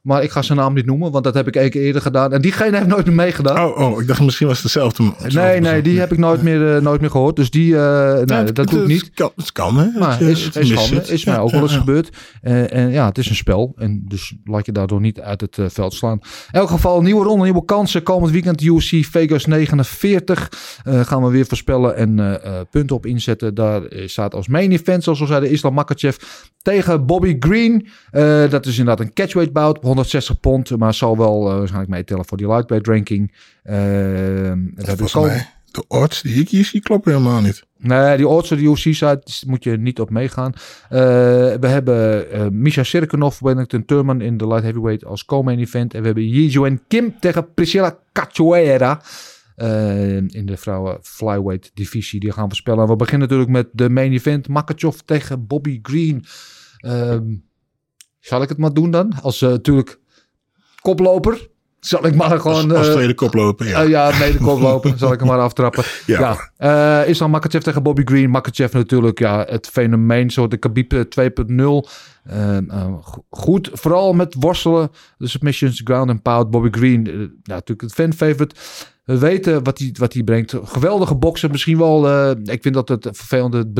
[0.04, 2.34] Maar ik ga zijn naam niet noemen, want dat heb ik één keer eerder gedaan.
[2.34, 3.66] En diegene heeft nooit meer meegedaan.
[3.66, 5.04] Oh, oh ik dacht misschien was het dezelfde.
[5.04, 7.36] dezelfde nee, nee, die heb ik nooit meer, uh, nooit meer gehoord.
[7.36, 9.12] Dus die, uh, nee, ja, het, dat doe ik niet.
[9.14, 10.00] Kan, het kan, hè?
[10.00, 12.10] Maar het, is, is, is mij ook wel eens ja, gebeurd.
[12.42, 13.74] Uh, en ja, het is een spel.
[13.78, 16.20] En dus laat je daardoor niet uit het veld slaan.
[16.52, 18.04] In elk geval, nieuwe ronde, nieuwe kansen.
[18.04, 20.50] Komend weekend UFC Vegas 49.
[20.84, 22.40] gaan we weer voorspellen en
[22.70, 23.56] punten op inzetten.
[23.56, 26.18] Daar staat als main event, zoals we zeiden, Islam Makachev
[26.62, 27.88] tegen Bobby Green.
[28.50, 30.78] dat is inderdaad een catchweight bout 160 pond.
[30.78, 33.34] Maar zal wel uh, waarschijnlijk meetellen voor die lightweight ranking.
[33.64, 33.74] Uh,
[34.76, 37.64] dat heb mij, de odds die ik hier zie kloppen helemaal niet.
[37.78, 40.54] Nee, die odds op de UFC-site moet je niet op meegaan.
[40.56, 40.60] Uh,
[41.60, 45.94] we hebben uh, Misha Sirkenov, Wellington Turman in de light heavyweight als co-main event.
[45.94, 49.02] En we hebben Yi Kim tegen Priscilla Cachoeira.
[49.58, 52.20] Uh, in de vrouwen flyweight divisie.
[52.20, 52.88] Die gaan we spelen.
[52.88, 54.48] We beginnen natuurlijk met de main event.
[54.48, 56.26] Makachev tegen Bobby Green.
[56.86, 57.44] Um,
[58.24, 59.14] zal ik het maar doen dan?
[59.22, 60.00] Als uh, natuurlijk
[60.82, 61.52] koploper.
[61.80, 62.72] Zal ik maar gewoon...
[62.72, 63.84] Als, als tweede koploper, ja.
[63.84, 64.94] Uh, ja, tweede koploper.
[64.98, 65.84] zal ik hem maar aftrappen.
[66.06, 66.38] Ja.
[66.60, 67.02] ja.
[67.04, 68.30] Uh, Islam Makachev tegen Bobby Green.
[68.30, 70.30] Makachev natuurlijk, ja, het fenomeen.
[70.30, 71.02] Zo de Khabib 2.0.
[72.34, 72.58] Uh,
[73.30, 74.90] goed, vooral met worstelen.
[75.18, 76.50] De submissions, ground and pound.
[76.50, 78.56] Bobby Green, uh, ja, natuurlijk het fan favorite.
[79.04, 80.56] We weten wat hij, wat hij brengt.
[80.64, 81.52] Geweldige bokser.
[81.52, 83.72] Misschien wel, ik vind dat het vervelende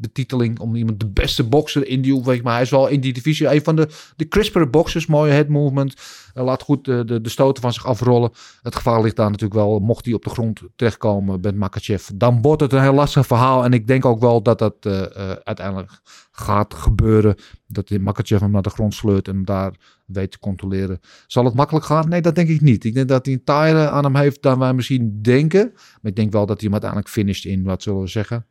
[0.00, 3.12] betiteling om iemand de beste bokser in die weet maar hij is wel in die
[3.12, 5.06] divisie een van de, de crispere boxers.
[5.06, 5.94] Mooie head movement.
[6.34, 8.30] Laat goed de, de, stoten van zich afrollen.
[8.62, 9.78] Het gevaar ligt daar natuurlijk wel.
[9.78, 13.64] Mocht hij op de grond terechtkomen met Makachev, dan wordt het een heel lastig verhaal.
[13.64, 15.02] En ik denk ook wel dat dat uh,
[15.44, 17.34] uiteindelijk gaat gebeuren.
[17.66, 19.74] Dat Makachev hem naar de grond sleurt en hem daar
[20.06, 21.00] weet te controleren.
[21.26, 22.08] Zal het makkelijk gaan?
[22.08, 22.84] Nee, dat denk ik niet.
[22.84, 25.70] Ik denk dat hij een taaier aan hem heeft dan wij misschien denken.
[25.74, 28.46] Maar ik denk wel dat hij hem uiteindelijk finisht in, wat zullen we zeggen,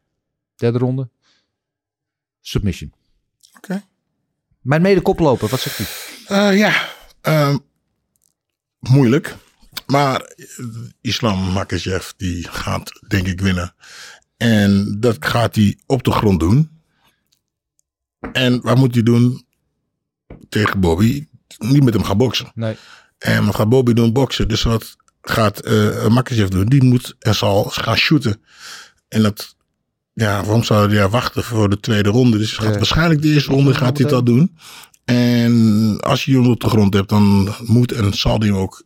[0.56, 1.10] derde ronde.
[2.42, 2.94] Submission.
[3.58, 3.72] Oké.
[3.72, 3.84] Okay.
[4.62, 6.52] Mijn mede koploper, wat zegt hij?
[6.52, 6.90] Uh, ja,
[7.24, 7.56] uh,
[8.80, 9.36] moeilijk.
[9.86, 10.36] Maar
[11.02, 13.74] Islam Makachev die gaat denk ik winnen.
[14.38, 16.82] En dat gaat hij op de grond doen.
[18.32, 19.46] En wat moet hij doen
[20.50, 21.28] tegen Bobby?
[21.58, 22.52] Niet met hem gaan boksen.
[22.56, 22.78] Nee.
[23.18, 24.14] En wat gaat Bobby doen?
[24.14, 24.48] Boksen.
[24.48, 26.66] Dus wat gaat eh Makachev doen?
[26.66, 28.42] Die moet en zal gaan shooten.
[29.08, 29.56] En dat,
[30.20, 32.38] ja, waarom zou hij daar wachten voor de tweede ronde?
[32.38, 32.78] Dus gaat Ja.
[32.78, 34.58] waarschijnlijk de eerste ronde gaat hij dat doen.
[35.06, 38.84] En als je hem op de grond hebt, dan moet en zal hij hem ook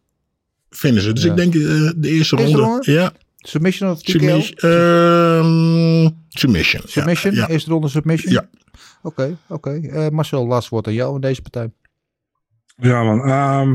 [0.70, 1.16] finishen.
[1.16, 1.30] Dus Ja.
[1.30, 2.58] ik denk eh, de eerste, Eerste ronde.
[2.60, 2.92] ronde?
[2.92, 4.12] Ja, Submission of TKO?
[4.12, 4.58] submission.
[4.58, 6.82] ehm, submission.
[6.86, 7.36] Submission?
[7.36, 7.48] Ja.
[7.50, 8.34] Eerste ronde submission?
[8.34, 8.50] Ja.
[9.02, 9.70] Oké, oké.
[9.72, 11.72] Eh, Marcel, laatst woord aan jou in deze partij.
[12.76, 13.20] Ja, man.
[13.20, 13.70] Ehm,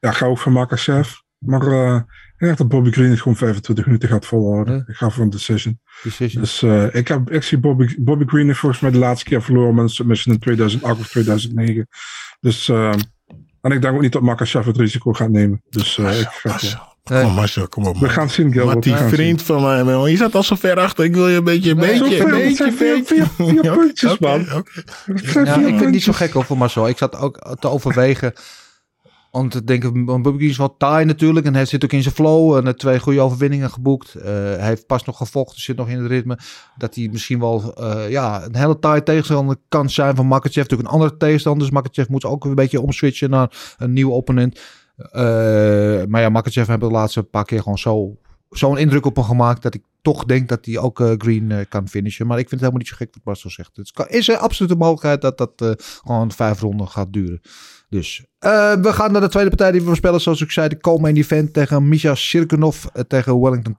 [0.00, 1.10] ja, ik ga ook van Makachev.
[1.38, 1.94] Maar eh,
[2.34, 4.74] ik denk dat Bobby Green het gewoon 25 minuten gaat volhouden.
[4.74, 4.84] Ja.
[4.86, 5.80] Ik ga voor een decision.
[6.02, 6.42] Decision.
[6.42, 9.42] Dus eh, ik, heb, ik zie Bobby, Bobby Green heeft volgens mij de laatste keer
[9.42, 11.88] verloren met een submission in 2008 of 2009.
[12.40, 12.92] Dus, eh,
[13.60, 15.62] en ik denk ook niet dat Makachev het risico gaat nemen.
[15.70, 17.98] Dus eh, ik ga Marcel, Kom op, Marcel, kom op.
[17.98, 18.86] We gaan zien, Gilbert.
[18.86, 21.04] Maar die vriend van mij, man, je zat al zo ver achter.
[21.04, 23.72] Ik wil je een beetje, een Nee, beetje, een het beetje, zijn vier- vier- vier
[23.76, 24.40] puntjes, man.
[25.06, 25.48] ik vind
[25.80, 26.88] het niet zo gek over Marcel.
[26.88, 28.32] Ik zat ook te overwegen
[29.30, 29.64] want
[30.04, 31.46] Bobby Green is wel taai natuurlijk.
[31.46, 34.14] En hij zit ook in zijn flow en twee goede overwinningen geboekt.
[34.14, 36.38] Eh, hij heeft pas nog gevochten, zit nog in het ritme.
[36.76, 40.56] Dat hij misschien wel eh, ja, een hele taai tegenstander kan zijn van Makachev.
[40.56, 41.62] Natuurlijk een andere tegenstander.
[41.62, 44.60] Dus Makachev moet ook een beetje omswitchen naar een nieuwe opponent.
[44.96, 45.22] Eh,
[46.08, 48.16] maar ja, Makachev heeft de laatste paar keer gewoon zo,
[48.50, 49.62] zo'n indruk op hem gemaakt...
[49.62, 52.26] dat ik toch denk dat hij ook Green kan finishen.
[52.26, 53.76] Maar ik vind het helemaal niet zo gek wat Marcel zegt.
[53.76, 57.40] Het is er absoluut een mogelijkheid dat dat gewoon vijf ronden gaat duren.
[57.88, 60.20] Dus eh, we gaan naar de tweede partij die we voorspellen.
[60.20, 63.76] Zoals ik zei, de co-main event tegen Misha Sirkunov eh, tegen Wellington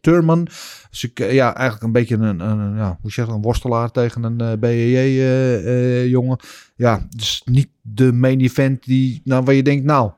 [0.00, 0.48] Turman.
[0.90, 3.42] Dus ik, eh, ja, eigenlijk een beetje een, een, een, ja, hoe zeg je een
[3.42, 6.38] worstelaar tegen een BJJ-jongen.
[6.76, 10.10] ja, dus niet de main event die, nou, waar je denkt, nou,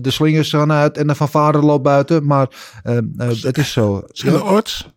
[0.00, 2.26] de slingers gaan uit en de fanfare loopt buiten.
[2.26, 2.48] Maar
[3.16, 4.02] het is zo.
[4.06, 4.96] Zijn odds?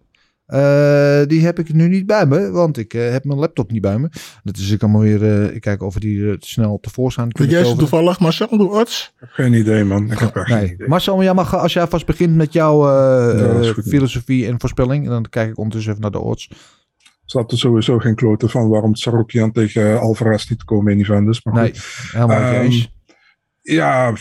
[0.51, 3.81] Eh, die heb ik nu niet bij me, want ik eh, heb mijn laptop niet
[3.81, 4.09] bij me.
[4.43, 7.35] Dat is ik allemaal weer, eh, ik kijk of we die eh, snel tevoorschijn Weet
[7.35, 8.47] kunnen jij ze toevallig, Marcel?
[8.81, 10.11] Ik heb geen idee, man.
[10.11, 10.87] Ik heb echt geen Nee, idee.
[10.87, 15.05] Marcel, jij mag, als jij vast begint met jouw eh, Ja, eh, filosofie en voorspelling,
[15.05, 16.47] en dan kijk ik ondertussen even naar de odds.
[16.49, 21.05] Er zat er sowieso geen kloten van waarom Sarukian tegen Alvarez niet komen in.
[21.07, 21.53] Maar goed.
[21.53, 21.73] Nee,
[22.11, 22.91] helemaal niet Ehm, eens.
[23.61, 24.13] Ja,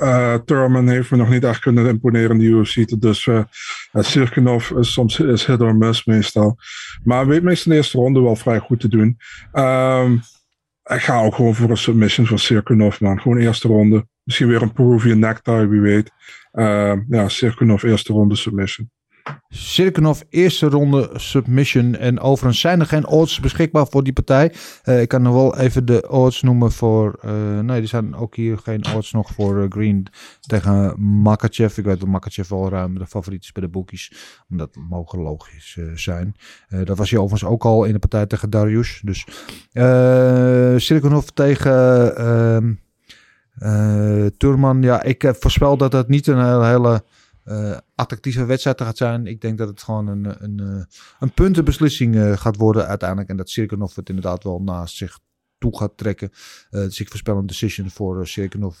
[0.00, 3.00] eh Thurman heeft me nog niet echt kunnen imponeren in de UFC.
[3.00, 3.44] Dus uh,
[3.92, 6.56] is soms is hit or miss meestal.
[7.02, 9.18] Maar weet meestal de eerste ronde wel vrij goed te doen.
[9.52, 10.12] Ehm,
[10.84, 13.20] ik ga ook gewoon voor een submission van Sirkunov, man.
[13.20, 14.06] Gewoon eerste ronde.
[14.22, 16.10] Misschien weer een Peruvian necktie, wie weet.
[16.52, 18.90] Ehm, ja, Sirkunov eerste ronde submission.
[19.48, 21.94] Sirkunov, eerste ronde submission.
[21.94, 24.52] En overigens zijn er geen odds beschikbaar voor die partij.
[24.82, 27.18] Eh, ik kan nog wel even de odds noemen voor...
[27.20, 30.06] eh, nee, er zijn ook hier geen odds nog voor eh, Green
[30.40, 31.78] tegen Makachev.
[31.78, 34.12] Ik weet dat Makachev wel ruim de favoriet is bij de boekies.
[34.48, 36.34] Omdat het mogen logisch zijn.
[36.84, 39.00] Dat was hij overigens ook al in de partij tegen Darius.
[39.04, 39.26] Dus
[40.84, 42.16] Sirkunov tegen...
[42.16, 42.72] ehm
[43.54, 47.04] eh, Turman, ja, ik voorspel dat het niet een hele,
[47.44, 49.26] eh, attractieve wedstrijd gaat zijn.
[49.26, 53.28] Ik denk dat het gewoon een, een, eh, een puntenbeslissing eh, gaat worden uiteindelijk.
[53.30, 55.18] En dat Sirkunov het inderdaad wel naast zich
[55.58, 56.30] toe gaat trekken.
[56.70, 58.76] Dus ik voorspel een decision voor Sirkunov.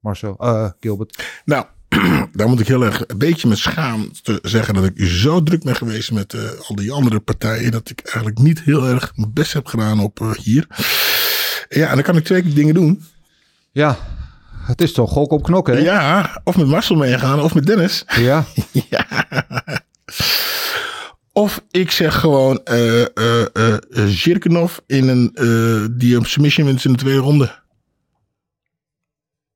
[0.00, 0.36] Marcel,
[0.80, 1.42] Gilbert.
[1.44, 1.66] Nou,
[2.32, 5.76] daar moet ik heel erg een beetje met schaamte zeggen dat ik zo druk ben
[5.76, 7.70] geweest met uh, al die andere partijen.
[7.70, 10.66] Dat ik eigenlijk niet heel erg mijn best heb gedaan op uh, hier.
[11.68, 13.02] Ja, en dan kan ik twee dingen doen.
[13.70, 13.98] Ja,
[14.64, 15.80] het is toch gok op knokken, hè?
[15.80, 18.04] Ja, of met Marcel meegaan of met Dennis.
[18.06, 18.44] Ja.
[18.90, 19.06] ja.
[21.32, 23.76] Of ik zeg gewoon uh, uh, uh,
[24.06, 25.32] Zirkinov in een,
[25.98, 27.60] die een submission wint in de tweede ronde.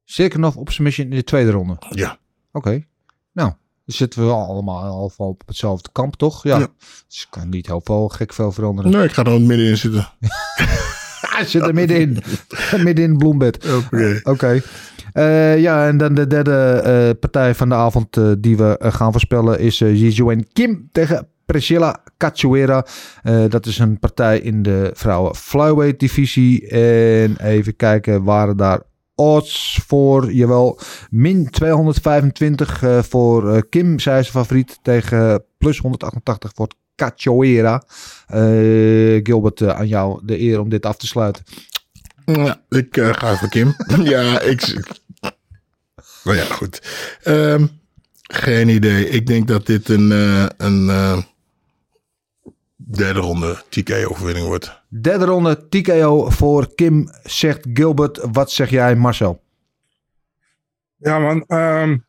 [0.05, 1.77] Zirkinov op submission in de tweede ronde?
[1.91, 2.19] Ja.
[2.53, 2.69] Oké.
[2.69, 2.87] Okay.
[3.33, 3.49] Nou,
[3.85, 6.43] dan zitten we allemaal al op hetzelfde kamp, toch?
[6.43, 6.59] Ja.
[6.59, 6.69] ja.
[7.09, 8.91] Dus ik kan niet heel veel gek veel veranderen.
[8.91, 10.09] Nee, ik ga er ook middenin zitten.
[11.37, 12.23] Hij zit er middenin.
[12.85, 13.57] midden in het bloembed.
[13.57, 13.77] Oké.
[13.77, 14.21] Okay.
[14.23, 14.63] Okay.
[15.17, 19.13] Uh, ja, en dan de derde uh, partij van de avond uh, die we gaan
[19.13, 22.87] voorspellen is uh, Kim tegen Priscilla Cachoeira.
[23.49, 26.69] dat is een partij in de vrouwen flyweight divisie.
[26.69, 28.81] En even kijken, waren daar
[29.15, 30.33] odds voor?
[30.33, 30.79] Jawel,
[31.11, 33.99] min 225 voor Kim.
[33.99, 37.83] Zij is favoriet tegen plus 188 voor Cachoeira.
[39.23, 41.43] Gilbert, aan jou de eer om dit af te sluiten.
[42.25, 43.75] Ja, ik ga voor Kim.
[44.03, 44.75] ja, ik.
[46.27, 46.83] Nou ja, goed.
[47.25, 47.81] Um,
[48.23, 49.09] geen idee.
[49.09, 51.19] Ik denk dat dit een, uh, een uh,
[52.75, 54.83] derde ronde TKO-overwinning wordt.
[54.89, 58.21] Derde ronde TKO voor Kim, zegt Gilbert.
[58.33, 59.43] Wat zeg jij, Marcel?
[60.97, 61.45] Ja, man.
[61.49, 62.07] Um,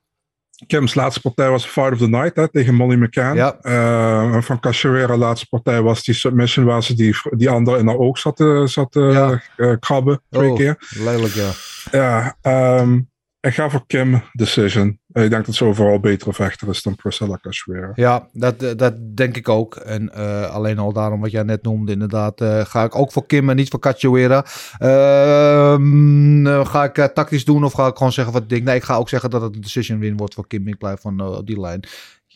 [0.68, 3.36] Kim's laatste partij was Fight of the Night hè, tegen Molly McCann.
[3.36, 3.58] Ja.
[3.62, 7.98] Uh, van Cachoeira laatste partij was die submission waar ze die, die andere in haar
[7.98, 9.76] oog zat, zat uh, ja.
[9.76, 10.78] krabben twee oh, keer.
[10.90, 11.52] Lelijk, ja.
[11.92, 12.38] Ja,
[12.82, 13.10] um,
[13.42, 15.00] Ik ga voor Kim Decision.
[15.12, 17.92] Ik denk dat ze overal betere vechter is dan Priscilla Cachoeira.
[17.96, 19.76] Ja, dat, dat denk ik ook.
[19.76, 23.26] En eh, alleen al daarom wat jij net noemde, inderdaad, eh, ga ik ook voor
[23.26, 24.46] Kim en niet voor Cachoeira.
[24.78, 28.64] Ehm, eh, ga ik tactisch doen of ga ik gewoon zeggen wat ik denk?
[28.64, 30.68] Nee, ik ga ook zeggen dat het een decision win wordt voor Kim.
[30.68, 31.84] Ik blijf van die lijn.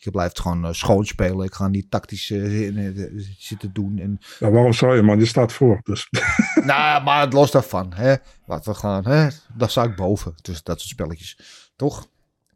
[0.05, 1.45] Ik blijf het gewoon eh, schoon spelen.
[1.45, 3.99] Ik ga niet tactisch eh, eh, zitten doen.
[3.99, 5.19] En, Ja, waarom zou je, man?
[5.19, 5.79] Je staat voor.
[5.83, 6.07] Dus.
[6.63, 7.93] nou, maar los daarvan.
[7.93, 8.15] Hè?
[8.45, 9.05] Laten we gaan.
[9.05, 9.27] Hè?
[9.55, 10.33] Daar sta ik boven.
[10.41, 11.37] Dus dat soort spelletjes.
[11.75, 12.07] Toch?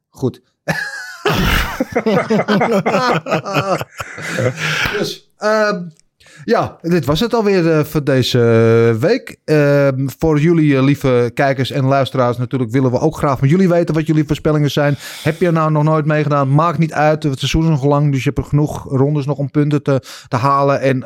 [0.10, 0.42] Goed.
[4.98, 5.90] dus, ehm,
[6.44, 9.38] ja, dit was het alweer eh, voor deze eh, week.
[9.46, 13.70] Ehm, voor jullie, eh, lieve kijkers en luisteraars, natuurlijk willen we ook graag van jullie
[13.70, 14.96] weten wat jullie voorspellingen zijn.
[15.24, 16.54] Heb je er nou nog nooit meegedaan?
[16.54, 17.24] Maakt niet uit.
[17.24, 20.02] Het seizoen is nog lang, dus je hebt er genoeg rondes nog om punten te,
[20.28, 20.82] te halen.
[20.82, 21.04] En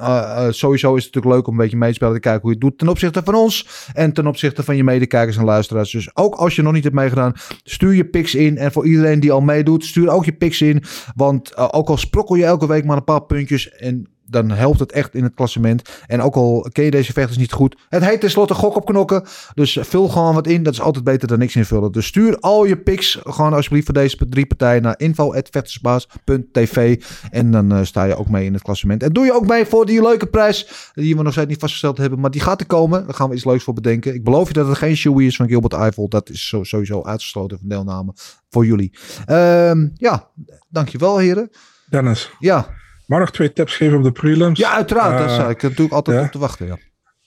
[0.54, 2.58] sowieso is het natuurlijk leuk om een beetje mee te spelen, te kijken hoe je
[2.58, 5.92] het doet ten opzichte van ons en ten opzichte van je medekijkers en luisteraars.
[5.92, 7.34] Dus ook als je nog niet hebt meegedaan,
[7.64, 8.58] stuur je picks in.
[8.58, 10.84] En voor iedereen die al meedoet, stuur ook je picks in.
[11.16, 14.92] Want ook al sprokkel je elke week maar een paar puntjes en dan helpt het
[14.92, 15.90] echt in het klassement.
[16.08, 17.78] En ook al ken je deze vechters niet goed.
[17.90, 19.24] Het heet tenslotte gok op knokken.
[19.54, 20.64] Dus vul gewoon wat in.
[20.64, 21.92] Dat is altijd beter dan niks invullen.
[21.92, 27.04] Dus stuur al je picks gewoon alsjeblieft voor deze drie partijen naar info.vechtersbaas.tv.
[27.32, 29.04] En dan eh, sta je ook mee in het klassement.
[29.04, 30.92] En doe je ook mee voor die leuke prijs.
[30.94, 32.20] Die we nog steeds niet vastgesteld hebben.
[32.20, 33.06] Maar die gaat er komen.
[33.06, 34.14] Daar gaan we iets leuks voor bedenken.
[34.14, 36.10] Ik beloof je dat het geen shoey is van Gilbert Eiffel.
[36.10, 38.14] Dat is sowieso uitgesloten van deelname
[38.50, 38.94] voor jullie.
[39.26, 40.28] Ehm, ja,
[40.70, 41.50] dankjewel heren.
[41.90, 42.68] Dennis, Ja,
[43.10, 44.60] mag ik nog twee tips geven op de prelims?
[44.60, 45.18] ja uiteraard.
[45.18, 46.68] Daar Eh, sta ik natuurlijk altijd op te wachten.
[46.68, 46.78] Ja.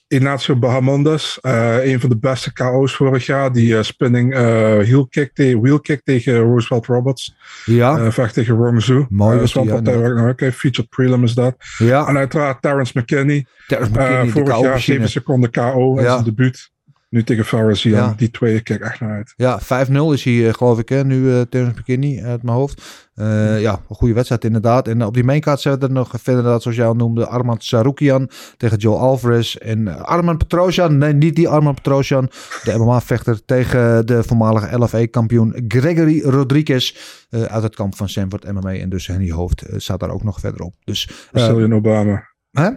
[0.07, 3.51] Ignacio Bahamondes, eh, een van de beste KO's vorig jaar.
[3.51, 4.41] Die eh, spinning eh
[4.77, 7.35] heel kick, te- wheel kick tegen Roosevelt Roberts.
[7.65, 9.05] Ja, vecht tegen Romezu.
[9.09, 10.51] Mooi Eh, was dat is wel partij waar ik naar.
[10.51, 11.55] Featured prelim is dat.
[11.77, 12.07] ja.
[12.07, 13.45] En uiteraard Terrence McKinney.
[13.67, 14.79] Terrence Eh, McKinney, vorig jaar KO-machine.
[14.97, 16.11] 7 seconden KO in Ja.
[16.11, 16.71] zijn debuut.
[17.13, 17.75] Nu tegen.
[17.89, 18.13] Ja.
[18.17, 19.33] Die twee kijk echt naar uit.
[19.35, 23.09] Ja, 5-0 is hij, eh, geloof ik, hè, nu uh, Terrence McKinney uit mijn hoofd.
[23.15, 24.87] Eh, ja, een goede wedstrijd inderdaad.
[24.87, 27.63] En op die maincard zetten we er nog verder, inderdaad, zoals jij al noemde, Armand
[27.63, 29.55] Sarukian tegen Joe Alvarez.
[29.55, 32.29] En uh, Arman Petrosjan, nee, niet die Arman Petrosjan,
[32.63, 36.95] de MMA-vechter tegen de voormalige LFA-kampioen Gregory Rodriguez
[37.29, 38.73] uh, uit het kamp van Sanford MMA.
[38.73, 40.73] En dus Henny Hoofd staat daar ook nog verder op.
[40.83, 42.27] Dus, Brazilian Obama.
[42.51, 42.69] Hè?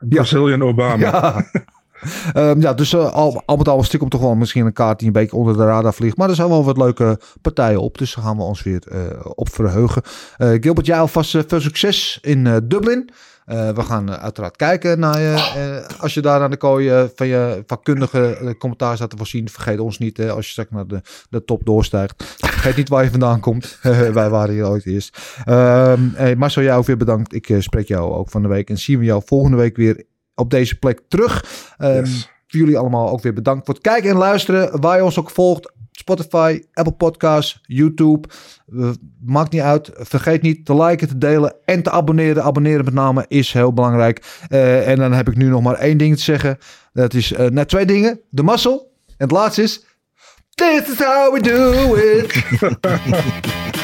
[0.00, 0.96] Brazilian Obama.
[0.96, 1.44] Ja.
[2.36, 4.72] Um, ja, dus uh, al, al met al een stuk om toch wel misschien een
[4.72, 6.16] kaart die een beetje onder de radar vliegt.
[6.16, 7.98] Maar er zijn wel wat leuke partijen op.
[7.98, 9.00] Dus daar gaan we ons weer uh,
[9.34, 10.02] op verheugen.
[10.38, 13.10] Uh, Gilbert, jij alvast veel succes in Dublin.
[13.44, 15.86] We gaan uiteraard kijken naar je.
[15.98, 19.98] Als je daar aan de kooi van je vakkundige commentaar staat te voorzien, vergeet ons
[19.98, 21.00] niet als je straks naar de,
[21.30, 22.36] de top doorstijgt.
[22.38, 23.78] Vergeet niet waar je vandaan komt.
[24.12, 25.18] Wij waren hier ooit eerst.
[25.44, 27.34] Hey, Marcel, jij ook weer bedankt.
[27.34, 30.04] Ik spreek jou ook van de week en zien we jou volgende week weer
[30.34, 31.44] op deze plek terug.
[31.78, 32.32] Um, yes.
[32.46, 34.80] Voor jullie allemaal ook weer bedankt voor het kijken en luisteren.
[34.80, 35.72] Waar je ons ook volgt.
[35.90, 38.28] Spotify, Apple Podcasts, YouTube.
[38.68, 38.90] Uh,
[39.24, 39.90] maakt niet uit.
[39.94, 42.42] Vergeet niet te liken, te delen en te abonneren.
[42.42, 44.44] Abonneren met name is heel belangrijk.
[44.48, 46.58] Uh, en dan heb ik nu nog maar één ding te zeggen.
[46.92, 48.20] Dat is uh, net twee dingen.
[48.30, 48.86] De muscle.
[49.06, 49.84] En het laatste is...
[50.54, 53.82] This is how we do it.